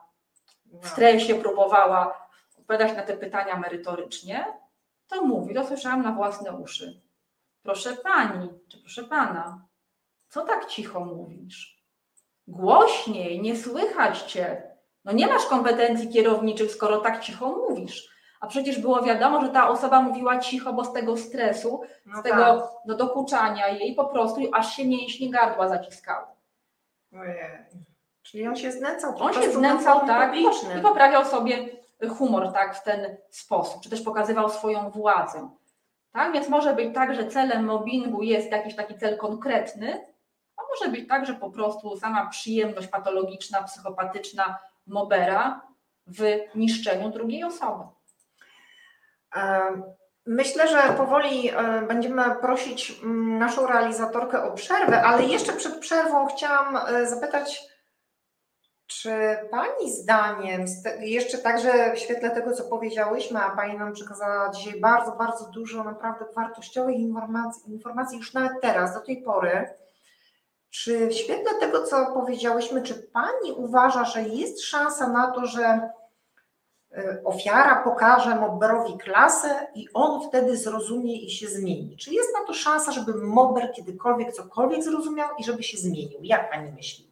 w 0.66 0.88
stresie 0.88 1.34
próbowała 1.34 2.28
odpowiadać 2.58 2.96
na 2.96 3.02
te 3.02 3.16
pytania 3.16 3.56
merytorycznie, 3.56 4.46
to 5.08 5.24
mówi, 5.24 5.54
to 5.54 5.66
słyszałam 5.66 6.02
na 6.02 6.12
własne 6.12 6.52
uszy. 6.52 7.00
Proszę 7.62 7.96
pani, 7.96 8.48
czy 8.68 8.78
proszę 8.78 9.04
pana, 9.04 9.64
co 10.28 10.44
tak 10.44 10.66
cicho 10.66 11.00
mówisz? 11.00 11.82
Głośniej, 12.48 13.40
nie 13.42 13.56
słychać 13.56 14.22
cię. 14.22 14.62
No 15.04 15.12
nie 15.12 15.26
masz 15.26 15.46
kompetencji 15.46 16.08
kierowniczych, 16.08 16.70
skoro 16.70 17.00
tak 17.00 17.20
cicho 17.20 17.48
mówisz. 17.48 18.12
A 18.40 18.46
przecież 18.46 18.78
było 18.78 19.02
wiadomo, 19.02 19.40
że 19.40 19.48
ta 19.48 19.68
osoba 19.68 20.02
mówiła 20.02 20.38
cicho, 20.38 20.72
bo 20.72 20.84
z 20.84 20.92
tego 20.92 21.16
stresu, 21.16 21.82
No 22.06 22.20
z 22.20 22.22
tego 22.22 22.70
no, 22.86 22.94
dokuczania 22.94 23.68
jej 23.68 23.94
po 23.94 24.04
prostu 24.04 24.40
aż 24.52 24.76
się 24.76 24.86
mięśnie 24.88 25.30
gardła 25.30 25.68
zaciskały. 25.68 26.26
tak. 27.10 27.20
Ojej. 27.20 27.58
Czyli 28.22 28.48
on 28.48 28.56
się 28.56 28.72
znęcał 28.72 29.14
On 29.20 29.34
się 29.34 29.52
znęcał 29.52 30.06
tak 30.06 30.36
i, 30.36 30.42
i 30.78 30.82
poprawiał 30.82 31.24
sobie 31.24 31.68
humor 32.18 32.52
tak 32.52 32.76
w 32.76 32.82
ten 32.82 33.16
sposób, 33.30 33.82
czy 33.82 33.90
też 33.90 34.02
pokazywał 34.02 34.50
swoją 34.50 34.90
władzę. 34.90 35.50
Tak? 36.12 36.32
Więc 36.32 36.48
może 36.48 36.74
być 36.74 36.94
tak, 36.94 37.14
że 37.14 37.26
celem 37.26 37.64
mobbingu 37.64 38.22
jest 38.22 38.50
jakiś 38.50 38.76
taki 38.76 38.98
cel 38.98 39.18
konkretny, 39.18 40.06
a 40.56 40.62
może 40.70 40.92
być 40.92 41.08
tak, 41.08 41.26
że 41.26 41.34
po 41.34 41.50
prostu 41.50 41.96
sama 41.96 42.26
przyjemność 42.26 42.88
patologiczna, 42.88 43.62
psychopatyczna 43.62 44.58
mobera 44.86 45.60
w 46.06 46.22
niszczeniu 46.54 47.10
drugiej 47.10 47.44
osoby. 47.44 47.84
Myślę, 50.26 50.68
że 50.68 50.94
powoli 50.96 51.50
będziemy 51.88 52.22
prosić 52.40 53.00
mm, 53.02 53.38
naszą 53.38 53.66
realizatorkę 53.66 54.42
o 54.42 54.52
przerwę, 54.52 55.02
ale 55.02 55.22
jeszcze 55.22 55.52
przed 55.52 55.78
przerwą 55.78 56.26
chciałam 56.26 56.76
e, 56.76 57.06
zapytać, 57.06 57.71
Czy 58.92 59.10
Pani 59.50 59.92
zdaniem, 59.92 60.64
jeszcze 61.00 61.38
także 61.38 61.92
w 61.94 61.98
świetle 61.98 62.30
tego, 62.30 62.52
co 62.52 62.64
powiedziałyśmy, 62.64 63.40
a 63.40 63.56
Pani 63.56 63.78
nam 63.78 63.92
przekazała 63.92 64.50
dzisiaj 64.50 64.80
bardzo, 64.80 65.12
bardzo 65.12 65.50
dużo 65.50 65.84
naprawdę 65.84 66.24
wartościowych 66.36 66.96
informacji, 66.96 67.72
informacji 67.72 68.18
już 68.18 68.34
nawet 68.34 68.52
teraz, 68.62 68.94
do 68.94 69.00
tej 69.00 69.22
pory, 69.22 69.68
czy 70.70 71.06
w 71.06 71.12
świetle 71.12 71.54
tego, 71.60 71.86
co 71.86 72.06
powiedziałyśmy, 72.06 72.82
czy 72.82 72.94
Pani 72.94 73.52
uważa, 73.56 74.04
że 74.04 74.22
jest 74.22 74.62
szansa 74.62 75.08
na 75.08 75.30
to, 75.30 75.46
że 75.46 75.90
y, 76.98 77.22
ofiara 77.24 77.82
pokaże 77.84 78.34
mobberowi 78.34 78.98
klasę 78.98 79.66
i 79.74 79.88
on 79.94 80.28
wtedy 80.28 80.56
zrozumie 80.56 81.16
i 81.16 81.30
się 81.30 81.48
zmieni? 81.48 81.96
Czy 81.96 82.14
jest 82.14 82.28
na 82.40 82.46
to 82.46 82.54
szansa, 82.54 82.92
żeby 82.92 83.14
mobber 83.14 83.72
kiedykolwiek 83.72 84.32
cokolwiek 84.32 84.82
zrozumiał 84.82 85.28
i 85.38 85.44
żeby 85.44 85.62
się 85.62 85.78
zmienił? 85.78 86.18
Jak 86.22 86.50
Pani 86.50 86.72
myśli? 86.72 87.11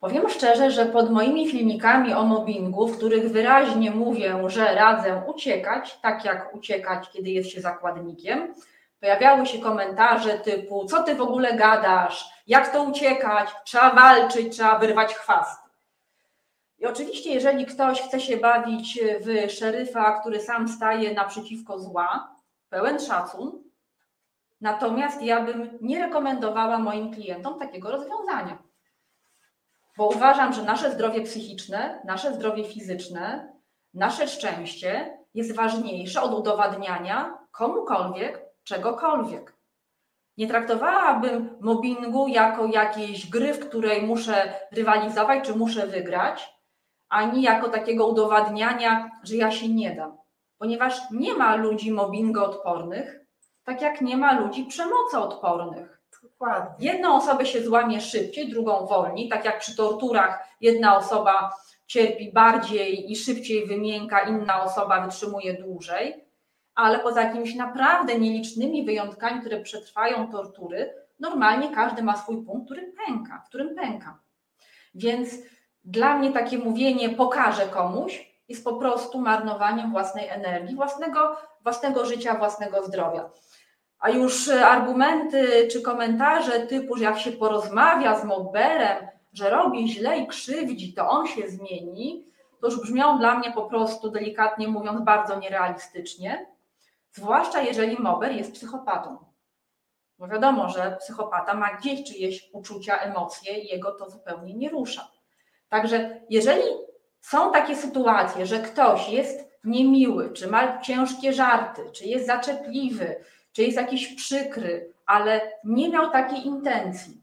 Powiem 0.00 0.28
szczerze, 0.28 0.70
że 0.70 0.86
pod 0.86 1.10
moimi 1.10 1.50
filmikami 1.50 2.14
o 2.14 2.24
mobbingu, 2.24 2.88
w 2.88 2.96
których 2.96 3.32
wyraźnie 3.32 3.90
mówię, 3.90 4.42
że 4.46 4.74
radzę 4.74 5.22
uciekać, 5.26 5.98
tak 6.02 6.24
jak 6.24 6.54
uciekać, 6.54 7.10
kiedy 7.10 7.30
jest 7.30 7.50
się 7.50 7.60
zakładnikiem, 7.60 8.54
pojawiały 9.00 9.46
się 9.46 9.58
komentarze 9.58 10.38
typu: 10.38 10.84
Co 10.84 11.02
ty 11.02 11.14
w 11.14 11.20
ogóle 11.20 11.56
gadasz? 11.56 12.30
Jak 12.46 12.72
to 12.72 12.82
uciekać? 12.82 13.50
Trzeba 13.64 13.90
walczyć, 13.90 14.56
trzeba 14.56 14.78
wyrwać 14.78 15.14
chwast. 15.14 15.60
I 16.78 16.86
oczywiście, 16.86 17.30
jeżeli 17.30 17.66
ktoś 17.66 18.02
chce 18.02 18.20
się 18.20 18.36
bawić 18.36 19.00
w 19.20 19.50
szeryfa, 19.50 20.20
który 20.20 20.40
sam 20.40 20.68
staje 20.68 21.14
naprzeciwko 21.14 21.78
zła, 21.78 22.34
pełen 22.70 23.00
szacun, 23.00 23.62
natomiast 24.60 25.22
ja 25.22 25.42
bym 25.42 25.78
nie 25.80 25.98
rekomendowała 25.98 26.78
moim 26.78 27.14
klientom 27.14 27.58
takiego 27.58 27.90
rozwiązania. 27.90 28.69
Bo 30.00 30.06
uważam, 30.06 30.52
że 30.52 30.62
nasze 30.62 30.92
zdrowie 30.92 31.22
psychiczne, 31.22 32.00
nasze 32.04 32.34
zdrowie 32.34 32.64
fizyczne, 32.64 33.52
nasze 33.94 34.28
szczęście 34.28 35.18
jest 35.34 35.56
ważniejsze 35.56 36.22
od 36.22 36.34
udowadniania 36.34 37.38
komukolwiek 37.50 38.44
czegokolwiek. 38.64 39.56
Nie 40.36 40.48
traktowałabym 40.48 41.56
mobbingu 41.60 42.28
jako 42.28 42.66
jakiejś 42.66 43.30
gry, 43.30 43.54
w 43.54 43.68
której 43.68 44.02
muszę 44.02 44.54
rywalizować 44.72 45.44
czy 45.44 45.54
muszę 45.54 45.86
wygrać, 45.86 46.54
ani 47.08 47.42
jako 47.42 47.68
takiego 47.68 48.06
udowadniania, 48.06 49.10
że 49.22 49.36
ja 49.36 49.50
się 49.50 49.68
nie 49.68 49.96
dam. 49.96 50.18
Ponieważ 50.58 51.00
nie 51.10 51.34
ma 51.34 51.56
ludzi 51.56 51.92
mobbingu 51.92 52.44
odpornych, 52.44 53.20
tak 53.64 53.82
jak 53.82 54.00
nie 54.00 54.16
ma 54.16 54.40
ludzi 54.40 54.64
przemocy 54.64 55.18
odpornych. 55.18 55.99
Dokładnie. 56.22 56.92
Jedną 56.92 57.14
osobę 57.16 57.46
się 57.46 57.62
złamie 57.62 58.00
szybciej, 58.00 58.48
drugą 58.48 58.86
wolniej, 58.86 59.28
tak 59.28 59.44
jak 59.44 59.58
przy 59.58 59.76
torturach 59.76 60.48
jedna 60.60 60.96
osoba 60.96 61.56
cierpi 61.86 62.32
bardziej 62.32 63.12
i 63.12 63.16
szybciej 63.16 63.66
wymięka, 63.66 64.20
inna 64.20 64.62
osoba 64.62 65.00
wytrzymuje 65.00 65.54
dłużej, 65.54 66.24
ale 66.74 66.98
poza 66.98 67.22
jakimiś 67.22 67.54
naprawdę 67.54 68.18
nielicznymi 68.18 68.84
wyjątkami, 68.84 69.40
które 69.40 69.60
przetrwają 69.60 70.30
tortury, 70.30 70.94
normalnie 71.20 71.74
każdy 71.74 72.02
ma 72.02 72.16
swój 72.16 72.44
punkt, 72.44 72.64
który 72.66 72.92
pęka, 73.06 73.42
w 73.46 73.48
którym 73.48 73.74
pęka. 73.74 74.18
Więc 74.94 75.30
dla 75.84 76.18
mnie 76.18 76.32
takie 76.32 76.58
mówienie 76.58 77.08
pokażę 77.08 77.66
komuś 77.66 78.30
jest 78.48 78.64
po 78.64 78.76
prostu 78.76 79.20
marnowaniem 79.20 79.90
własnej 79.92 80.28
energii, 80.28 80.76
własnego, 80.76 81.36
własnego 81.62 82.06
życia, 82.06 82.34
własnego 82.34 82.86
zdrowia. 82.86 83.30
A 84.00 84.10
już 84.10 84.48
e, 84.48 84.66
argumenty 84.66 85.68
czy 85.72 85.82
komentarze 85.82 86.60
typu, 86.60 86.96
że 86.96 87.04
jak 87.04 87.18
się 87.18 87.32
porozmawia 87.32 88.20
z 88.20 88.24
mobberem, 88.24 89.06
że 89.32 89.50
robi 89.50 89.92
źle 89.92 90.18
i 90.18 90.26
krzywdzi, 90.26 90.94
to 90.94 91.08
on 91.08 91.26
się 91.26 91.48
zmieni, 91.48 92.24
to 92.60 92.66
już 92.66 92.80
brzmią 92.80 93.18
dla 93.18 93.38
mnie 93.38 93.52
po 93.52 93.62
prostu, 93.62 94.10
delikatnie 94.10 94.68
mówiąc, 94.68 95.04
bardzo 95.04 95.38
nierealistycznie. 95.38 96.46
Zwłaszcza 97.12 97.60
jeżeli 97.62 98.02
mobber 98.02 98.32
jest 98.32 98.52
psychopatą. 98.52 99.18
Bo 100.18 100.28
wiadomo, 100.28 100.68
że 100.68 100.96
psychopata 101.00 101.54
ma 101.54 101.76
gdzieś 101.76 102.04
czyjeś 102.04 102.50
uczucia, 102.52 102.98
emocje 102.98 103.58
i 103.58 103.68
jego 103.68 103.92
to 103.92 104.10
zupełnie 104.10 104.54
nie 104.54 104.68
rusza. 104.68 105.10
Także 105.68 106.20
jeżeli 106.30 106.62
są 107.20 107.52
takie 107.52 107.76
sytuacje, 107.76 108.46
że 108.46 108.58
ktoś 108.58 109.08
jest 109.08 109.50
niemiły, 109.64 110.32
czy 110.32 110.48
ma 110.48 110.80
ciężkie 110.80 111.32
żarty, 111.32 111.90
czy 111.92 112.04
jest 112.04 112.26
zaczepliwy, 112.26 113.24
czy 113.52 113.62
jest 113.62 113.76
jakiś 113.76 114.14
przykry, 114.14 114.92
ale 115.06 115.52
nie 115.64 115.88
miał 115.88 116.10
takiej 116.10 116.46
intencji, 116.46 117.20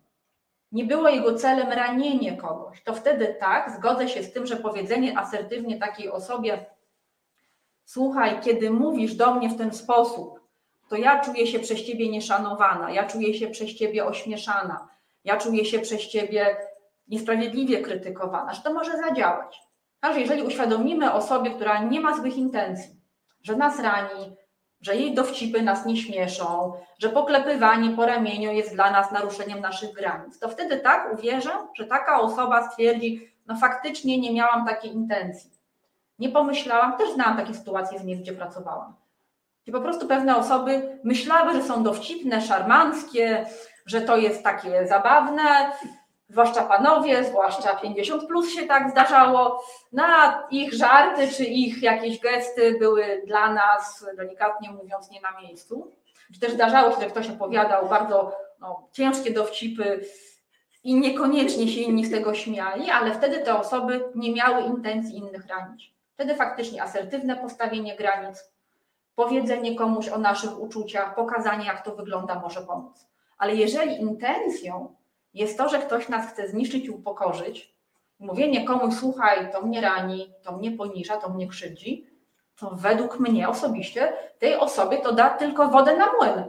nie 0.72 0.84
było 0.84 1.10
jego 1.10 1.34
celem 1.34 1.72
ranienie 1.72 2.38
kogoś, 2.38 2.84
to 2.84 2.94
wtedy 2.94 3.36
tak, 3.40 3.72
zgodzę 3.78 4.10
się 4.10 4.24
z 4.24 4.34
tym, 4.34 4.48
że 4.48 4.56
powiedzenie 4.56 5.20
asertywnie 5.20 5.80
takiej 5.80 6.10
osobie, 6.10 6.66
słuchaj, 7.86 8.40
kiedy 8.42 8.72
mówisz 8.72 9.16
do 9.16 9.36
mnie 9.36 9.50
w 9.50 9.58
ten 9.58 9.74
sposób, 9.74 10.40
to 10.90 10.96
ja 10.96 11.20
czuję 11.20 11.48
się 11.48 11.60
przez 11.60 11.84
ciebie 11.84 12.10
nieszanowana, 12.10 12.92
ja 12.92 13.08
czuję 13.08 13.34
się 13.34 13.48
przez 13.48 13.70
ciebie 13.76 14.06
ośmieszana, 14.06 14.88
ja 15.24 15.38
czuję 15.38 15.66
się 15.66 15.80
przez 15.80 16.08
ciebie 16.08 16.58
niesprawiedliwie 17.08 17.82
krytykowana, 17.82 18.54
że 18.54 18.62
to 18.62 18.74
może 18.74 18.98
zadziałać. 18.98 19.60
Także 20.00 20.22
jeżeli 20.22 20.44
uświadomimy 20.44 21.14
osobie, 21.14 21.52
która 21.52 21.84
nie 21.84 22.02
ma 22.02 22.18
złych 22.18 22.38
intencji, 22.38 22.96
że 23.44 23.56
nas 23.56 23.80
rani, 23.80 24.36
że 24.88 24.96
jej 24.96 25.14
dowcipy 25.14 25.62
nas 25.62 25.86
nie 25.86 25.98
śmieszą, 25.98 26.74
że 27.00 27.10
poklepywanie 27.10 27.90
po 27.90 28.06
ramieniu 28.06 28.52
jest 28.52 28.74
dla 28.74 28.92
nas 28.92 29.12
naruszeniem 29.12 29.60
naszych 29.60 29.94
granic, 29.94 30.40
to 30.40 30.50
wtedy 30.50 30.78
tak 30.78 31.14
uwierzę, 31.14 31.52
że 31.74 31.86
taka 31.86 32.20
osoba 32.22 32.70
stwierdzi, 32.70 33.32
no 33.48 33.56
faktycznie 33.56 34.18
nie 34.18 34.34
miałam 34.34 34.68
takiej 34.68 34.94
intencji. 34.94 35.52
Nie 36.20 36.30
pomyślałam, 36.30 36.98
też 36.98 37.14
znałam 37.14 37.38
takie 37.38 37.54
sytuacje 37.54 38.00
z 38.00 38.04
miejsc, 38.04 38.22
gdzie 38.22 38.34
pracowałam. 38.34 38.94
Gdzie 39.64 39.72
po 39.72 39.82
prostu 39.82 40.08
pewne 40.08 40.38
osoby 40.38 41.00
myślały, 41.04 41.54
że 41.54 41.64
są 41.64 41.84
dowcipne, 41.84 42.42
szarmanckie, 42.42 43.46
że 43.86 44.02
to 44.02 44.18
jest 44.18 44.44
takie 44.44 44.88
zabawne, 44.88 45.72
zwłaszcza 46.30 46.64
panowie, 46.64 47.24
zwłaszcza 47.24 47.76
50 47.76 48.28
plus 48.28 48.50
się 48.50 48.68
tak 48.68 48.92
zdarzało, 48.92 49.64
na 49.92 50.44
ich 50.52 50.74
żarty 50.74 51.28
czy 51.28 51.44
ich 51.44 51.84
jakieś 51.84 52.20
gesty 52.20 52.80
były 52.80 53.22
dla 53.28 53.54
nas, 53.54 54.06
delikatnie 54.18 54.72
mówiąc, 54.72 55.12
nie 55.12 55.22
na 55.22 55.42
miejscu. 55.42 55.92
Czy 56.34 56.40
też 56.40 56.52
zdarzało 56.52 56.92
się, 56.92 57.02
że 57.02 57.10
ktoś 57.10 57.30
opowiadał 57.30 57.90
bardzo 57.90 58.32
no, 58.60 58.88
ciężkie 58.92 59.32
dowcipy 59.32 60.06
i 60.84 60.96
niekoniecznie 60.96 61.68
się 61.68 61.82
inni 61.82 62.06
z 62.06 62.12
tego 62.12 62.34
śmiali, 62.34 62.90
ale 62.90 63.14
wtedy 63.14 63.40
te 63.40 63.60
osoby 63.60 64.04
nie 64.16 64.34
miały 64.34 64.62
intencji 64.62 65.18
innych 65.18 65.48
ranić. 65.48 65.94
Wtedy 66.14 66.36
faktycznie 66.36 66.84
asertywne 66.84 67.36
postawienie 67.36 67.96
granic, 67.96 68.52
powiedzenie 69.16 69.76
komuś 69.76 70.10
o 70.10 70.18
naszych 70.18 70.60
uczuciach, 70.60 71.16
pokazanie, 71.16 71.66
jak 71.66 71.86
to 71.86 71.96
wygląda, 71.96 72.40
może 72.40 72.62
pomóc. 72.62 73.08
Ale 73.38 73.56
jeżeli 73.56 74.02
intencją 74.02 74.96
jest 75.34 75.58
to, 75.58 75.70
że 75.70 75.80
ktoś 75.80 76.10
nas 76.10 76.32
chce 76.32 76.48
zniszczyć 76.48 76.86
i 76.86 76.90
upokorzyć, 76.90 77.78
mówienie 78.20 78.66
komuś, 78.66 78.96
słuchaj, 78.96 79.52
to 79.52 79.62
mnie 79.62 79.82
rani, 79.82 80.34
to 80.44 80.58
mnie 80.58 80.72
poniża, 80.72 81.18
to 81.18 81.30
mnie 81.30 81.48
krzywdzi, 81.48 82.08
to 82.56 82.70
według 82.70 83.20
mnie 83.20 83.50
osobiście 83.50 84.14
tej 84.40 84.56
osobie 84.56 84.98
to 84.98 85.12
da 85.12 85.30
tylko 85.30 85.68
wodę 85.68 85.98
na 85.98 86.14
młyn. 86.14 86.44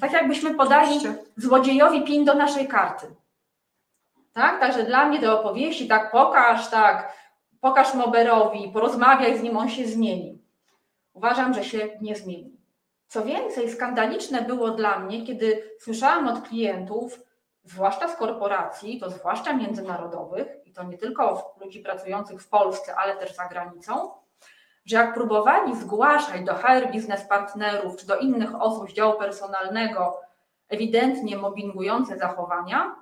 Tak 0.00 0.12
jakbyśmy 0.12 0.54
podali 0.54 1.00
złodziejowi 1.36 2.02
pin 2.04 2.24
do 2.24 2.34
naszej 2.34 2.68
karty. 2.68 3.06
Tak? 4.32 4.60
Także 4.60 4.84
dla 4.84 5.08
mnie 5.08 5.20
te 5.20 5.32
opowieści, 5.32 5.88
tak 5.88 6.10
pokaż, 6.10 6.70
tak, 6.70 7.12
pokaż 7.60 7.94
Moberowi, 7.94 8.70
porozmawiaj 8.72 9.38
z 9.38 9.42
nim, 9.42 9.56
on 9.56 9.68
się 9.68 9.86
zmieni. 9.86 10.38
Uważam, 11.12 11.54
że 11.54 11.64
się 11.64 11.88
nie 12.00 12.16
zmieni. 12.16 12.56
Co 13.08 13.24
więcej, 13.24 13.70
skandaliczne 13.70 14.42
było 14.42 14.70
dla 14.70 14.98
mnie, 14.98 15.26
kiedy 15.26 15.62
słyszałam 15.80 16.28
od 16.28 16.48
klientów, 16.48 17.20
zwłaszcza 17.64 18.08
z 18.08 18.16
korporacji, 18.16 19.00
to 19.00 19.10
zwłaszcza 19.10 19.52
międzynarodowych, 19.52 20.48
i 20.64 20.72
to 20.72 20.82
nie 20.82 20.98
tylko 20.98 21.54
ludzi 21.60 21.80
pracujących 21.80 22.42
w 22.42 22.48
Polsce, 22.48 22.94
ale 22.96 23.16
też 23.16 23.34
za 23.34 23.48
granicą, 23.48 24.10
że 24.84 24.96
jak 24.96 25.14
próbowali 25.14 25.76
zgłaszać 25.76 26.44
do 26.44 26.54
HR 26.54 26.90
biznes 26.92 27.24
partnerów 27.24 27.96
czy 27.96 28.06
do 28.06 28.16
innych 28.16 28.62
osób 28.62 28.90
z 28.90 28.94
działu 28.94 29.18
personalnego 29.18 30.20
ewidentnie 30.68 31.36
mobbingujące 31.36 32.18
zachowania, 32.18 32.96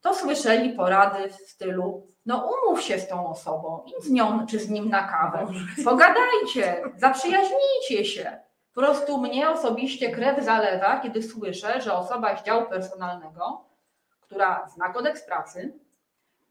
to 0.00 0.14
słyszeli 0.14 0.72
porady 0.72 1.28
w 1.28 1.34
stylu: 1.34 2.06
No, 2.26 2.50
umów 2.52 2.82
się 2.82 2.98
z 2.98 3.08
tą 3.08 3.28
osobą, 3.28 3.84
idź 3.86 4.04
z 4.04 4.10
nią 4.10 4.46
czy 4.46 4.58
z 4.58 4.70
nim 4.70 4.88
na 4.88 5.08
kawę, 5.08 5.46
pogadajcie, 5.84 6.82
zaprzyjaźnijcie 6.96 8.04
się. 8.04 8.38
Po 8.74 8.80
prostu 8.80 9.18
mnie 9.18 9.50
osobiście 9.50 10.10
krew 10.10 10.44
zalewa, 10.44 11.00
kiedy 11.00 11.22
słyszę, 11.22 11.80
że 11.80 11.94
osoba 11.94 12.36
z 12.36 12.42
działu 12.42 12.66
personalnego, 12.66 13.69
która 14.30 14.68
zna 14.74 14.88
kodeks 14.88 15.22
pracy, 15.22 15.72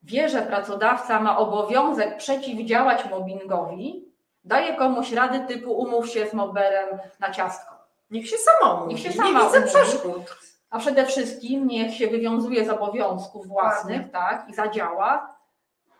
wie, 0.03 0.29
że 0.29 0.41
pracodawca 0.41 1.19
ma 1.19 1.37
obowiązek 1.37 2.17
przeciwdziałać 2.17 3.09
mobbingowi, 3.09 4.05
daje 4.43 4.75
komuś 4.75 5.11
rady 5.11 5.39
typu 5.39 5.71
umów 5.73 6.09
się 6.09 6.27
z 6.27 6.33
mobberem 6.33 6.99
na 7.19 7.31
ciastko. 7.31 7.75
Niech 8.11 8.29
się 8.29 8.35
mówi. 8.63 8.87
Niech 8.87 8.99
się 8.99 9.09
Nie 9.09 9.15
sama 9.15 9.45
widzę 9.45 9.59
mówi. 9.59 9.71
przeszkód. 9.71 10.37
A 10.69 10.79
przede 10.79 11.05
wszystkim 11.05 11.67
niech 11.67 11.93
się 11.95 12.07
wywiązuje 12.07 12.65
z 12.65 12.69
obowiązków 12.69 13.47
własnych, 13.47 14.11
tak, 14.11 14.49
i 14.49 14.53
zadziała 14.53 15.35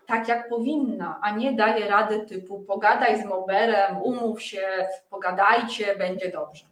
tak, 0.06 0.28
jak 0.28 0.48
powinna, 0.48 1.18
a 1.22 1.30
nie 1.30 1.52
daje 1.52 1.88
rady 1.88 2.18
typu 2.26 2.60
pogadaj 2.60 3.22
z 3.22 3.24
moberem, 3.24 4.02
umów 4.02 4.42
się, 4.42 4.88
pogadajcie, 5.10 5.96
będzie 5.96 6.28
dobrze. 6.28 6.64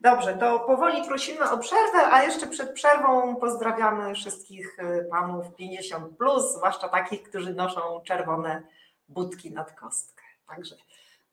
Dobrze, 0.00 0.34
to 0.34 0.60
powoli 0.60 1.06
prosimy 1.08 1.50
o 1.50 1.58
przerwę, 1.58 2.12
a 2.12 2.22
jeszcze 2.22 2.46
przed 2.46 2.72
przerwą 2.72 3.36
pozdrawiamy 3.36 4.14
wszystkich 4.14 4.78
y, 4.78 5.08
panów 5.10 5.54
50, 5.54 6.16
plus, 6.16 6.54
zwłaszcza 6.56 6.88
takich, 6.88 7.22
którzy 7.22 7.54
noszą 7.54 7.80
czerwone 8.04 8.62
budki 9.08 9.52
nad 9.52 9.72
kostkę. 9.72 10.22
Także 10.46 10.76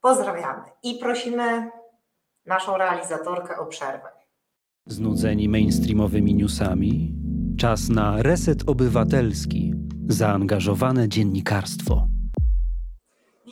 pozdrawiamy 0.01 0.63
i 0.83 0.95
prosimy 0.95 1.71
naszą 2.45 2.77
realizatorkę 2.77 3.57
o 3.57 3.65
przerwę. 3.65 4.09
Znudzeni 4.85 5.49
mainstreamowymi 5.49 6.35
newsami? 6.35 7.15
Czas 7.57 7.89
na 7.89 8.21
reset 8.21 8.69
obywatelski, 8.69 9.73
zaangażowane 10.07 11.09
dziennikarstwo. 11.09 12.07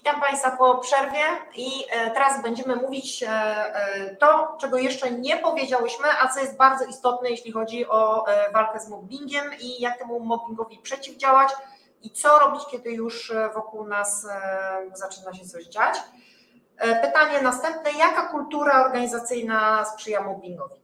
Witam 0.05 0.21
Państwa 0.21 0.51
po 0.51 0.77
przerwie 0.77 1.23
i 1.55 1.69
e, 1.91 2.11
teraz 2.11 2.43
będziemy 2.43 2.75
mówić 2.75 3.23
e, 3.23 3.29
e, 3.29 4.15
to, 4.15 4.57
czego 4.61 4.77
jeszcze 4.77 5.11
nie 5.11 5.37
powiedziałyśmy, 5.37 6.05
a 6.21 6.27
co 6.27 6.39
jest 6.39 6.57
bardzo 6.57 6.85
istotne, 6.85 7.29
jeśli 7.29 7.51
chodzi 7.51 7.87
o 7.89 8.25
walkę 8.53 8.79
z 8.79 8.89
mobbingiem 8.89 9.43
i 9.59 9.81
jak 9.81 9.97
temu 9.99 10.19
mobbingowi 10.19 10.79
przeciwdziałać 10.79 11.49
i 12.01 12.11
co 12.11 12.39
robić, 12.39 12.61
kiedy 12.71 12.91
już 12.91 13.33
wokół 13.55 13.87
nas 13.87 14.27
zaczyna 14.93 15.33
się 15.33 15.45
coś 15.45 15.65
dziać. 15.65 15.97
Pytanie 17.01 17.41
następne, 17.41 17.91
jaka 17.91 18.27
kultura 18.27 18.85
organizacyjna 18.85 19.85
sprzyja 19.85 20.21
mobbingowi? 20.21 20.75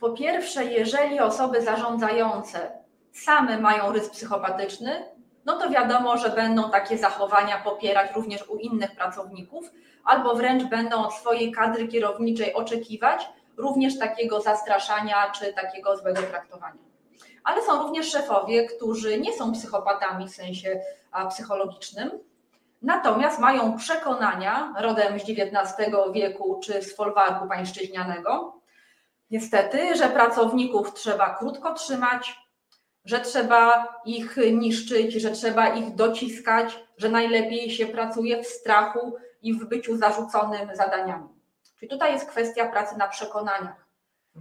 Po 0.00 0.10
pierwsze, 0.10 0.64
jeżeli 0.64 1.20
osoby 1.20 1.62
zarządzające 1.62 2.72
same 3.12 3.58
mają 3.58 3.92
rys 3.92 4.08
psychopatyczny, 4.08 5.19
no 5.50 5.58
to 5.58 5.70
wiadomo, 5.70 6.16
że 6.16 6.30
będą 6.30 6.70
takie 6.70 6.98
zachowania 6.98 7.58
popierać 7.58 8.14
również 8.14 8.48
u 8.48 8.56
innych 8.56 8.96
pracowników, 8.96 9.70
albo 10.04 10.34
wręcz 10.34 10.64
będą 10.64 11.06
od 11.06 11.14
swojej 11.14 11.52
kadry 11.52 11.88
kierowniczej 11.88 12.54
oczekiwać 12.54 13.28
również 13.56 13.98
takiego 13.98 14.40
zastraszania 14.40 15.30
czy 15.30 15.52
takiego 15.52 15.96
złego 15.96 16.22
traktowania. 16.22 16.82
Ale 17.44 17.62
są 17.62 17.82
również 17.82 18.10
szefowie, 18.10 18.66
którzy 18.66 19.20
nie 19.20 19.32
są 19.32 19.52
psychopatami 19.52 20.28
w 20.28 20.34
sensie 20.34 20.80
psychologicznym, 21.30 22.10
natomiast 22.82 23.38
mają 23.38 23.76
przekonania 23.76 24.74
rodem 24.78 25.18
z 25.18 25.22
XIX 25.22 25.90
wieku 26.12 26.60
czy 26.64 26.82
z 26.82 26.96
folwarku 26.96 27.48
pańszczyźnianego, 27.48 28.60
niestety, 29.30 29.96
że 29.96 30.08
pracowników 30.08 30.94
trzeba 30.94 31.34
krótko 31.34 31.74
trzymać, 31.74 32.49
że 33.04 33.20
trzeba 33.20 33.88
ich 34.04 34.36
niszczyć, 34.52 35.12
że 35.12 35.30
trzeba 35.30 35.68
ich 35.68 35.94
dociskać, 35.94 36.84
że 36.96 37.08
najlepiej 37.08 37.70
się 37.70 37.86
pracuje 37.86 38.42
w 38.42 38.46
strachu 38.46 39.16
i 39.42 39.54
w 39.54 39.68
byciu 39.68 39.96
zarzuconym 39.96 40.76
zadaniami. 40.76 41.28
Czyli 41.78 41.90
tutaj 41.90 42.12
jest 42.12 42.30
kwestia 42.30 42.68
pracy 42.68 42.98
na 42.98 43.08
przekonaniach. 43.08 43.86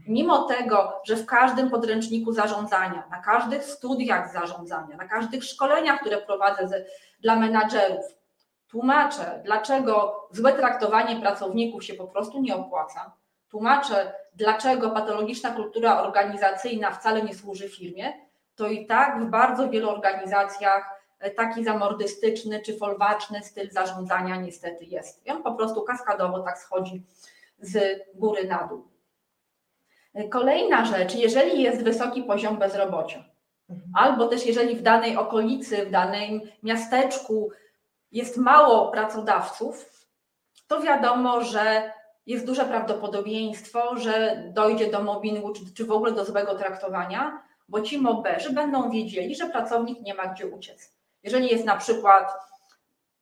Mimo 0.08 0.44
tego, 0.44 1.02
że 1.04 1.16
w 1.16 1.26
każdym 1.26 1.70
podręczniku 1.70 2.34
zarządzania, 2.34 3.04
na 3.12 3.22
każdych 3.22 3.64
studiach 3.64 4.34
zarządzania, 4.34 4.98
na 4.98 5.08
każdych 5.08 5.44
szkoleniach, 5.44 6.00
które 6.00 6.18
prowadzę 6.18 6.68
z, 6.68 6.88
dla 7.22 7.36
menadżerów, 7.36 8.06
tłumaczę, 8.68 9.42
dlaczego 9.46 10.28
złe 10.32 10.54
traktowanie 10.54 11.22
pracowników 11.22 11.84
się 11.84 11.94
po 11.94 12.08
prostu 12.08 12.42
nie 12.42 12.56
opłaca, 12.56 13.12
tłumaczę, 13.50 14.14
dlaczego 14.34 14.90
patologiczna 14.90 15.52
kultura 15.52 16.02
organizacyjna 16.02 16.92
wcale 16.92 17.22
nie 17.22 17.34
służy 17.34 17.70
firmie, 17.70 18.29
to 18.60 18.68
i 18.68 18.86
tak 18.86 19.24
w 19.24 19.30
bardzo 19.30 19.70
wielu 19.70 19.90
organizacjach 19.90 21.02
e, 21.20 21.32
taki 21.32 21.64
zamordystyczny 21.64 22.62
czy 22.62 22.78
folwaczny 22.78 23.44
styl 23.44 23.72
zarządzania 23.72 24.36
niestety 24.36 24.86
jest. 24.86 25.26
I 25.28 25.32
on 25.32 25.44
po 25.44 25.54
prostu 25.54 25.82
kaskadowo 25.82 26.40
tak 26.40 26.58
schodzi 26.58 27.04
z 27.60 28.00
góry 28.16 28.48
na 28.48 28.68
dół. 28.68 28.88
E, 30.14 30.28
kolejna 30.28 30.86
rzecz, 30.86 31.16
jeżeli 31.16 31.64
jest 31.64 31.84
wysoki 31.84 32.24
poziom 32.24 32.58
bezrobocia, 32.58 33.24
mhm. 33.70 33.92
albo 33.96 34.28
też 34.28 34.46
jeżeli 34.46 34.76
w 34.76 34.82
danej 34.82 35.18
okolicy, 35.18 35.86
w 35.86 35.92
danym 35.92 36.42
miasteczku 36.64 37.52
jest 38.12 38.38
mało 38.38 38.92
pracodawców, 38.92 39.90
to 40.68 40.82
wiadomo, 40.82 41.42
że 41.42 41.92
jest 42.26 42.46
duże 42.46 42.66
prawdopodobieństwo, 42.66 43.98
że 43.98 44.44
dojdzie 44.54 44.92
do 44.92 45.04
mobbingu 45.04 45.54
czy, 45.54 45.74
czy 45.74 45.86
w 45.86 45.92
ogóle 45.92 46.12
do 46.12 46.26
złego 46.26 46.56
traktowania, 46.56 47.49
bo 47.70 47.82
ci 47.82 47.98
mobberzy 47.98 48.54
będą 48.54 48.90
wiedzieli, 48.92 49.36
że 49.36 49.50
pracownik 49.50 50.02
nie 50.02 50.14
ma 50.14 50.28
gdzie 50.28 50.48
uciec. 50.48 50.94
Jeżeli 51.24 51.48
jest 51.48 51.66
na 51.66 51.78
przykład 51.78 52.34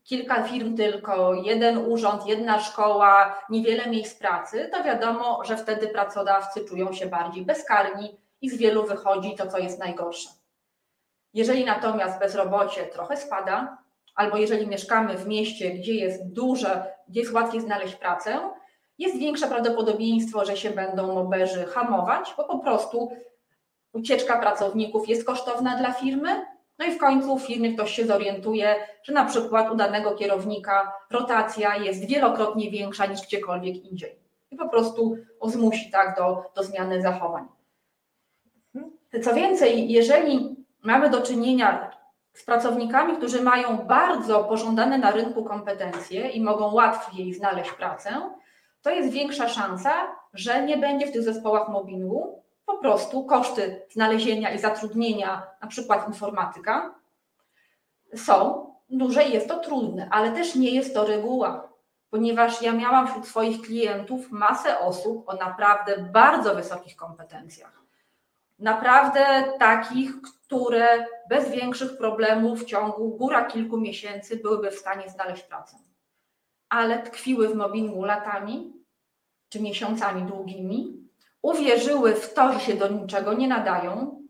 kilka 0.04 0.43
firm 0.43 0.78
tylko, 0.78 1.34
jeden 1.34 1.78
urząd, 1.78 2.28
jedna 2.28 2.60
szkoła, 2.60 3.39
niewiele 3.50 3.89
miejsc 3.89 4.20
pracy, 4.20 4.70
to 4.72 4.84
wiadomo, 4.84 5.43
że 5.43 5.58
wtedy 5.58 5.88
pracodawcy 5.88 6.66
czują 6.66 6.93
się 6.93 7.06
bardziej 7.06 7.45
bezkarni 7.45 8.18
i 8.41 8.50
z 8.50 8.58
wielu 8.58 8.88
wychodzi 8.88 9.36
to, 9.36 9.48
co 9.48 9.58
jest 9.58 9.80
najgorsze. 9.80 10.30
Jeżeli 11.34 11.66
natomiast 11.66 12.20
bezrobocie 12.20 12.86
trochę 12.86 13.18
spada, 13.18 13.78
albo 14.16 14.38
jeżeli 14.38 14.68
mieszkamy 14.68 15.18
w 15.18 15.28
mieście, 15.28 15.72
gdzie 15.72 15.93
jest 15.93 16.34
duże, 16.34 16.93
gdzie 17.08 17.20
jest 17.20 17.34
łatwiej 17.34 17.62
znaleźć 17.62 17.95
pracę, 17.95 18.50
jest 18.98 19.18
większe 19.18 19.48
prawdopodobieństwo, 19.48 20.45
że 20.45 20.58
się 20.58 20.70
będą 20.70 21.14
moberzy 21.14 21.66
hamować, 21.66 22.34
bo 22.38 22.43
po 22.43 22.60
prostu 22.60 23.12
ucieczka 23.93 24.39
pracowników 24.39 25.09
jest 25.09 25.25
kosztowna 25.25 25.77
dla 25.77 25.91
firmy, 25.91 26.45
no 26.79 26.85
i 26.85 26.91
w 26.91 26.97
końcu 26.97 27.38
w 27.38 27.47
firmie 27.47 27.73
ktoś 27.73 27.91
się 27.91 28.05
zorientuje, 28.05 28.75
że 29.03 29.13
na 29.13 29.25
przykład 29.25 29.71
u 29.71 29.75
danego 29.75 30.15
kierownika 30.15 30.93
rotacja 31.11 31.75
jest 31.75 32.05
wielokrotnie 32.05 32.71
większa 32.71 33.05
niż 33.05 33.21
gdziekolwiek 33.21 33.75
indziej. 33.75 34.19
I 34.51 34.55
po 34.55 34.69
prostu 34.69 35.17
zmusi 35.43 35.91
tak 35.91 36.17
do, 36.17 36.43
do 36.55 36.63
zmiany 36.63 37.01
zachowań. 37.01 37.47
Co 39.23 39.33
więcej, 39.33 39.91
jeżeli 39.91 40.55
mamy 40.83 41.09
do 41.09 41.21
czynienia 41.21 41.91
z 42.33 42.43
pracownikami, 42.43 43.17
którzy 43.17 43.41
mają 43.41 43.77
bardzo 43.77 44.43
pożądane 44.43 44.97
na 44.97 45.11
rynku 45.11 45.43
kompetencje 45.43 46.29
i 46.29 46.41
mogą 46.41 46.73
łatwiej 46.73 47.33
znaleźć 47.33 47.71
pracę, 47.71 48.09
to 48.81 48.89
jest 48.89 49.09
większa 49.09 49.49
szansa, 49.49 49.93
że 50.33 50.63
nie 50.65 50.77
będzie 50.77 51.07
w 51.07 51.11
tych 51.11 51.23
zespołach 51.23 51.69
mobbingu, 51.69 52.43
po 52.68 52.78
prostu 52.78 53.26
koszty 53.26 53.86
znalezienia 53.89 54.53
i 54.53 54.59
zatrudnienia, 54.59 55.47
na 55.61 55.68
przykład 55.68 56.07
informatyka, 56.07 56.95
są 58.15 58.68
duże 58.89 59.24
i 59.24 59.34
jest 59.34 59.47
to 59.47 59.59
trudne, 59.59 60.07
ale 60.11 60.32
też 60.32 60.55
nie 60.55 60.72
jest 60.72 60.93
to 60.93 61.05
reguła, 61.05 61.70
ponieważ 62.09 62.61
ja 62.61 62.74
miałam 62.74 63.07
wśród 63.07 63.28
swoich 63.28 63.61
klientów 63.61 64.32
masę 64.32 64.80
osób 64.80 65.30
o 65.30 65.36
naprawdę 65.36 65.97
bardzo 65.97 66.55
wysokich 66.55 66.95
kompetencjach. 66.95 67.82
Naprawdę 68.59 69.43
takich, 69.59 70.22
które 70.22 71.05
bez 71.30 71.51
większych 71.51 71.97
problemów 71.97 72.61
w 72.61 72.65
ciągu 72.65 73.09
góra 73.09 73.45
kilku 73.45 73.78
miesięcy 73.78 74.38
byłyby 74.38 74.72
w 74.72 74.80
stanie 74.80 75.09
znaleźć 75.09 75.43
pracę. 75.43 75.78
Ale 76.70 76.99
tkwiły 76.99 77.49
w 77.49 77.55
mobbingu 77.55 78.03
latami 78.03 78.74
czy 79.49 79.61
miesiącami 79.61 80.22
długimi 80.22 81.07
uwierzyły 81.41 82.15
w 82.15 82.33
to, 82.33 82.53
że 82.53 82.59
się 82.59 82.73
do 82.73 82.88
niczego 82.88 83.33
nie 83.33 83.47
nadają, 83.47 84.21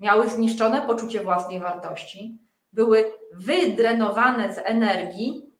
miały 0.00 0.28
zniszczone 0.28 0.82
poczucie 0.82 1.20
własnej 1.20 1.60
wartości, 1.60 2.38
były 2.72 3.12
wydrenowane 3.32 4.54
z 4.54 4.58
energii 4.58 5.52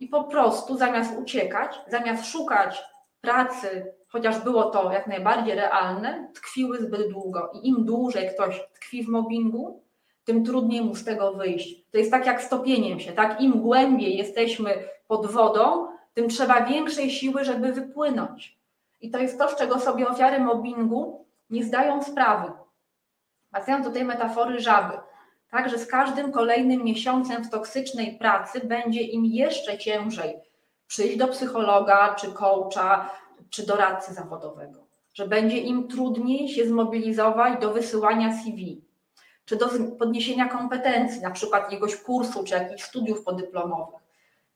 i 0.00 0.08
po 0.08 0.24
prostu 0.24 0.76
zamiast 0.76 1.18
uciekać, 1.18 1.80
zamiast 1.88 2.26
szukać 2.26 2.82
pracy, 3.20 3.94
chociaż 4.08 4.38
było 4.38 4.70
to 4.70 4.92
jak 4.92 5.06
najbardziej 5.06 5.54
realne, 5.54 6.28
tkwiły 6.34 6.78
zbyt 6.78 7.10
długo. 7.10 7.50
I 7.54 7.68
im 7.68 7.84
dłużej 7.84 8.30
ktoś 8.34 8.60
tkwi 8.74 9.04
w 9.04 9.08
mobbingu, 9.08 9.82
tym 10.24 10.44
trudniej 10.44 10.82
mu 10.82 10.94
z 10.94 11.04
tego 11.04 11.32
wyjść. 11.34 11.84
To 11.90 11.98
jest 11.98 12.10
tak 12.10 12.26
jak 12.26 12.42
stopieniem 12.42 13.00
się, 13.00 13.12
tak? 13.12 13.40
Im 13.40 13.60
głębiej 13.60 14.16
jesteśmy 14.16 14.74
pod 15.08 15.26
wodą, 15.26 15.86
tym 16.14 16.28
trzeba 16.28 16.66
większej 16.66 17.10
siły, 17.10 17.44
żeby 17.44 17.72
wypłynąć. 17.72 18.59
I 19.00 19.10
to 19.10 19.18
jest 19.18 19.38
to, 19.38 19.48
z 19.48 19.56
czego 19.56 19.80
sobie 19.80 20.08
ofiary 20.08 20.40
mobbingu 20.40 21.26
nie 21.50 21.64
zdają 21.64 22.02
sprawy. 22.02 22.52
Wracając 23.52 23.86
do 23.86 23.92
tej 23.92 24.04
metafory 24.04 24.60
żaby, 24.60 24.98
tak, 25.50 25.70
że 25.70 25.78
z 25.78 25.86
każdym 25.86 26.32
kolejnym 26.32 26.84
miesiącem 26.84 27.44
w 27.44 27.50
toksycznej 27.50 28.18
pracy 28.18 28.60
będzie 28.64 29.00
im 29.00 29.24
jeszcze 29.24 29.78
ciężej 29.78 30.40
przyjść 30.86 31.16
do 31.16 31.28
psychologa, 31.28 32.14
czy 32.14 32.32
coacha, 32.32 33.10
czy 33.50 33.66
doradcy 33.66 34.14
zawodowego, 34.14 34.86
że 35.14 35.28
będzie 35.28 35.58
im 35.58 35.88
trudniej 35.88 36.48
się 36.48 36.68
zmobilizować 36.68 37.60
do 37.60 37.72
wysyłania 37.72 38.42
CV, 38.42 38.84
czy 39.44 39.56
do 39.56 39.68
podniesienia 39.98 40.48
kompetencji, 40.48 41.22
na 41.22 41.30
przykład 41.30 41.62
jakiegoś 41.62 41.96
kursu, 41.96 42.44
czy 42.44 42.54
jakichś 42.54 42.82
studiów 42.82 43.24
podyplomowych. 43.24 44.00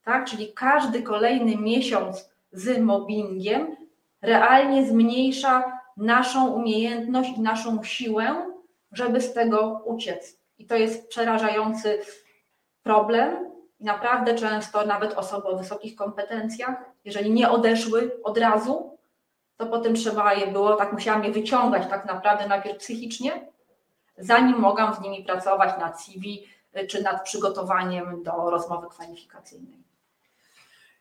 Tak? 0.05 0.25
Czyli 0.25 0.53
każdy 0.53 1.03
kolejny 1.03 1.57
miesiąc 1.57 2.31
z 2.53 2.79
mobbingiem 2.79 3.77
realnie 4.25 4.87
zmniejsza 4.87 5.81
naszą 5.97 6.49
umiejętność 6.49 7.31
i 7.37 7.41
naszą 7.41 7.83
siłę, 7.83 8.51
żeby 8.93 9.21
z 9.21 9.33
tego 9.33 9.83
uciec. 9.85 10.39
I 10.59 10.67
to 10.67 10.77
jest 10.77 11.09
przerażający 11.09 12.01
problem. 12.83 13.51
Naprawdę 13.81 14.35
często 14.35 14.87
nawet 14.87 15.13
osoby 15.13 15.49
o 15.49 15.57
wysokich 15.57 15.97
kompetencjach, 15.97 16.75
jeżeli 17.05 17.31
nie 17.31 17.51
odeszły 17.51 18.23
od 18.23 18.39
razu, 18.39 18.99
to 19.57 19.67
potem 19.67 19.95
trzeba 19.95 20.35
je 20.35 20.47
było, 20.47 20.77
tak 20.77 20.93
musiałam 20.93 21.25
je 21.25 21.33
wyciągać 21.33 21.89
tak 21.91 22.05
naprawdę 22.05 22.49
najpierw 22.49 22.79
psychicznie, 22.79 23.49
zanim 24.19 24.59
mogłam 24.59 24.95
z 24.95 25.01
nimi 25.01 25.25
pracować 25.25 25.81
nad 25.81 26.03
CV 26.03 26.47
y, 26.77 26.87
czy 26.87 27.03
nad 27.03 27.25
przygotowaniem 27.25 28.23
do 28.23 28.51
rozmowy 28.51 28.89
kwalifikacyjnej. 28.89 29.85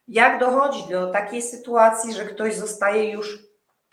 Jak 0.07 0.39
dochodzi 0.39 0.83
do 0.89 1.11
takiej 1.11 1.41
sytuacji, 1.41 2.13
że 2.13 2.25
ktoś 2.25 2.55
zostaje 2.55 3.11
już 3.11 3.39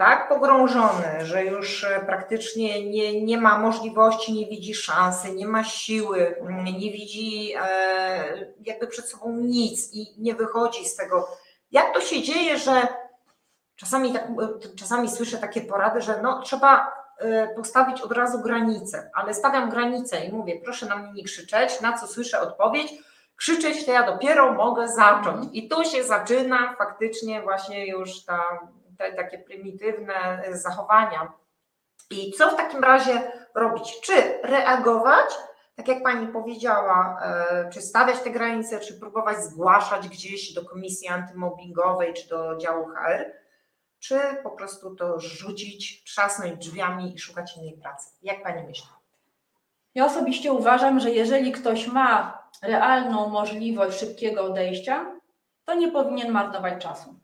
tak 0.01 0.29
pogrążony, 0.29 1.27
że 1.27 1.45
już 1.45 1.85
e, 1.85 2.01
praktycznie 2.07 2.91
nie, 2.91 3.23
nie 3.23 3.39
ma 3.39 3.59
możliwości, 3.59 4.33
nie 4.33 4.47
widzi 4.47 4.75
szansy, 4.75 5.35
nie 5.35 5.47
ma 5.47 5.65
siły, 5.65 6.37
mm, 6.37 6.65
nie 6.65 6.93
widzi 6.93 7.53
e, 7.63 8.53
jakby 8.61 8.87
przed 8.87 9.09
sobą 9.09 9.33
nic 9.33 9.93
i 9.93 10.15
nie 10.19 10.35
wychodzi 10.35 10.89
z 10.89 10.97
tego. 10.97 11.29
Jak 11.71 11.95
to 11.95 12.01
się 12.01 12.23
dzieje, 12.23 12.59
że 12.59 12.89
czasami, 13.77 14.13
tak, 14.13 14.25
e, 14.25 14.77
czasami 14.77 15.11
słyszę 15.11 15.39
takie 15.39 15.61
porady, 15.61 16.01
że 16.01 16.23
no, 16.23 16.43
trzeba 16.43 17.01
postawić 17.57 18.01
od 18.01 18.13
razu 18.13 18.39
granicę, 18.39 19.11
ale 19.15 19.35
stawiam 19.35 19.71
granicę 19.71 20.25
i 20.25 20.33
mówię, 20.33 20.61
proszę 20.65 20.87
na 20.87 20.97
mnie 20.97 21.13
nie 21.13 21.25
krzyczeć, 21.25 21.81
na 21.81 21.99
co 21.99 22.07
słyszę 22.07 22.41
odpowiedź, 22.41 22.93
krzyczeć 23.41 23.87
to 23.87 23.93
ja 23.93 24.07
dopiero 24.13 24.53
mogę 24.53 24.89
zacząć. 24.89 25.49
I 25.53 25.69
tu 25.69 25.85
się 25.85 26.05
zaczyna 26.05 26.75
faktycznie 26.79 27.43
właśnie 27.43 27.87
już 27.87 28.25
ta 28.25 28.59
te 28.99 29.13
takie 29.13 29.39
prymitywne 29.39 30.45
zachowania. 30.51 31.33
I 32.11 32.33
co 32.33 32.51
w 32.51 32.57
takim 32.57 32.85
razie 32.85 33.33
robić? 33.55 34.01
Czy 34.01 34.43
reagować, 34.43 35.31
tak 35.77 35.89
jak 35.89 36.03
Pani 36.03 36.27
powiedziała, 36.27 37.21
e, 37.23 37.71
czy 37.73 37.81
stawiać 37.83 38.21
te 38.21 38.31
granice, 38.31 38.81
czy 38.81 39.01
próbować 39.01 39.45
zgłaszać 39.45 40.09
gdzieś 40.09 40.53
do 40.53 40.65
komisji 40.65 41.09
antymobbingowej, 41.09 42.15
czy 42.15 42.29
do 42.29 42.57
działu 42.57 42.87
HR, 42.87 43.25
czy 43.99 44.21
po 44.43 44.51
prostu 44.51 44.95
to 44.95 45.21
rzucić, 45.21 46.05
trzasnąć 46.05 46.67
drzwiami 46.67 47.15
i 47.15 47.19
szukać 47.19 47.57
innej 47.57 47.79
pracy? 47.83 48.11
Jak 48.23 48.43
Pani 48.43 48.63
myśli? 48.63 48.89
Ja 49.95 50.07
osobiście 50.07 50.53
uważam, 50.53 51.01
że 51.01 51.11
jeżeli 51.11 51.53
ktoś 51.53 51.87
ma 51.87 52.40
realną 52.63 53.29
możliwość 53.29 54.01
szybkiego 54.01 54.45
odejścia, 54.45 55.07
to 55.65 55.75
nie 55.75 55.93
powinien 55.93 56.33
marnować 56.33 56.83
czasu. 56.83 57.15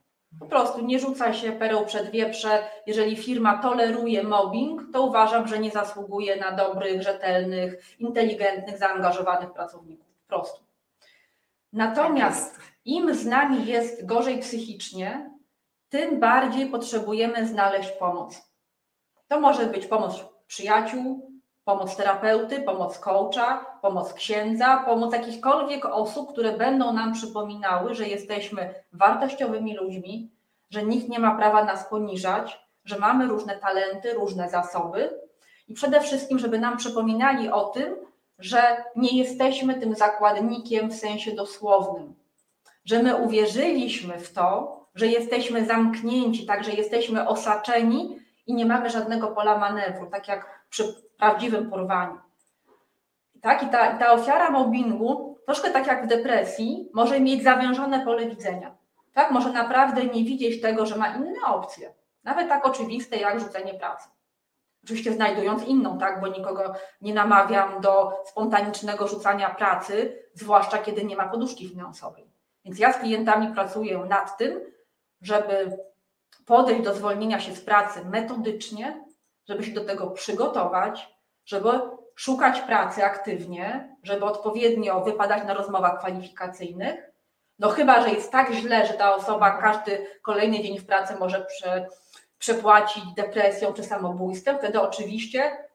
Po 0.41 0.47
prostu 0.47 0.85
nie 0.85 0.99
rzuca 0.99 1.35
się 1.35 1.53
pereł 1.53 1.87
przed 1.87 2.11
wieprze. 2.11 2.65
Jeżeli 2.87 3.17
firma 3.17 3.59
toleruje 3.59 4.23
mobbing, 4.23 4.83
to 4.93 5.03
uważam, 5.03 5.49
że 5.49 5.59
nie 5.59 5.71
zasługuje 5.71 6.37
na 6.37 6.53
dobrych, 6.53 7.03
rzetelnych, 7.03 7.95
inteligentnych, 7.99 8.79
zaangażowanych 8.79 9.53
pracowników. 9.53 10.07
Po 10.07 10.29
prostu. 10.29 10.65
Natomiast 11.73 12.57
tak 12.57 12.67
im 12.85 13.15
z 13.15 13.27
nami 13.27 13.67
jest 13.67 14.07
gorzej 14.07 14.39
psychicznie, 14.39 15.31
tym 15.89 16.21
bardziej 16.21 16.71
potrzebujemy 16.71 17.47
znaleźć 17.47 17.91
pomoc. 17.91 18.51
To 19.29 19.41
może 19.41 19.67
być 19.67 19.87
pomoc 19.87 20.25
przyjaciół, 20.47 21.31
pomoc 21.67 21.97
terapeuty, 21.97 22.63
pomoc 22.63 22.99
coacha, 22.99 23.79
pomoc 23.83 24.13
księdza, 24.13 24.77
pomoc 24.87 25.13
jakichkolwiek 25.13 25.87
osób, 25.87 26.33
które 26.33 26.53
będą 26.53 26.93
nam 26.93 27.13
przypominały, 27.13 27.95
że 27.95 28.09
jesteśmy 28.09 28.75
wartościowymi 28.93 29.77
ludźmi, 29.77 30.31
że 30.71 30.83
nikt 30.83 31.09
nie 31.09 31.19
ma 31.19 31.35
prawa 31.35 31.65
nas 31.65 31.89
poniżać, 31.89 32.61
że 32.85 32.99
mamy 32.99 33.27
różne 33.27 33.57
talenty, 33.57 34.15
różne 34.15 34.51
zasoby 34.51 35.21
i 35.69 35.75
przede 35.75 36.01
wszystkim, 36.01 36.39
żeby 36.39 36.59
nam 36.59 36.77
przypominali 36.77 37.51
o 37.51 37.65
tym, 37.65 37.97
że 38.39 38.85
nie 38.97 39.19
jesteśmy 39.19 39.75
tym 39.75 39.95
zakładnikiem 39.95 40.91
w 40.91 40.95
sensie 40.95 41.33
dosłownym, 41.33 42.15
że 42.85 43.03
my 43.03 43.17
uwierzyliśmy 43.17 44.19
w 44.19 44.33
to, 44.33 44.81
że 44.95 45.07
jesteśmy 45.07 45.67
zamknięci, 45.67 46.47
także 46.47 46.73
jesteśmy 46.73 47.29
osaczeni 47.29 48.19
i 48.47 48.55
nie 48.55 48.67
mamy 48.67 48.91
żadnego 48.91 49.29
pola 49.29 49.59
manewru, 49.59 50.07
tak 50.11 50.29
jak 50.29 50.65
przy 50.71 51.06
prawdziwym 51.19 51.71
porwaniu. 51.71 52.19
Tak? 53.41 53.63
I 53.63 53.69
ta, 53.69 53.99
ta 53.99 54.13
ofiara 54.13 54.51
mobbingu, 54.51 55.39
troszkę 55.47 55.71
tak 55.71 55.87
jak 55.87 56.05
w 56.05 56.09
depresji, 56.09 56.91
może 56.95 57.21
mieć 57.21 57.43
zawężone 57.43 58.05
pole 58.05 58.27
widzenia. 58.27 58.75
Tak? 59.13 59.31
Może 59.31 59.53
naprawdę 59.53 60.05
nie 60.05 60.25
widzieć 60.25 60.63
tego, 60.63 60.87
że 60.87 60.97
ma 60.97 61.15
inne 61.15 61.41
opcje, 61.47 61.95
nawet 62.25 62.49
tak 62.49 62.67
oczywiste 62.67 63.17
jak 63.17 63.41
rzucenie 63.41 63.75
pracy. 63.75 64.09
Oczywiście 64.85 65.13
znajdując 65.13 65.65
inną, 65.65 65.99
tak, 65.99 66.21
bo 66.21 66.27
nikogo 66.27 66.75
nie 67.01 67.15
namawiam 67.15 67.81
do 67.81 68.13
spontanicznego 68.27 69.09
rzucania 69.09 69.51
pracy, 69.51 70.23
zwłaszcza 70.35 70.79
kiedy 70.79 71.05
nie 71.05 71.17
ma 71.17 71.29
poduszki 71.29 71.69
finansowej. 71.69 72.31
Więc 72.65 72.79
ja 72.79 72.93
z 72.93 72.97
klientami 72.97 73.55
pracuję 73.55 73.99
nad 73.99 74.39
tym, 74.39 74.61
żeby 75.23 75.79
podejść 76.47 76.85
do 76.85 76.95
zwolnienia 76.95 77.41
się 77.41 77.53
z 77.53 77.61
pracy 77.61 78.05
metodycznie, 78.05 79.05
żeby 79.49 79.65
się 79.65 79.73
do 79.73 79.85
tego 79.85 80.11
przygotować, 80.11 81.17
żeby 81.45 81.71
szukać 82.15 82.61
pracy 82.61 83.05
aktywnie, 83.05 83.97
żeby 84.03 84.25
odpowiednio 84.25 85.01
wypadać 85.01 85.45
na 85.47 85.55
rozmowach 85.55 85.99
kwalifikacyjnych. 85.99 87.11
No 87.59 87.69
chyba, 87.69 88.03
że 88.03 88.11
jest 88.11 88.33
tak 88.33 88.53
źle, 88.53 88.87
że 88.87 88.95
ta 88.95 89.15
osoba 89.15 89.51
każdy 89.51 90.07
kolejny 90.23 90.63
dzień 90.63 90.79
w 90.79 90.87
pracy 90.87 91.15
może 91.19 91.41
prze, 91.45 91.87
przepłacić 92.39 93.05
depresją 93.17 93.73
czy 93.73 93.83
samobójstwem, 93.83 94.59
wtedy 94.59 94.81
oczywiście 94.81 95.67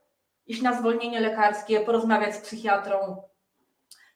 iść 0.48 0.62
na 0.62 0.80
zwolnienie 0.80 1.20
lekarskie, 1.20 1.80
porozmawiać 1.80 2.36
z 2.36 2.42
psychiatrą, 2.42 3.24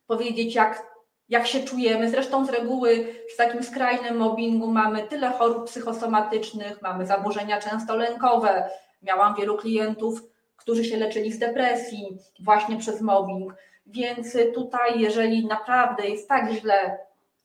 powiedzieć 0.07 0.55
jak, 0.55 0.83
jak 1.29 1.47
się 1.47 1.63
czujemy. 1.63 2.09
Zresztą 2.09 2.45
z 2.45 2.49
reguły 2.49 3.15
w 3.33 3.37
takim 3.37 3.63
skrajnym 3.63 4.17
mobbingu 4.17 4.67
mamy 4.71 5.07
tyle 5.07 5.29
chorób 5.29 5.65
psychosomatycznych, 5.65 6.81
mamy 6.81 7.05
zaburzenia 7.05 7.61
często 7.61 7.95
lękowe, 7.95 8.69
Miałam 9.05 9.35
wielu 9.35 9.57
klientów, 9.57 10.21
którzy 10.55 10.85
się 10.85 10.97
leczyli 10.97 11.31
z 11.31 11.39
depresji 11.39 12.17
właśnie 12.39 12.77
przez 12.77 13.01
mobbing. 13.01 13.53
Więc 13.85 14.37
tutaj, 14.55 14.99
jeżeli 14.99 15.45
naprawdę 15.45 16.07
jest 16.07 16.29
tak 16.29 16.51
źle, 16.51 16.97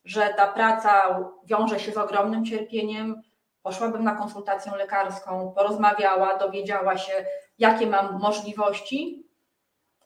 że 0.05 0.33
ta 0.37 0.47
praca 0.47 1.19
wiąże 1.45 1.79
się 1.79 1.91
z 1.91 1.97
ogromnym 1.97 2.45
cierpieniem, 2.45 3.21
poszłabym 3.63 4.03
na 4.03 4.15
konsultację 4.15 4.71
lekarską, 4.71 5.53
porozmawiała, 5.55 6.37
dowiedziała 6.37 6.97
się, 6.97 7.13
jakie 7.59 7.87
mam 7.87 8.19
możliwości 8.19 9.27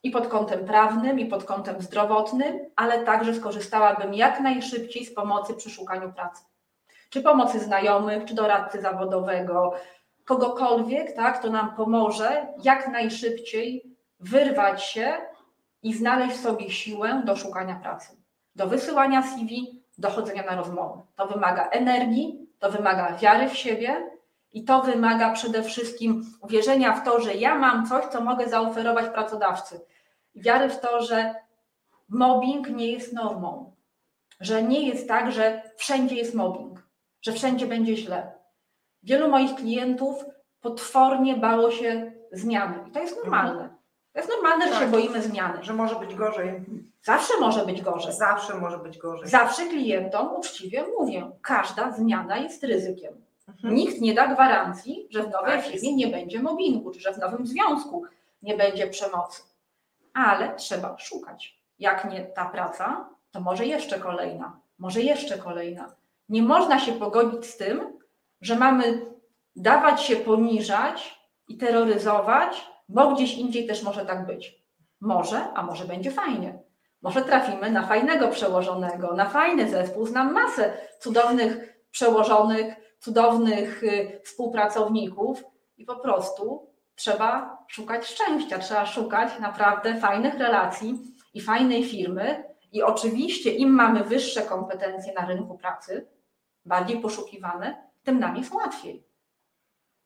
i 0.04 0.12
pod 0.12 0.28
kątem 0.28 0.66
prawnym, 0.66 1.20
i 1.20 1.26
pod 1.26 1.44
kątem 1.44 1.82
zdrowotnym, 1.82 2.60
ale 2.76 3.04
także 3.04 3.34
skorzystałabym 3.34 4.14
jak 4.14 4.40
najszybciej 4.40 5.06
z 5.06 5.14
pomocy 5.14 5.54
przy 5.54 5.70
szukaniu 5.70 6.14
pracy. 6.14 6.44
Czy 7.10 7.22
pomocy 7.22 7.60
znajomych, 7.60 8.26
czy 8.26 8.36
doradcy 8.36 8.82
zawodowego, 8.82 9.74
kogokolwiek, 10.26 11.14
tak, 11.14 11.42
to 11.42 11.50
nam 11.50 11.76
pomoże 11.76 12.48
jak 12.64 12.88
najszybciej 12.88 13.84
wyrwać 14.20 14.84
się 14.84 15.18
i 15.84 15.94
znaleźć 15.94 16.40
sobie 16.40 16.72
siłę 16.72 17.22
do 17.26 17.36
szukania 17.36 17.76
pracy, 17.76 18.18
do 18.56 18.68
wysyłania 18.68 19.24
CV, 19.24 19.82
do 19.98 20.10
chodzenia 20.10 20.44
na 20.44 20.56
rozmowy. 20.56 21.02
To 21.16 21.28
wymaga 21.28 21.68
energii, 21.68 22.50
to 22.60 22.72
wymaga 22.72 23.18
wiary 23.18 23.50
w 23.50 23.58
siebie 23.58 24.10
i 24.52 24.64
to 24.64 24.82
wymaga 24.82 25.34
przede 25.34 25.64
wszystkim 25.64 26.34
uwierzenia 26.42 26.94
w 26.94 27.06
to, 27.06 27.22
że 27.22 27.34
ja 27.34 27.56
mam 27.56 27.88
coś, 27.88 28.06
co 28.06 28.22
mogę 28.22 28.50
zaoferować 28.50 29.10
pracodawcy. 29.14 29.82
Wiary 30.36 30.70
w 30.70 30.80
to, 30.80 31.02
że 31.02 31.36
mobbing 32.10 32.70
nie 32.70 32.92
jest 32.92 33.14
normą, 33.14 33.74
że 34.40 34.64
nie 34.64 34.88
jest 34.88 35.08
tak, 35.08 35.32
że 35.32 35.62
wszędzie 35.78 36.16
jest 36.16 36.36
mobbing, 36.36 36.84
że 37.22 37.34
wszędzie 37.34 37.68
będzie 37.68 37.98
źle. 37.98 38.35
Wielu 39.06 39.30
moich 39.30 39.56
klientów 39.56 40.26
potwornie 40.62 41.38
bało 41.38 41.72
się 41.72 42.12
zmiany. 42.32 42.76
I 42.88 42.92
to 42.92 43.00
jest 43.00 43.18
normalne. 43.18 43.70
To 44.14 44.20
jest 44.20 44.32
normalne, 44.32 44.66
że 44.66 44.72
tak. 44.72 44.80
się 44.80 44.88
boimy 44.88 45.22
zmiany. 45.22 45.64
Że 45.64 45.74
może 45.74 45.96
być 45.96 46.16
gorzej. 46.16 46.66
Zawsze 47.02 47.34
może 47.40 47.66
być 47.66 47.82
gorzej. 47.82 48.14
Zawsze 48.14 48.56
może 48.56 48.78
być 48.78 48.98
gorzej. 48.98 49.30
Zawsze 49.30 49.66
klientom 49.66 50.36
uczciwie 50.36 50.86
mówię, 51.00 51.32
każda 51.42 51.92
zmiana 51.92 52.38
jest 52.38 52.64
ryzykiem. 52.64 53.14
Mhm. 53.48 53.76
Nikt 53.76 54.02
nie 54.02 54.14
da 54.14 54.28
gwarancji, 54.28 55.08
że 55.10 55.24
w 55.24 55.30
nowej 55.30 55.58
tak 55.58 55.66
firmie 55.66 55.96
nie 55.96 56.08
będzie 56.08 56.42
mobbingu, 56.42 56.92
czy 56.92 57.00
że 57.00 57.14
w 57.14 57.18
nowym 57.18 57.48
związku 57.48 58.04
nie 58.42 58.58
będzie 58.58 58.88
przemocy. 58.88 59.42
Ale 60.14 60.56
trzeba 60.56 60.98
szukać. 60.98 61.58
Jak 61.80 62.12
nie 62.12 62.26
ta 62.26 62.46
praca, 62.46 63.10
to 63.32 63.42
może 63.42 63.66
jeszcze 63.66 64.00
kolejna, 64.00 64.60
może 64.80 65.02
jeszcze 65.02 65.38
kolejna. 65.38 65.96
Nie 66.30 66.42
można 66.42 66.80
się 66.80 66.92
pogodzić 66.92 67.46
z 67.46 67.58
tym, 67.58 67.95
że 68.46 68.56
mamy 68.56 69.06
dawać 69.56 70.02
się 70.02 70.16
poniżać 70.16 71.20
i 71.48 71.58
terroryzować, 71.58 72.68
bo 72.90 73.14
gdzieś 73.14 73.38
indziej 73.38 73.68
też 73.68 73.84
może 73.84 74.06
tak 74.06 74.26
być. 74.26 74.66
Może, 75.02 75.54
a 75.54 75.64
może 75.64 75.86
będzie 75.86 76.12
fajnie. 76.12 76.60
Może 77.02 77.22
trafimy 77.22 77.72
na 77.72 77.88
fajnego 77.88 78.28
przełożonego, 78.28 79.14
na 79.14 79.30
fajny 79.30 79.70
zespół. 79.70 80.06
Znam 80.06 80.34
masę 80.34 80.78
cudownych 81.00 81.82
przełożonych, 81.92 82.76
cudownych 83.00 83.84
y, 83.84 84.22
współpracowników 84.24 85.44
i 85.78 85.86
po 85.86 85.96
prostu 85.96 86.70
trzeba 86.96 87.58
szukać 87.68 88.08
szczęścia, 88.08 88.60
trzeba 88.60 88.86
szukać 88.86 89.40
naprawdę 89.40 90.00
fajnych 90.00 90.34
relacji 90.34 91.00
i 91.34 91.42
fajnej 91.42 91.86
firmy. 91.86 92.44
I 92.72 92.84
oczywiście, 92.84 93.52
im 93.52 93.70
mamy 93.70 94.04
wyższe 94.04 94.42
kompetencje 94.42 95.14
na 95.14 95.26
rynku 95.26 95.58
pracy, 95.58 96.08
bardziej 96.66 97.00
poszukiwane, 97.00 97.86
tym 98.06 98.20
nam 98.20 98.38
jest 98.38 98.54
łatwiej. 98.54 99.06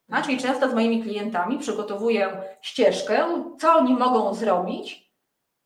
No, 0.10 0.22
czyli 0.22 0.38
często 0.38 0.70
z 0.70 0.74
moimi 0.74 1.04
klientami 1.04 1.60
przygotowuję 1.60 2.44
ścieżkę, 2.62 3.44
co 3.60 3.74
oni 3.74 3.94
mogą 3.94 4.34
zrobić, 4.34 5.14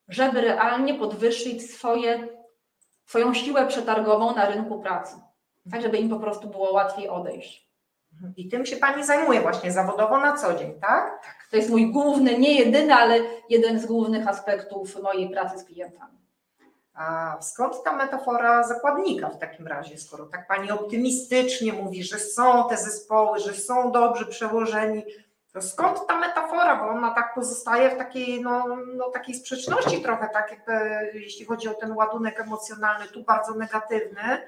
żeby 0.08 0.42
realnie 0.42 0.94
podwyższyć 0.94 1.72
swoje, 1.72 2.28
swoją 3.06 3.34
siłę 3.34 3.68
przetargową 3.68 4.36
na 4.36 4.50
rynku 4.50 4.82
pracy, 4.82 5.16
tak 5.72 5.82
żeby 5.82 5.98
im 5.98 6.10
po 6.10 6.20
prostu 6.20 6.48
było 6.48 6.74
łatwiej 6.74 7.10
odejść. 7.10 7.74
I 8.38 8.50
tym 8.50 8.66
się 8.66 8.78
Pani 8.78 9.06
zajmuje 9.06 9.42
właśnie 9.42 9.72
zawodowo 9.72 10.18
na 10.18 10.38
co 10.38 10.54
dzień, 10.54 10.80
tak? 10.82 11.24
To 11.52 11.58
jest 11.58 11.70
mój 11.70 11.92
główny, 11.92 12.40
nie 12.40 12.60
jedyny, 12.60 12.94
ale 12.94 13.20
jeden 13.50 13.80
z 13.80 13.86
głównych 13.86 14.28
aspektów 14.28 15.04
mojej 15.04 15.30
pracy 15.30 15.60
z 15.60 15.64
klientami. 15.64 16.23
A 16.94 17.38
skąd 17.42 17.84
ta 17.84 17.96
metafora 17.96 18.64
zakładnika 18.64 19.30
w 19.30 19.40
takim 19.40 19.68
razie, 19.68 19.98
skoro 19.98 20.26
tak 20.26 20.48
Pani 20.48 20.72
optymistycznie 20.72 21.74
mówi, 21.74 22.04
że 22.04 22.20
są 22.20 22.70
te 22.70 22.78
zespoły, 22.78 23.40
że 23.40 23.54
są 23.54 23.92
dobrzy 23.92 24.26
przełożeni, 24.26 25.04
to 25.54 25.62
skąd 25.62 26.08
ta 26.08 26.20
metafora, 26.20 26.76
bo 26.76 26.90
ona 26.90 27.12
tak 27.12 27.34
pozostaje 27.34 27.96
w 27.96 27.98
takiej, 27.98 28.42
no, 28.42 28.66
no, 28.96 29.10
takiej 29.10 29.36
sprzeczności 29.36 30.02
trochę, 30.02 30.30
tak 30.30 30.52
jakby, 30.52 30.74
jeśli 31.14 31.46
chodzi 31.46 31.68
o 31.70 31.74
ten 31.74 31.92
ładunek 31.92 32.40
emocjonalny, 32.40 33.08
tu 33.08 33.24
bardzo 33.24 33.54
negatywny, 33.54 34.48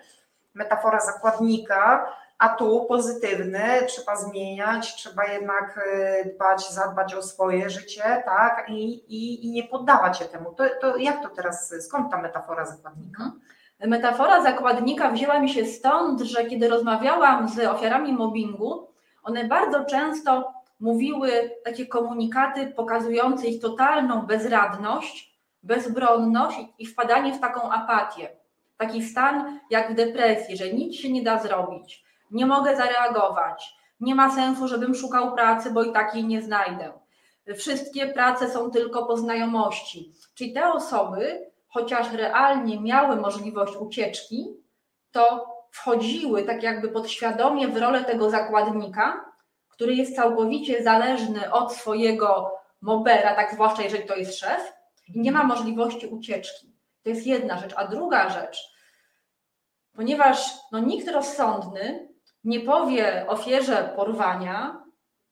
metafora 0.53 0.99
zakładnika, 0.99 2.13
a 2.37 2.49
tu 2.49 2.85
pozytywny, 2.85 3.63
trzeba 3.87 4.15
zmieniać, 4.15 4.95
trzeba 4.95 5.25
jednak 5.25 5.77
y, 5.77 6.33
dbać, 6.35 6.69
zadbać 6.69 7.15
o 7.15 7.21
swoje 7.21 7.69
życie, 7.69 8.23
tak, 8.25 8.65
i, 8.69 8.93
i, 8.93 9.45
i 9.45 9.51
nie 9.51 9.63
poddawać 9.63 10.19
się 10.19 10.25
temu. 10.25 10.53
To, 10.53 10.63
to 10.81 10.97
jak 10.97 11.21
to 11.21 11.29
teraz, 11.29 11.73
skąd 11.81 12.11
ta 12.11 12.21
metafora 12.21 12.65
zakładnika? 12.65 13.31
Metafora 13.79 14.43
zakładnika 14.43 15.11
wzięła 15.11 15.39
mi 15.39 15.49
się 15.49 15.65
stąd, 15.65 16.21
że 16.21 16.45
kiedy 16.45 16.69
rozmawiałam 16.69 17.49
z 17.49 17.59
ofiarami 17.59 18.13
mobbingu, 18.13 18.87
one 19.23 19.43
bardzo 19.43 19.85
często 19.85 20.53
mówiły 20.79 21.51
takie 21.63 21.85
komunikaty 21.85 22.67
pokazujące 22.67 23.47
ich 23.47 23.61
totalną 23.61 24.21
bezradność, 24.21 25.35
bezbronność 25.63 26.57
i 26.79 26.85
wpadanie 26.85 27.33
w 27.33 27.39
taką 27.39 27.71
apatię. 27.71 28.29
Taki 28.77 29.03
stan 29.03 29.59
jak 29.69 29.91
w 29.91 29.95
depresji, 29.95 30.57
że 30.57 30.73
nic 30.73 30.95
się 30.95 31.11
nie 31.11 31.23
da 31.23 31.39
zrobić, 31.39 32.05
nie 32.31 32.45
mogę 32.45 32.77
zareagować, 32.77 33.75
nie 33.99 34.15
ma 34.15 34.35
sensu, 34.35 34.67
żebym 34.67 34.95
szukał 34.95 35.33
pracy, 35.33 35.71
bo 35.71 35.83
i 35.83 35.93
takiej 35.93 36.23
nie 36.23 36.41
znajdę. 36.41 36.91
Wszystkie 37.57 38.07
prace 38.07 38.49
są 38.49 38.71
tylko 38.71 39.05
po 39.05 39.17
znajomości. 39.17 40.11
Czyli 40.35 40.53
te 40.53 40.73
osoby, 40.73 41.51
chociaż 41.67 42.11
realnie 42.11 42.81
miały 42.81 43.15
możliwość 43.15 43.75
ucieczki, 43.75 44.47
to 45.11 45.55
wchodziły 45.71 46.43
tak 46.43 46.63
jakby 46.63 46.89
podświadomie 46.89 47.67
w 47.67 47.77
rolę 47.77 48.03
tego 48.03 48.29
zakładnika, 48.29 49.25
który 49.69 49.95
jest 49.95 50.15
całkowicie 50.15 50.83
zależny 50.83 51.51
od 51.51 51.73
swojego 51.73 52.51
mobera, 52.81 53.35
tak 53.35 53.53
zwłaszcza 53.53 53.83
jeżeli 53.83 54.07
to 54.07 54.15
jest 54.15 54.39
szef, 54.39 54.73
i 55.07 55.19
nie 55.19 55.31
ma 55.31 55.43
możliwości 55.43 56.07
ucieczki. 56.07 56.75
To 57.03 57.09
jest 57.09 57.27
jedna 57.27 57.57
rzecz. 57.57 57.73
A 57.75 57.87
druga 57.87 58.29
rzecz, 58.29 58.73
ponieważ 59.95 60.53
no, 60.71 60.79
nikt 60.79 61.07
rozsądny 61.07 62.14
nie 62.45 62.59
powie 62.59 63.25
ofierze 63.27 63.93
porwania, 63.95 64.83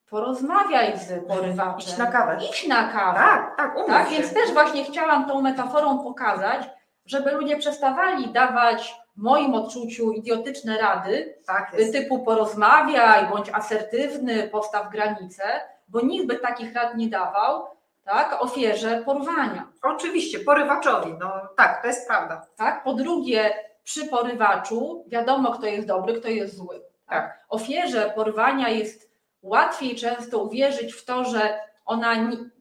porozmawiaj 0.09 0.97
z 0.97 1.27
porywaczem. 1.27 1.79
Idź 1.79 1.97
na 1.97 2.05
kawę. 2.05 2.37
Idź 2.49 2.67
na 2.67 2.87
kawę. 2.87 3.19
Tak, 3.19 3.57
tak, 3.57 3.75
Tak, 3.87 4.09
więc 4.09 4.33
też 4.33 4.53
właśnie 4.53 4.83
chciałam 4.83 5.27
tą 5.27 5.41
metaforą 5.41 6.03
pokazać, 6.03 6.69
żeby 7.05 7.31
ludzie 7.31 7.57
przestawali 7.57 8.27
dawać 8.27 8.95
w 9.17 9.21
moim 9.21 9.53
odczuciu 9.53 10.11
idiotyczne 10.11 10.77
rady, 10.77 11.35
tak 11.45 11.71
typu 11.91 12.19
porozmawiaj, 12.19 13.29
bądź 13.29 13.49
asertywny, 13.49 14.47
postaw 14.47 14.89
granice, 14.89 15.43
bo 15.87 16.01
nikt 16.01 16.27
by 16.27 16.35
takich 16.35 16.75
rad 16.75 16.97
nie 16.97 17.07
dawał, 17.07 17.65
tak, 18.03 18.37
ofierze 18.41 19.01
porwania. 19.05 19.67
Oczywiście, 19.83 20.39
porywaczowi, 20.39 21.15
no 21.19 21.31
tak, 21.57 21.81
to 21.81 21.87
jest 21.87 22.07
prawda. 22.07 22.45
Tak? 22.55 22.83
Po 22.83 22.93
drugie, 22.93 23.53
przy 23.83 24.07
porywaczu 24.07 25.03
wiadomo, 25.07 25.51
kto 25.51 25.65
jest 25.65 25.87
dobry, 25.87 26.19
kto 26.19 26.27
jest 26.27 26.55
zły. 26.55 26.81
Tak. 27.07 27.45
Ofierze 27.49 28.11
porwania 28.15 28.69
jest 28.69 29.13
łatwiej 29.41 29.95
często 29.95 30.43
uwierzyć 30.43 30.93
w 30.93 31.05
to, 31.05 31.23
że 31.23 31.59
ona 31.85 32.13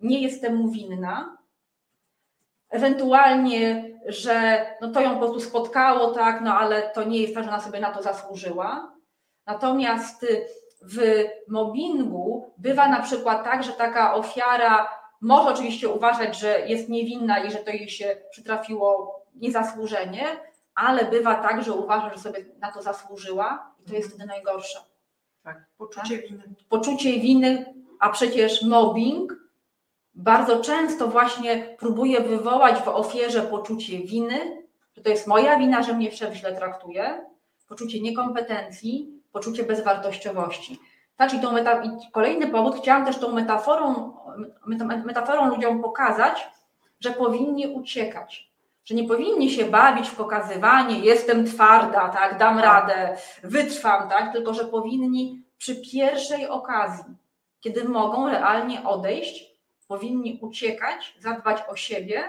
nie, 0.02 0.22
jest 0.22 0.42
temu 0.42 0.70
winna, 0.70 1.38
ewentualnie, 2.70 3.90
że 4.06 4.66
no 4.80 4.88
to 4.88 5.00
ją 5.00 5.10
po 5.10 5.18
prostu 5.18 5.40
spotkało, 5.40 6.10
tak, 6.10 6.40
no 6.40 6.54
ale 6.54 6.82
to 6.82 7.04
nie 7.04 7.18
jest 7.22 7.34
tak, 7.34 7.44
że 7.44 7.50
ona 7.50 7.60
sobie 7.60 7.80
na 7.80 7.90
to 7.90 8.02
zasłużyła. 8.02 8.92
Natomiast 9.46 10.22
y, 10.22 10.46
w 10.82 11.24
mobbingu 11.48 12.52
bywa 12.58 12.88
na 12.88 13.02
przykład 13.02 13.44
tak, 13.44 13.62
że 13.62 13.72
taka 13.72 14.14
ofiara 14.14 14.88
może 15.20 15.48
oczywiście 15.48 15.88
uważać, 15.88 16.38
że 16.38 16.60
jest 16.66 16.88
niewinna 16.88 17.38
i 17.38 17.50
że 17.50 17.58
to 17.58 17.70
jej 17.70 17.88
się 17.88 18.16
przytrafiło 18.30 19.20
niezasłużenie, 19.34 20.24
ale 20.74 21.04
bywa 21.04 21.34
tak, 21.34 21.62
że 21.62 21.72
uważa, 21.72 22.10
że 22.14 22.20
sobie 22.20 22.44
na 22.58 22.72
to 22.72 22.82
zasłużyła 22.82 23.71
i 23.86 23.88
to 23.90 23.94
jest 23.94 24.08
wtedy 24.08 24.26
najgorsze. 24.26 24.78
Tak, 25.42 25.66
poczucie 25.78 26.18
winy. 26.18 26.42
Poczucie 26.68 27.20
winy, 27.20 27.74
a 28.00 28.10
przecież 28.10 28.62
mobbing 28.62 29.42
bardzo 30.14 30.60
często 30.60 31.08
właśnie 31.08 31.76
próbuje 31.78 32.20
wywołać 32.20 32.78
w 32.82 32.88
ofierze 32.88 33.42
poczucie 33.42 33.98
winy, 33.98 34.66
że 34.96 35.02
to 35.02 35.10
jest 35.10 35.26
moja 35.26 35.58
wina, 35.58 35.82
że 35.82 35.94
mnie 35.94 36.12
szef 36.12 36.34
źle 36.34 36.56
traktuje, 36.56 37.24
poczucie 37.68 38.00
niekompetencji, 38.00 39.22
poczucie 39.32 39.64
bezwartościowości. 39.64 40.80
Tak, 41.16 41.34
i, 41.34 41.40
tą 41.40 41.52
meta- 41.52 41.84
i 41.84 42.10
kolejny 42.12 42.48
powód, 42.48 42.76
chciałam 42.76 43.06
też 43.06 43.18
tą 43.18 43.32
metaforą, 43.32 44.12
meta- 44.66 45.04
metaforą 45.04 45.48
ludziom 45.48 45.82
pokazać, 45.82 46.48
że 47.00 47.10
powinni 47.10 47.66
uciekać, 47.66 48.51
że 48.84 48.94
nie 48.94 49.08
powinni 49.08 49.50
się 49.50 49.64
bawić 49.64 50.08
w 50.08 50.16
pokazywanie, 50.16 50.98
jestem 50.98 51.46
twarda, 51.46 52.08
tak, 52.08 52.38
dam 52.38 52.58
radę, 52.58 53.16
wytrwam, 53.42 54.08
tak, 54.08 54.32
tylko 54.32 54.54
że 54.54 54.64
powinni 54.64 55.42
przy 55.58 55.76
pierwszej 55.76 56.48
okazji, 56.48 57.14
kiedy 57.60 57.88
mogą 57.88 58.28
realnie 58.28 58.84
odejść, 58.84 59.52
powinni 59.88 60.38
uciekać, 60.42 61.14
zadbać 61.20 61.62
o 61.68 61.76
siebie, 61.76 62.22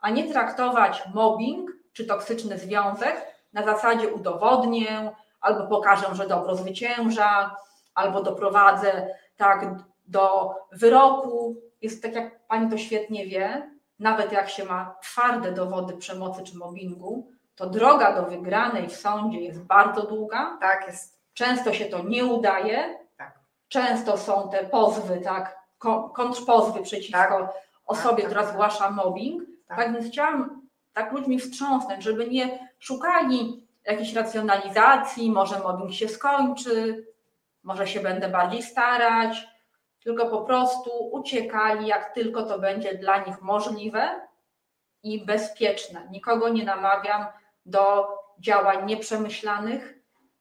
a 0.00 0.10
nie 0.10 0.32
traktować 0.32 1.02
mobbing 1.14 1.70
czy 1.92 2.06
toksyczny 2.06 2.58
związek 2.58 3.26
na 3.52 3.64
zasadzie 3.64 4.14
udowodnię, 4.14 5.12
albo 5.40 5.66
pokażę, 5.66 6.06
że 6.12 6.28
dobro 6.28 6.56
zwycięża, 6.56 7.56
albo 7.94 8.22
doprowadzę 8.22 9.08
tak 9.36 9.74
do 10.06 10.54
wyroku. 10.72 11.56
Jest 11.82 12.02
tak, 12.02 12.14
jak 12.14 12.46
pani 12.46 12.70
to 12.70 12.78
świetnie 12.78 13.26
wie, 13.26 13.70
nawet 13.98 14.32
jak 14.32 14.50
się 14.50 14.64
ma 14.64 14.94
twarde 15.02 15.52
dowody 15.52 15.96
przemocy 15.96 16.42
czy 16.42 16.56
mobbingu, 16.58 17.28
to 17.56 17.66
droga 17.66 18.12
do 18.12 18.22
wygranej 18.22 18.88
w 18.88 18.96
sądzie 18.96 19.40
jest 19.40 19.62
bardzo 19.62 20.02
długa. 20.02 20.58
Tak 20.60 20.86
jest. 20.86 21.20
Często 21.34 21.72
się 21.72 21.84
to 21.84 22.02
nie 22.02 22.24
udaje. 22.24 22.98
Tak. 23.16 23.38
Często 23.68 24.18
są 24.18 24.48
te 24.50 24.64
pozwy, 24.64 25.20
tak, 25.20 25.58
ko- 25.78 26.08
kontrpozwy 26.08 26.82
przeciwko 26.82 27.18
Tak. 27.18 27.52
osobie, 27.86 28.16
tak, 28.22 28.26
która 28.26 28.42
tak. 28.42 28.52
zgłasza 28.52 28.90
mobbing. 28.90 29.42
Tak. 29.68 29.76
Tak. 29.78 29.92
więc 29.92 30.06
chciałam 30.06 30.62
tak 30.92 31.12
ludźmi 31.12 31.38
wstrząsnąć, 31.38 32.04
żeby 32.04 32.28
nie 32.30 32.68
szukali 32.78 33.66
jakiejś 33.84 34.14
racjonalizacji, 34.14 35.30
może 35.30 35.58
mobbing 35.58 35.92
się 35.92 36.08
skończy, 36.08 37.06
może 37.62 37.86
się 37.86 38.00
będę 38.00 38.28
bardziej 38.28 38.62
starać, 38.62 39.48
tylko 40.04 40.26
po 40.26 40.42
prostu 40.42 40.90
uciekali, 41.12 41.86
jak 41.86 42.14
tylko 42.14 42.42
to 42.42 42.58
będzie 42.58 42.94
dla 42.94 43.24
nich 43.24 43.42
możliwe 43.42 44.20
i 45.02 45.24
bezpieczne. 45.24 46.08
Nikogo 46.10 46.48
nie 46.48 46.64
namawiam 46.64 47.26
do 47.66 48.08
działań 48.38 48.86
nieprzemyślanych, 48.86 49.94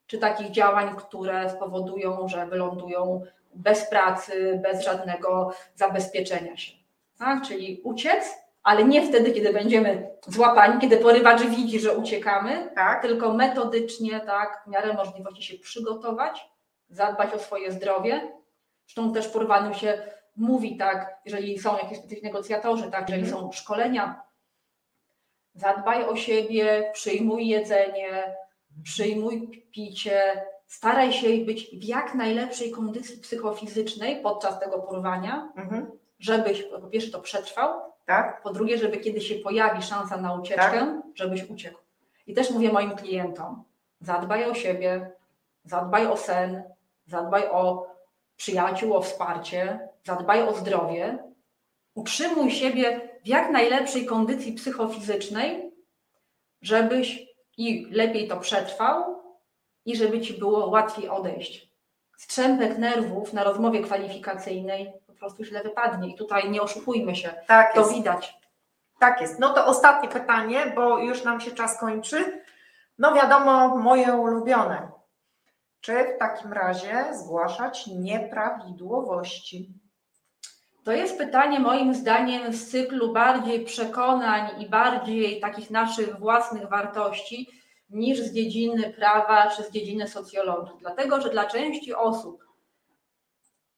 czy 0.07 0.17
takich 0.17 0.51
działań, 0.51 0.95
które 0.95 1.49
spowodują, 1.49 2.27
że 2.27 2.47
wylądują 2.47 3.21
bez 3.55 3.89
pracy, 3.89 4.59
bez 4.63 4.83
żadnego 4.83 5.53
zabezpieczenia 5.75 6.57
się. 6.57 6.71
Tak? 7.19 7.43
Czyli 7.43 7.81
uciec, 7.83 8.43
ale 8.63 8.83
nie 8.83 9.07
wtedy, 9.07 9.31
kiedy 9.31 9.53
będziemy 9.53 10.09
złapani, 10.27 10.81
kiedy 10.81 10.97
porywacz 10.97 11.41
widzi, 11.41 11.79
że 11.79 11.97
uciekamy, 11.97 12.69
Tak, 12.75 13.01
tylko 13.01 13.33
metodycznie, 13.33 14.19
tak, 14.19 14.63
w 14.65 14.69
miarę 14.69 14.93
możliwości 14.93 15.43
się 15.43 15.57
przygotować, 15.57 16.49
zadbać 16.89 17.33
o 17.33 17.39
swoje 17.39 17.71
zdrowie. 17.71 18.31
Zresztą 18.85 19.13
też 19.13 19.27
porwanym 19.27 19.73
się 19.73 20.01
mówi 20.37 20.77
tak, 20.77 21.15
jeżeli 21.25 21.59
są 21.59 21.77
jakieś 21.77 21.97
specjalni 21.97 22.23
negocjatorzy, 22.23 22.91
tak, 22.91 23.09
jeżeli 23.09 23.23
Mhm. 23.25 23.41
są 23.41 23.51
szkolenia, 23.51 24.21
zadbaj 25.55 26.03
o 26.05 26.15
siebie, 26.15 26.89
przyjmuj 26.93 27.47
jedzenie, 27.47 28.35
przyjmuj 28.83 29.63
picie, 29.71 30.45
staraj 30.67 31.13
się 31.13 31.45
być 31.45 31.65
w 31.79 31.83
jak 31.83 32.15
najlepszej 32.15 32.71
kondycji 32.71 33.17
psychofizycznej 33.17 34.21
podczas 34.21 34.59
tego 34.59 34.79
porwania, 34.79 35.51
Mhm. 35.55 35.91
żebyś 36.19 36.63
po 36.63 36.79
pierwsze 36.87 37.11
to 37.11 37.19
przetrwał, 37.19 37.81
Tak? 38.05 38.41
po 38.41 38.53
drugie, 38.53 38.77
żeby 38.77 38.97
kiedy 38.97 39.21
się 39.21 39.35
pojawi 39.35 39.81
szansa 39.81 40.17
na 40.17 40.33
ucieczkę, 40.33 41.01
żebyś 41.15 41.49
uciekł. 41.49 41.79
I 42.27 42.33
też 42.33 42.51
mówię 42.51 42.71
moim 42.71 42.95
klientom, 42.95 43.63
zadbaj 44.01 44.45
o 44.49 44.53
siebie, 44.53 45.11
zadbaj 45.63 46.07
o 46.07 46.17
sen, 46.17 46.63
zadbaj 47.05 47.43
o 47.51 47.92
przyjaciół, 48.37 48.93
o 48.93 49.01
wsparcie, 49.01 49.79
zadbaj 50.03 50.41
o 50.47 50.53
zdrowie, 50.53 51.17
utrzymuj 51.95 52.51
siebie 52.51 53.09
w 53.23 53.27
jak 53.27 53.49
najlepszej 53.51 54.05
kondycji 54.05 54.53
psychofizycznej, 54.53 55.71
żebyś 56.61 57.25
i 57.57 57.87
lepiej 57.91 58.27
to 58.27 58.37
przetrwał 58.37 59.23
i 59.85 59.95
żeby 59.95 60.21
ci 60.21 60.33
było 60.33 60.69
łatwiej 60.69 61.09
odejść. 61.09 61.69
Strzępek 62.17 62.77
nerwów 62.77 63.33
na 63.33 63.43
rozmowie 63.43 63.81
kwalifikacyjnej 63.81 64.93
po 65.07 65.13
prostu 65.13 65.43
źle 65.43 65.63
wypadnie 65.63 66.09
i 66.09 66.15
tutaj 66.15 66.51
nie 66.51 66.61
oszukujmy 66.61 67.15
się, 67.15 67.33
Tak 67.47 67.73
to 67.73 67.79
jest. 67.79 67.93
widać. 67.93 68.33
Tak 68.99 69.21
jest. 69.21 69.39
No 69.39 69.53
to 69.53 69.65
ostatnie 69.65 70.09
pytanie, 70.09 70.73
bo 70.75 70.99
już 70.99 71.23
nam 71.23 71.41
się 71.41 71.51
czas 71.51 71.79
kończy. 71.79 72.41
No 72.97 73.13
wiadomo, 73.13 73.75
moje 73.77 74.13
ulubione. 74.13 74.91
Czy 75.83 75.93
w 76.03 76.19
takim 76.19 76.53
razie 76.53 77.05
zgłaszać 77.11 77.87
nieprawidłowości? 77.87 79.73
To 80.83 80.91
jest 80.91 81.17
pytanie 81.17 81.59
moim 81.59 81.95
zdaniem 81.95 82.53
z 82.53 82.69
cyklu 82.69 83.13
bardziej 83.13 83.65
przekonań 83.65 84.61
i 84.61 84.69
bardziej 84.69 85.39
takich 85.39 85.71
naszych 85.71 86.19
własnych 86.19 86.69
wartości 86.69 87.49
niż 87.89 88.19
z 88.19 88.33
dziedziny 88.33 88.93
prawa 88.93 89.49
czy 89.49 89.63
z 89.63 89.71
dziedziny 89.71 90.07
socjologii. 90.07 90.73
Dlatego, 90.79 91.21
że 91.21 91.29
dla 91.29 91.45
części 91.45 91.93
osób 91.93 92.43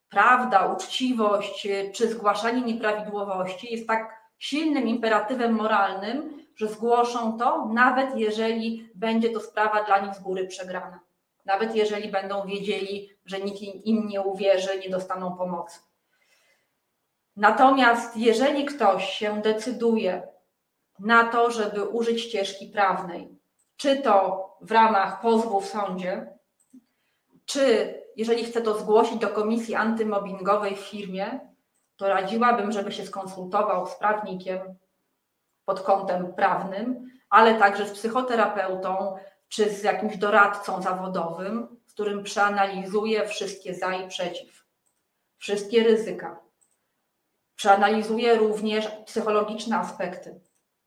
prawda, 0.10 0.74
uczciwość 0.74 1.68
czy 1.94 2.10
zgłaszanie 2.10 2.62
nieprawidłowości 2.62 3.72
jest 3.72 3.88
tak 3.88 4.32
silnym 4.38 4.88
imperatywem 4.88 5.54
moralnym, 5.54 6.46
że 6.56 6.68
zgłoszą 6.68 7.38
to, 7.38 7.66
nawet 7.66 8.18
jeżeli 8.18 8.90
będzie 8.96 9.30
to 9.30 9.40
sprawa 9.40 9.84
dla 9.84 10.00
nich 10.00 10.16
z 10.16 10.20
góry 10.20 10.48
przegrana. 10.48 11.00
Nawet 11.46 11.76
jeżeli 11.76 12.12
będą 12.12 12.46
wiedzieli, 12.46 13.10
że 13.26 13.40
nikt 13.40 13.62
im- 13.62 14.08
nie 14.08 14.22
uwierzy, 14.22 14.80
nie 14.80 14.90
dostaną 14.90 15.38
pomocy. 15.38 15.80
Natomiast 17.36 18.18
jeżeli 18.18 18.66
ktoś 18.66 19.10
się 19.10 19.42
decyduje 19.42 20.28
na 21.00 21.24
to, 21.24 21.52
żeby 21.52 21.84
użyć 21.84 22.22
ścieżki 22.22 22.68
prawnej, 22.68 23.40
czy 23.78 24.02
to 24.02 24.46
w 24.62 24.72
ramach 24.72 25.22
pozwu 25.22 25.62
w 25.62 25.66
sądzie, 25.68 26.28
czy 27.46 27.94
jeżeli 28.16 28.44
chce 28.44 28.62
to 28.62 28.80
zgłosić 28.80 29.18
do 29.18 29.30
komisji 29.30 29.76
antymobbingowej 29.76 30.76
w 30.76 30.80
firmie, 30.80 31.40
to 31.98 32.08
radziłabym, 32.08 32.72
żeby 32.72 32.92
się 32.92 33.06
skonsultował 33.06 33.88
z 33.88 33.96
prawnikiem 33.96 34.76
pod 35.66 35.82
kątem 35.82 36.34
prawnym, 36.34 37.12
ale 37.30 37.56
także 37.60 37.86
z 37.88 37.92
psychoterapeutą 37.92 39.16
czy 39.50 39.70
z 39.70 39.84
jakimś 39.84 40.18
doradcą 40.18 40.82
zawodowym, 40.82 41.68
z 41.88 41.94
którym 41.94 42.24
przeanalizuje 42.24 43.28
wszystkie 43.28 43.74
za 43.74 43.96
i 43.96 44.08
przeciw, 44.08 44.66
wszystkie 45.38 45.84
ryzyka. 45.84 46.40
Przeanalizuje 47.56 48.36
również 48.36 48.88
psychologiczne 49.06 49.78
aspekty. 49.78 50.40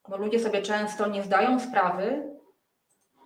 Bo 0.09 0.17
ludzie 0.17 0.41
sobie 0.41 0.63
często 0.63 1.09
nie 1.09 1.23
zdają 1.23 1.61
sprawy, 1.61 2.39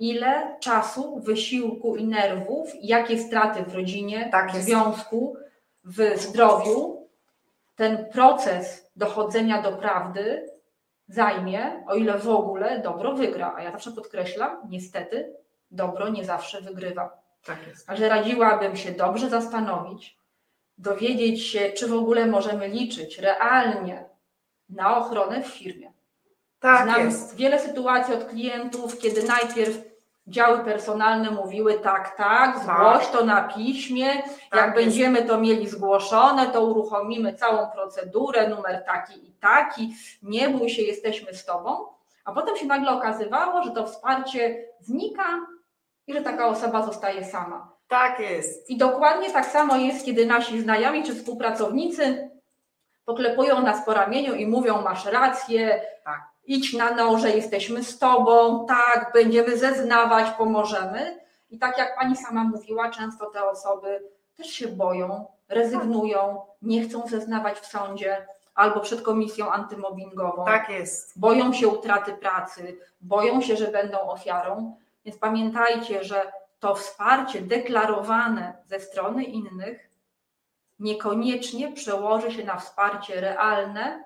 ile 0.01 0.57
czasu, 0.61 1.21
wysiłku 1.21 1.97
i 1.97 2.05
nerwów, 2.05 2.73
jakie 2.83 3.19
straty 3.19 3.63
w 3.63 3.75
rodzinie, 3.75 4.29
Tak 4.33 4.53
w 4.53 4.63
związku, 4.63 5.37
w 5.85 6.19
zdrowiu 6.19 7.09
ten 7.77 8.07
proces 8.07 8.91
dochodzenia 8.97 9.63
do 9.63 9.73
prawdy 9.73 10.52
zajmie, 11.15 11.85
o 11.87 11.95
ile 11.95 12.19
w 12.19 12.29
ogóle 12.29 12.79
dobro 12.81 13.13
wygra. 13.15 13.55
A 13.57 13.63
ja 13.63 13.73
zawsze 13.73 13.93
podkreślam, 13.93 14.57
niestety, 14.69 15.37
dobro 15.71 16.09
nie 16.09 16.25
zawsze 16.25 16.61
wygrywa. 16.61 17.23
Tak 17.45 17.67
jest. 17.67 17.87
Także 17.87 18.09
radziłabym 18.09 18.77
się 18.77 18.93
dobrze 18.93 19.31
zastanowić, 19.31 20.19
dowiedzieć 20.79 21.47
się, 21.47 21.73
czy 21.73 21.89
w 21.89 21.95
ogóle 21.95 22.27
możemy 22.27 22.69
liczyć 22.69 23.19
realnie 23.19 24.05
na 24.69 24.97
ochronę 24.97 25.43
w 25.43 25.47
firmie. 25.47 25.93
Tak 26.61 26.85
Znam 26.89 27.05
jest. 27.05 27.37
wiele 27.37 27.59
sytuacji 27.59 28.15
od 28.15 28.25
klientów, 28.25 28.99
kiedy 28.99 29.23
najpierw 29.23 29.92
działy 30.27 30.59
personalne 30.59 31.31
mówiły 31.31 31.75
tak, 31.79 32.17
tak, 32.17 32.59
zgłoś 32.59 33.09
to 33.09 33.25
na 33.25 33.43
piśmie, 33.43 34.07
jak 34.07 34.25
Tak 34.51 34.65
jest. 34.67 34.77
będziemy 34.87 35.23
to 35.23 35.39
mieli 35.41 35.69
zgłoszone, 35.69 36.47
to 36.47 36.65
uruchomimy 36.65 37.35
całą 37.35 37.71
procedurę, 37.71 38.49
numer 38.49 38.85
taki 38.85 39.29
i 39.29 39.33
taki, 39.33 39.95
nie 40.23 40.49
bój 40.49 40.69
się, 40.71 40.83
jesteśmy 40.83 41.35
z 41.35 41.45
Tobą. 41.45 41.87
A 42.25 42.33
potem 42.33 42.57
się 42.57 42.67
nagle 42.67 42.91
okazywało, 42.93 43.63
że 43.63 43.71
to 43.71 43.87
wsparcie 43.87 44.65
znika 44.81 45.25
i 46.07 46.13
że 46.15 46.21
taka 46.21 46.47
osoba 46.47 46.83
zostaje 46.87 47.25
sama. 47.25 47.73
Tak 47.89 48.21
jest. 48.21 48.71
I 48.71 48.77
dokładnie 48.77 49.31
tak 49.31 49.47
samo 49.47 49.77
jest, 49.77 50.05
kiedy 50.05 50.27
nasi 50.27 50.61
znajomi 50.61 51.05
czy 51.05 51.15
współpracownicy 51.15 52.31
poklepują 53.05 53.63
nas 53.63 53.85
po 53.85 53.95
ramieniu 53.95 54.35
i 54.35 54.47
mówią: 54.47 54.83
Masz 54.83 55.07
rację, 55.07 55.81
Tak. 56.05 56.32
Idź 56.45 56.73
na 56.73 56.91
noże, 56.95 57.31
jesteśmy 57.31 57.85
z 57.85 57.99
tobą, 57.99 58.67
tak, 58.67 59.11
będziemy 59.15 59.59
zeznawać, 59.59 60.31
pomożemy. 60.31 61.21
I 61.51 61.59
tak 61.59 61.79
jak 61.79 61.99
pani 61.99 62.17
sama 62.17 62.45
mówiła, 62.45 62.91
często 62.91 63.27
te 63.27 63.49
osoby 63.49 64.03
też 64.37 64.47
się 64.47 64.69
boją, 64.69 65.27
rezygnują, 65.49 66.41
nie 66.63 66.83
chcą 66.83 67.07
zeznawać 67.09 67.59
w 67.59 67.67
sądzie 67.67 68.27
albo 68.55 68.81
przed 68.81 69.03
komisją 69.03 69.51
antymobbingową 69.53 70.45
Tak 70.45 70.69
jest. 70.69 71.19
boją 71.19 71.53
się 71.53 71.69
utraty 71.69 72.13
pracy, 72.13 72.77
boją 73.01 73.41
się, 73.41 73.57
że 73.57 73.67
będą 73.69 74.01
ofiarą. 74.01 74.77
Więc 75.05 75.19
pamiętajcie, 75.19 76.05
że 76.05 76.33
to 76.61 76.75
wsparcie 76.75 77.41
deklarowane 77.41 78.53
ze 78.67 78.81
strony 78.81 79.25
innych 79.25 79.89
niekoniecznie 80.79 81.73
przełoży 81.73 82.33
się 82.33 82.45
na 82.45 82.57
wsparcie 82.57 83.21
realne 83.21 84.05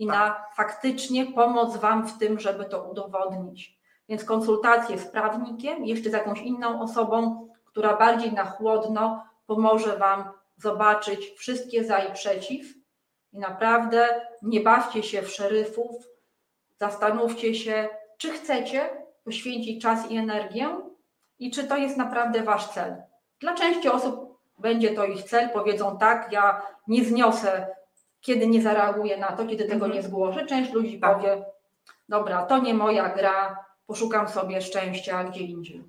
i 0.00 0.06
na 0.06 0.44
faktycznie 0.54 1.26
pomoc 1.26 1.76
Wam 1.76 2.06
w 2.08 2.18
tym, 2.18 2.40
żeby 2.40 2.64
to 2.64 2.82
udowodnić. 2.82 3.80
Więc 4.08 4.24
konsultacje 4.24 4.98
z 4.98 5.06
prawnikiem, 5.06 5.84
jeszcze 5.84 6.10
z 6.10 6.12
jakąś 6.12 6.40
inną 6.40 6.82
osobą, 6.82 7.48
która 7.64 7.96
bardziej 7.96 8.32
na 8.32 8.44
chłodno 8.44 9.24
pomoże 9.46 9.96
Wam 9.96 10.24
zobaczyć 10.56 11.30
wszystkie 11.36 11.84
za 11.84 11.98
i 11.98 12.12
przeciw. 12.12 12.66
I 13.32 13.38
naprawdę 13.38 14.26
nie 14.42 14.60
bawcie 14.60 15.02
się 15.02 15.22
w 15.22 15.30
szeryfów, 15.30 15.96
zastanówcie 16.78 17.54
się, 17.54 17.88
czy 18.18 18.30
chcecie 18.30 18.90
poświęcić 19.24 19.82
czas 19.82 20.10
i 20.10 20.16
energię 20.16 20.80
i 21.38 21.50
czy 21.50 21.64
to 21.64 21.76
jest 21.76 21.96
naprawdę 21.96 22.42
Wasz 22.42 22.68
cel. 22.68 23.02
Dla 23.40 23.54
części 23.54 23.88
osób 23.88 24.38
będzie 24.58 24.90
to 24.90 25.04
ich 25.04 25.22
cel, 25.22 25.50
powiedzą 25.50 25.98
tak, 25.98 26.32
ja 26.32 26.62
nie 26.88 27.04
zniosę, 27.04 27.79
kiedy 28.20 28.46
nie 28.46 28.62
zareaguję 28.62 29.16
na 29.16 29.32
to, 29.36 29.46
kiedy 29.46 29.64
tego 29.64 29.74
Mhm. 29.86 29.92
nie 29.92 30.02
zgłoszę. 30.02 30.46
Część 30.46 30.72
ludzi 30.72 31.00
Tak. 31.00 31.16
powie, 31.16 31.44
dobra, 32.08 32.46
to 32.46 32.58
nie 32.58 32.74
moja 32.74 33.08
gra, 33.08 33.64
poszukam 33.86 34.28
sobie 34.28 34.60
szczęścia 34.62 35.24
gdzie 35.24 35.40
indziej. 35.40 35.84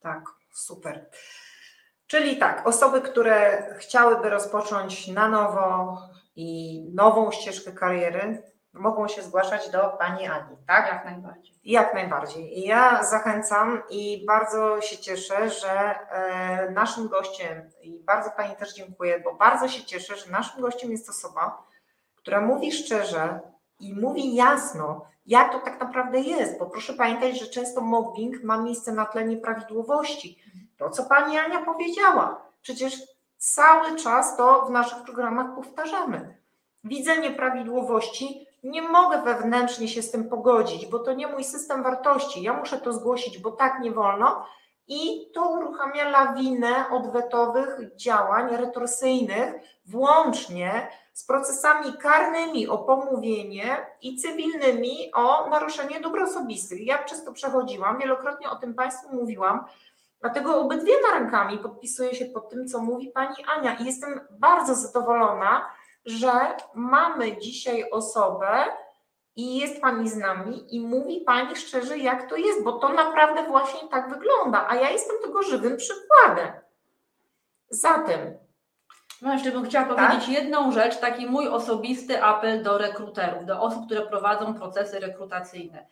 Tak, 0.00 0.24
super. 0.52 1.10
Czyli 2.06 2.36
tak, 2.36 2.66
osoby, 2.66 3.00
które 3.00 3.66
chciałyby 3.78 4.30
rozpocząć 4.30 5.08
na 5.08 5.28
nowo 5.28 5.98
i 6.36 6.80
nową 6.94 7.30
ścieżkę 7.32 7.72
kariery, 7.72 8.42
mogą 8.72 9.08
się 9.08 9.22
zgłaszać 9.22 9.70
do 9.70 9.96
Pani 9.98 10.26
Ani, 10.26 10.56
tak? 10.66 10.86
Jak 10.86 11.04
najbardziej. 11.04 11.54
Jak 11.64 11.94
najbardziej. 11.94 12.58
I 12.58 12.62
ja 12.62 13.04
zachęcam 13.04 13.82
i 13.90 14.24
bardzo 14.26 14.80
się 14.80 14.98
cieszę, 14.98 15.50
że 15.50 15.70
e, 15.70 16.70
naszym 16.70 17.08
gościem, 17.08 17.70
i 17.82 18.00
bardzo 18.04 18.30
Pani 18.30 18.56
też 18.56 18.74
dziękuję, 18.74 19.20
bo 19.20 19.34
bardzo 19.34 19.68
się 19.68 19.84
cieszę, 19.84 20.16
że 20.16 20.30
naszym 20.30 20.62
gościem 20.62 20.90
jest 20.90 21.08
osoba, 21.08 21.62
która 22.16 22.40
mówi 22.40 22.72
szczerze 22.72 23.40
i 23.80 23.94
mówi 23.94 24.34
jasno, 24.34 25.06
jak 25.26 25.52
to 25.52 25.58
tak 25.58 25.80
naprawdę 25.80 26.20
jest, 26.20 26.58
bo 26.58 26.66
proszę 26.66 26.92
pamiętać, 26.92 27.40
że 27.40 27.46
często 27.46 27.80
mobbing 27.80 28.42
ma 28.42 28.58
miejsce 28.58 28.92
na 28.92 29.06
tle 29.06 29.24
nieprawidłowości. 29.24 30.42
To, 30.76 30.90
co 30.90 31.04
Pani 31.04 31.38
Ania 31.38 31.64
powiedziała, 31.64 32.42
przecież 32.62 32.94
cały 33.36 33.96
czas 33.96 34.36
to 34.36 34.66
w 34.66 34.70
naszych 34.70 35.02
programach 35.02 35.54
powtarzamy. 35.54 36.36
Widzę 36.84 37.18
nieprawidłowości, 37.18 38.46
nie 38.62 38.82
mogę 38.82 39.22
wewnętrznie 39.22 39.88
się 39.88 40.02
z 40.02 40.10
tym 40.10 40.28
pogodzić, 40.28 40.86
bo 40.86 40.98
to 40.98 41.12
nie 41.12 41.26
mój 41.26 41.44
system 41.44 41.82
wartości. 41.82 42.42
Ja 42.42 42.52
muszę 42.52 42.78
to 42.78 42.92
zgłosić, 42.92 43.38
bo 43.38 43.52
tak 43.52 43.80
nie 43.80 43.92
wolno 43.92 44.46
i 44.88 45.30
to 45.34 45.48
uruchamia 45.48 46.08
lawinę 46.08 46.88
odwetowych 46.90 47.96
działań 47.96 48.56
retorsyjnych, 48.56 49.54
włącznie 49.86 50.88
z 51.12 51.26
procesami 51.26 51.92
karnymi 51.98 52.68
o 52.68 52.78
pomówienie 52.78 53.86
i 54.02 54.16
cywilnymi 54.16 55.10
o 55.14 55.50
naruszenie 55.50 56.00
dóbr 56.00 56.22
osobistych. 56.22 56.86
Ja 56.86 56.98
przez 56.98 57.24
to 57.24 57.32
przechodziłam, 57.32 57.98
wielokrotnie 57.98 58.50
o 58.50 58.56
tym 58.56 58.74
Państwu 58.74 59.16
mówiłam, 59.16 59.64
dlatego 60.20 60.60
obydwiema 60.60 61.08
rękami 61.14 61.58
podpisuję 61.58 62.14
się 62.14 62.24
pod 62.24 62.50
tym, 62.50 62.68
co 62.68 62.78
mówi 62.78 63.10
Pani 63.10 63.36
Ania 63.56 63.74
i 63.74 63.84
jestem 63.84 64.20
bardzo 64.30 64.74
zadowolona, 64.74 65.66
że 66.10 66.56
mamy 66.74 67.38
dzisiaj 67.38 67.90
osobę 67.90 68.64
i 69.36 69.58
jest 69.58 69.80
Pani 69.80 70.08
z 70.08 70.16
nami 70.16 70.76
i 70.76 70.80
mówi 70.80 71.20
Pani 71.20 71.56
szczerze, 71.56 71.98
jak 71.98 72.30
to 72.30 72.36
jest, 72.36 72.64
bo 72.64 72.72
to 72.72 72.88
naprawdę 72.88 73.44
właśnie 73.44 73.88
tak 73.88 74.08
wygląda, 74.08 74.66
a 74.68 74.74
ja 74.74 74.90
jestem 74.90 75.16
tego 75.22 75.42
żywym 75.42 75.76
przykładem. 75.76 76.52
Zatem 77.70 78.38
No 79.22 79.32
jeszcze 79.32 79.52
bym 79.52 79.64
chciała 79.64 79.94
Tak? 79.94 80.08
powiedzieć 80.08 80.28
jedną 80.28 80.72
rzecz, 80.72 80.96
taki 80.98 81.26
mój 81.26 81.48
osobisty 81.48 82.22
apel 82.22 82.62
do 82.62 82.78
rekruterów, 82.78 83.46
do 83.46 83.60
osób, 83.60 83.86
które 83.86 84.06
prowadzą 84.06 84.54
procesy 84.54 85.00
rekrutacyjne. 85.00 85.86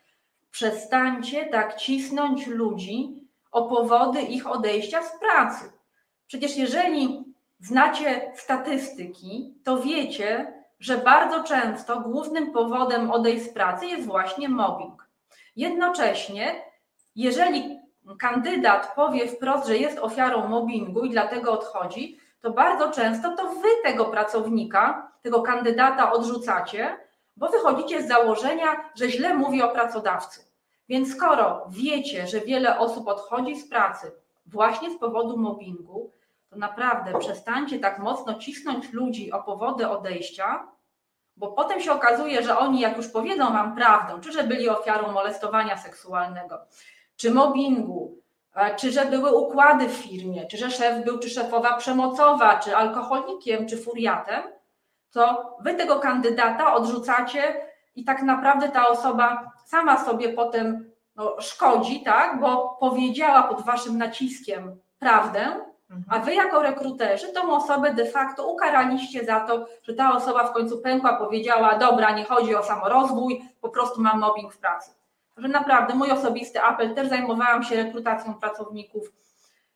Przestańcie 0.50 1.46
tak 1.46 1.76
cisnąć 1.76 2.46
ludzi 2.46 3.14
o 3.50 3.62
powody 3.62 4.22
ich 4.22 4.46
odejścia 4.46 5.02
z 5.02 5.18
pracy. 5.18 5.72
Przecież 6.26 6.56
jeżeli 6.56 7.24
znacie 7.60 8.32
statystyki, 8.34 9.54
to 9.64 9.78
wiecie, 9.78 10.52
że 10.80 10.98
bardzo 10.98 11.42
często 11.44 12.00
głównym 12.00 12.52
powodem 12.52 13.10
odejść 13.10 13.44
z 13.44 13.48
pracy 13.48 13.86
jest 13.86 14.06
właśnie 14.06 14.48
mobbing. 14.48 15.08
Jednocześnie, 15.56 16.62
jeżeli 17.16 17.78
kandydat 18.18 18.94
powie 18.94 19.28
wprost, 19.28 19.66
że 19.66 19.76
jest 19.76 19.98
ofiarą 19.98 20.48
mobbingu 20.48 21.04
i 21.04 21.10
dlatego 21.10 21.52
odchodzi, 21.52 22.18
to 22.40 22.50
bardzo 22.50 22.90
często 22.90 23.36
to 23.36 23.48
wy 23.48 23.68
tego 23.84 24.04
pracownika, 24.04 25.12
tego 25.22 25.42
kandydata 25.42 26.12
odrzucacie, 26.12 26.96
bo 27.36 27.48
wychodzicie 27.48 28.02
z 28.02 28.08
założenia, 28.08 28.90
że 28.94 29.10
źle 29.10 29.34
mówi 29.34 29.62
o 29.62 29.68
pracodawcy. 29.68 30.40
Więc 30.88 31.14
skoro 31.14 31.66
wiecie, 31.68 32.26
że 32.26 32.40
wiele 32.40 32.78
osób 32.78 33.08
odchodzi 33.08 33.56
z 33.56 33.68
pracy 33.68 34.12
właśnie 34.46 34.90
z 34.90 34.98
powodu 34.98 35.36
mobbingu, 35.36 36.10
to 36.50 36.56
naprawdę 36.56 37.18
przestańcie 37.18 37.78
tak 37.78 37.98
mocno 37.98 38.34
cisnąć 38.34 38.92
ludzi 38.92 39.32
o 39.32 39.42
powody 39.42 39.88
odejścia, 39.88 40.68
bo 41.36 41.52
potem 41.52 41.80
się 41.80 41.92
okazuje, 41.92 42.42
że 42.42 42.58
oni, 42.58 42.80
jak 42.80 42.96
już 42.96 43.08
powiedzą 43.08 43.52
wam 43.52 43.76
prawdę, 43.76 44.20
czy 44.20 44.32
że 44.32 44.44
byli 44.44 44.68
ofiarą 44.68 45.12
molestowania 45.12 45.76
seksualnego, 45.76 46.58
czy 47.16 47.30
mobbingu, 47.30 48.18
e, 48.54 48.76
czy 48.76 48.92
że 48.92 49.06
były 49.06 49.36
układy 49.36 49.88
w 49.88 49.92
firmie, 49.92 50.46
czy 50.46 50.56
że 50.56 50.70
szef 50.70 51.04
był, 51.04 51.18
czy 51.18 51.30
szefowa 51.30 51.76
przemocowa, 51.76 52.58
czy 52.58 52.76
alkoholikiem, 52.76 53.66
czy 53.66 53.76
furiatem, 53.76 54.42
to 55.10 55.56
wy 55.60 55.74
tego 55.74 55.98
kandydata 55.98 56.74
odrzucacie 56.74 57.68
i 57.94 58.04
tak 58.04 58.22
naprawdę 58.22 58.68
ta 58.68 58.88
osoba 58.88 59.52
sama 59.66 60.04
sobie 60.04 60.28
potem 60.28 60.90
no, 61.16 61.36
szkodzi, 61.40 62.00
tak, 62.00 62.40
bo 62.40 62.76
powiedziała 62.80 63.42
pod 63.42 63.62
waszym 63.62 63.98
naciskiem 63.98 64.80
prawdę, 64.98 65.67
a 66.08 66.18
wy 66.18 66.34
jako 66.34 66.62
rekruterzy 66.62 67.32
tą 67.32 67.56
osobę 67.56 67.94
de 67.94 68.06
facto 68.06 68.46
ukaraliście 68.46 69.24
za 69.24 69.40
to, 69.40 69.66
że 69.82 69.94
ta 69.94 70.16
osoba 70.16 70.44
w 70.44 70.52
końcu 70.52 70.78
pękła, 70.78 71.16
powiedziała, 71.16 71.78
dobra, 71.78 72.10
nie 72.10 72.24
chodzi 72.24 72.54
o 72.54 72.62
samorozwój, 72.62 73.42
po 73.60 73.68
prostu 73.68 74.00
mam 74.00 74.18
mobbing 74.18 74.52
w 74.52 74.58
pracy. 74.58 74.90
Że 75.36 75.48
naprawdę 75.48 75.94
mój 75.94 76.10
osobisty 76.10 76.60
apel, 76.60 76.94
też 76.94 77.08
zajmowałam 77.08 77.62
się 77.62 77.76
rekrutacją 77.76 78.34
pracowników. 78.34 79.12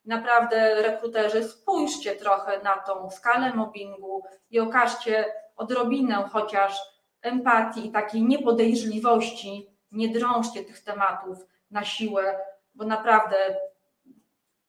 Naprawdę 0.05 0.75
rekruterzy, 0.81 1.43
spójrzcie 1.43 2.15
trochę 2.15 2.59
na 2.63 2.77
tą 2.77 3.09
skalę 3.09 3.53
mobbingu 3.53 4.23
i 4.51 4.59
okażcie 4.59 5.25
odrobinę 5.55 6.29
chociaż 6.31 6.79
empatii 7.21 7.87
i 7.87 7.91
takiej 7.91 8.23
niepodejrzliwości. 8.23 9.69
Nie 9.91 10.09
drążcie 10.09 10.63
tych 10.63 10.83
tematów 10.83 11.37
na 11.71 11.83
siłę, 11.83 12.39
bo 12.75 12.85
naprawdę 12.85 13.35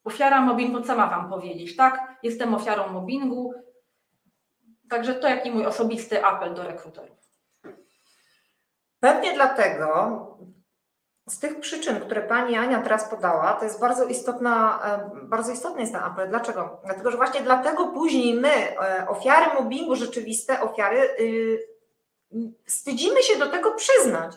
ofiara 0.05 0.41
mobbingu, 0.41 0.81
co 0.81 0.97
ma 0.97 1.07
Wam 1.07 1.31
powiedzieć, 1.31 1.77
tak? 1.77 2.19
Jestem 2.23 2.55
ofiarą 2.55 2.93
mobbingu. 2.93 3.55
Także 4.91 5.15
to 5.15 5.29
jaki 5.29 5.51
mój 5.51 5.67
osobisty 5.67 6.25
apel 6.25 6.55
do 6.55 6.63
rekruterów. 6.63 7.19
Pewnie 9.01 9.35
dlatego, 9.35 10.21
z 11.29 11.39
tych 11.39 11.61
przyczyn, 11.61 12.01
które 12.01 12.23
Pani 12.23 12.57
Ania 12.57 12.83
teraz 12.83 13.11
podała, 13.11 13.53
to 13.53 13.65
jest 13.65 13.81
bardzo 13.81 14.05
istotna, 14.05 14.81
e, 14.85 15.27
bardzo 15.27 15.53
istotny 15.53 15.81
jest 15.81 15.93
ten 15.93 16.03
apel. 16.03 16.29
Dlaczego? 16.29 16.81
Dlatego, 16.85 17.11
że 17.11 17.17
właśnie 17.17 17.41
dlatego 17.41 17.87
później 17.89 18.35
my, 18.35 18.81
e, 18.81 19.09
ofiary 19.09 19.55
mobbingu, 19.55 19.97
rzeczywiste 19.97 20.61
ofiary, 20.61 21.01
y, 21.21 21.75
wstydzimy 22.67 23.23
się 23.23 23.39
do 23.39 23.47
tego 23.47 23.75
przyznać. 23.75 24.37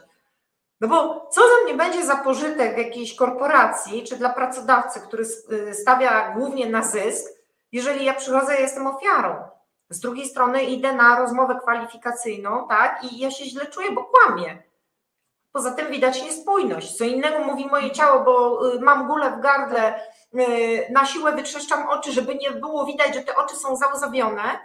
No 0.81 0.87
bo 0.87 1.27
co 1.31 1.41
za 1.41 1.63
mnie 1.63 1.73
będzie 1.73 2.05
za 2.05 2.15
pożytek 2.15 2.77
jakiejś 2.77 3.15
korporacji, 3.15 4.03
czy 4.03 4.17
dla 4.17 4.29
pracodawcy, 4.29 4.99
który 5.01 5.23
y, 5.51 5.73
stawia 5.73 6.31
głównie 6.31 6.69
na 6.69 6.83
zysk, 6.83 7.25
jeżeli 7.71 8.05
ja 8.05 8.13
przychodzę 8.13 8.57
i 8.57 8.61
jestem 8.61 8.87
ofiarą. 8.87 9.35
Z 9.89 9.99
drugiej 9.99 10.29
strony 10.29 10.63
idę 10.63 10.93
na 10.93 11.19
rozmowę 11.19 11.59
kwalifikacyjną, 11.61 12.67
tak, 12.67 13.03
i 13.03 13.19
ja 13.19 13.31
się 13.31 13.45
źle 13.45 13.65
czuję, 13.65 13.91
bo 13.91 14.03
kłamię. 14.03 14.63
Poza 15.51 15.71
tym 15.71 15.91
widać 15.91 16.23
niespójność. 16.23 16.97
Co 16.97 17.03
innego 17.03 17.39
mówi 17.39 17.65
moje 17.67 17.91
ciało, 17.91 18.23
bo 18.23 18.67
y, 18.73 18.79
mam 18.79 19.07
gulę 19.07 19.31
w 19.31 19.39
gardle, 19.39 20.01
y, 20.33 20.87
na 20.91 21.05
siłę 21.05 21.31
wytrzeszczam 21.31 21.89
oczy, 21.89 22.11
żeby 22.11 22.35
nie 22.35 22.51
było 22.51 22.85
widać, 22.85 23.13
że 23.15 23.21
te 23.21 23.35
oczy 23.35 23.55
są 23.55 23.75
załzawione, 23.75 24.59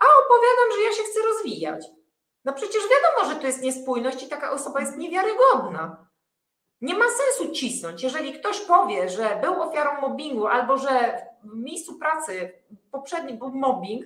a 0.00 0.04
opowiadam, 0.24 0.76
że 0.76 0.82
ja 0.82 0.92
się 0.92 1.02
chcę 1.02 1.20
rozwijać. 1.28 1.99
No 2.44 2.52
przecież 2.52 2.82
wiadomo, 2.82 3.34
że 3.34 3.40
to 3.40 3.46
jest 3.46 3.62
niespójność 3.62 4.22
i 4.22 4.28
taka 4.28 4.50
osoba 4.50 4.80
jest 4.80 4.96
niewiarygodna. 4.96 6.06
Nie 6.80 6.94
ma 6.94 7.04
sensu 7.04 7.52
cisnąć. 7.52 8.02
Jeżeli 8.02 8.32
ktoś 8.32 8.60
powie, 8.60 9.08
że 9.08 9.38
był 9.42 9.62
ofiarą 9.62 10.00
mobbingu 10.00 10.46
albo 10.46 10.78
że 10.78 11.26
w 11.44 11.56
miejscu 11.56 11.98
pracy 11.98 12.52
poprzedni 12.90 13.34
był 13.34 13.50
mobbing 13.50 14.04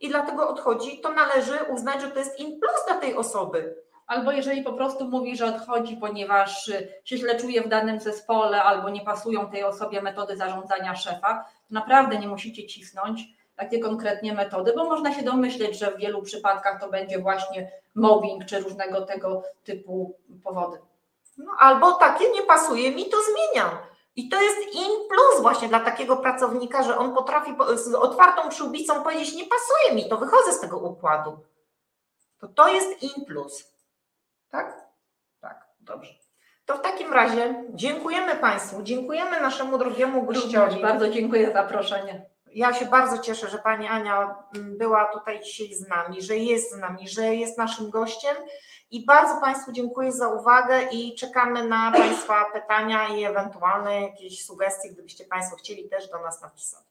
i 0.00 0.08
dlatego 0.08 0.48
odchodzi, 0.48 1.00
to 1.00 1.12
należy 1.12 1.58
uznać, 1.72 2.00
że 2.00 2.10
to 2.10 2.18
jest 2.18 2.40
in 2.40 2.60
plus 2.60 2.86
dla 2.86 2.96
tej 2.96 3.16
osoby. 3.16 3.84
Albo 4.06 4.32
jeżeli 4.32 4.62
po 4.62 4.72
prostu 4.72 5.08
mówi, 5.08 5.36
że 5.36 5.46
odchodzi, 5.46 5.96
ponieważ 5.96 6.68
y, 6.68 6.88
się 7.04 7.16
źle 7.16 7.40
czuje 7.40 7.62
w 7.62 7.68
danym 7.68 8.00
zespole, 8.00 8.62
albo 8.62 8.90
nie 8.90 9.00
pasują 9.00 9.50
tej 9.50 9.64
osobie 9.64 10.02
metody 10.02 10.36
zarządzania 10.36 10.96
szefa, 10.96 11.44
to 11.68 11.74
naprawdę 11.74 12.18
nie 12.18 12.28
musicie 12.28 12.66
cisnąć 12.66 13.24
takie 13.56 13.78
konkretnie 13.78 14.32
metody, 14.32 14.72
bo 14.76 14.84
można 14.84 15.14
się 15.14 15.22
domyśleć, 15.22 15.78
że 15.78 15.90
w 15.90 15.96
wielu 15.96 16.22
przypadkach 16.22 16.80
to 16.80 16.88
będzie 16.88 17.18
właśnie 17.18 17.70
mobbing 17.94 18.44
czy 18.44 18.60
różnego 18.60 19.00
tego 19.02 19.42
typu 19.64 20.18
powody. 20.44 20.78
No, 21.38 21.52
albo 21.58 21.92
takie 21.92 22.30
nie 22.30 22.42
pasuje 22.42 22.90
mi, 22.90 23.08
to 23.08 23.16
zmieniam. 23.22 23.70
I 24.16 24.28
to 24.28 24.42
jest 24.42 24.58
in 24.74 25.08
plus 25.08 25.42
właśnie 25.42 25.68
dla 25.68 25.80
takiego 25.80 26.16
pracownika, 26.16 26.82
że 26.82 26.98
on 26.98 27.14
potrafi 27.14 27.54
po- 27.54 27.76
z 27.76 27.94
otwartą 27.94 28.48
przyłbicą 28.48 29.02
powiedzieć, 29.02 29.34
nie 29.34 29.44
pasuje 29.46 29.94
mi, 30.02 30.08
to 30.08 30.16
wychodzę 30.16 30.52
z 30.52 30.60
tego 30.60 30.78
układu. 30.78 31.38
To 32.38 32.48
to 32.48 32.68
jest 32.68 33.02
in 33.02 33.24
plus. 33.24 33.72
Tak? 34.50 34.86
Tak, 35.40 35.66
dobrze. 35.80 36.12
To 36.66 36.76
w 36.76 36.80
takim 36.80 37.12
razie 37.12 37.64
dziękujemy 37.70 38.36
Państwu, 38.36 38.82
dziękujemy 38.82 39.40
naszemu 39.40 39.78
drogiemu 39.78 40.22
gościowi. 40.22 40.82
Bardzo 40.82 41.08
dziękuję 41.08 41.46
za 41.46 41.52
zaproszenie. 41.52 42.26
Ja 42.54 42.74
się 42.74 42.86
bardzo 42.86 43.18
cieszę, 43.18 43.48
że 43.48 43.58
Pani 43.58 43.86
Ania 43.86 44.34
mm, 44.54 44.78
była 44.78 45.04
tutaj 45.04 45.40
dzisiaj 45.40 45.74
z 45.74 45.88
nami, 45.88 46.22
że 46.22 46.36
jest 46.36 46.72
z 46.72 46.78
nami, 46.78 47.08
że 47.08 47.34
jest 47.34 47.58
naszym 47.58 47.90
gościem 47.90 48.36
i 48.90 49.04
bardzo 49.06 49.40
Państwu 49.40 49.72
dziękuję 49.72 50.12
za 50.12 50.28
uwagę 50.28 50.82
i 50.92 51.14
czekamy 51.14 51.68
na 51.68 51.92
Państwa 52.00 52.44
pytania 52.52 53.08
i 53.08 53.24
ewentualne 53.24 54.00
jakieś 54.02 54.44
sugestie, 54.44 54.90
gdybyście 54.90 55.24
Państwo 55.24 55.56
chcieli 55.56 55.88
też 55.88 56.10
do 56.10 56.20
nas 56.20 56.42
napisać. 56.42 56.84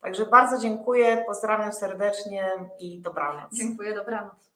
Także 0.00 0.26
bardzo 0.26 0.58
dziękuję, 0.58 1.24
pozdrawiam 1.26 1.72
serdecznie 1.72 2.52
i 2.78 3.00
dobranoc. 3.00 3.52
Dziękuję, 3.52 3.94
dobranoc. 3.94 4.47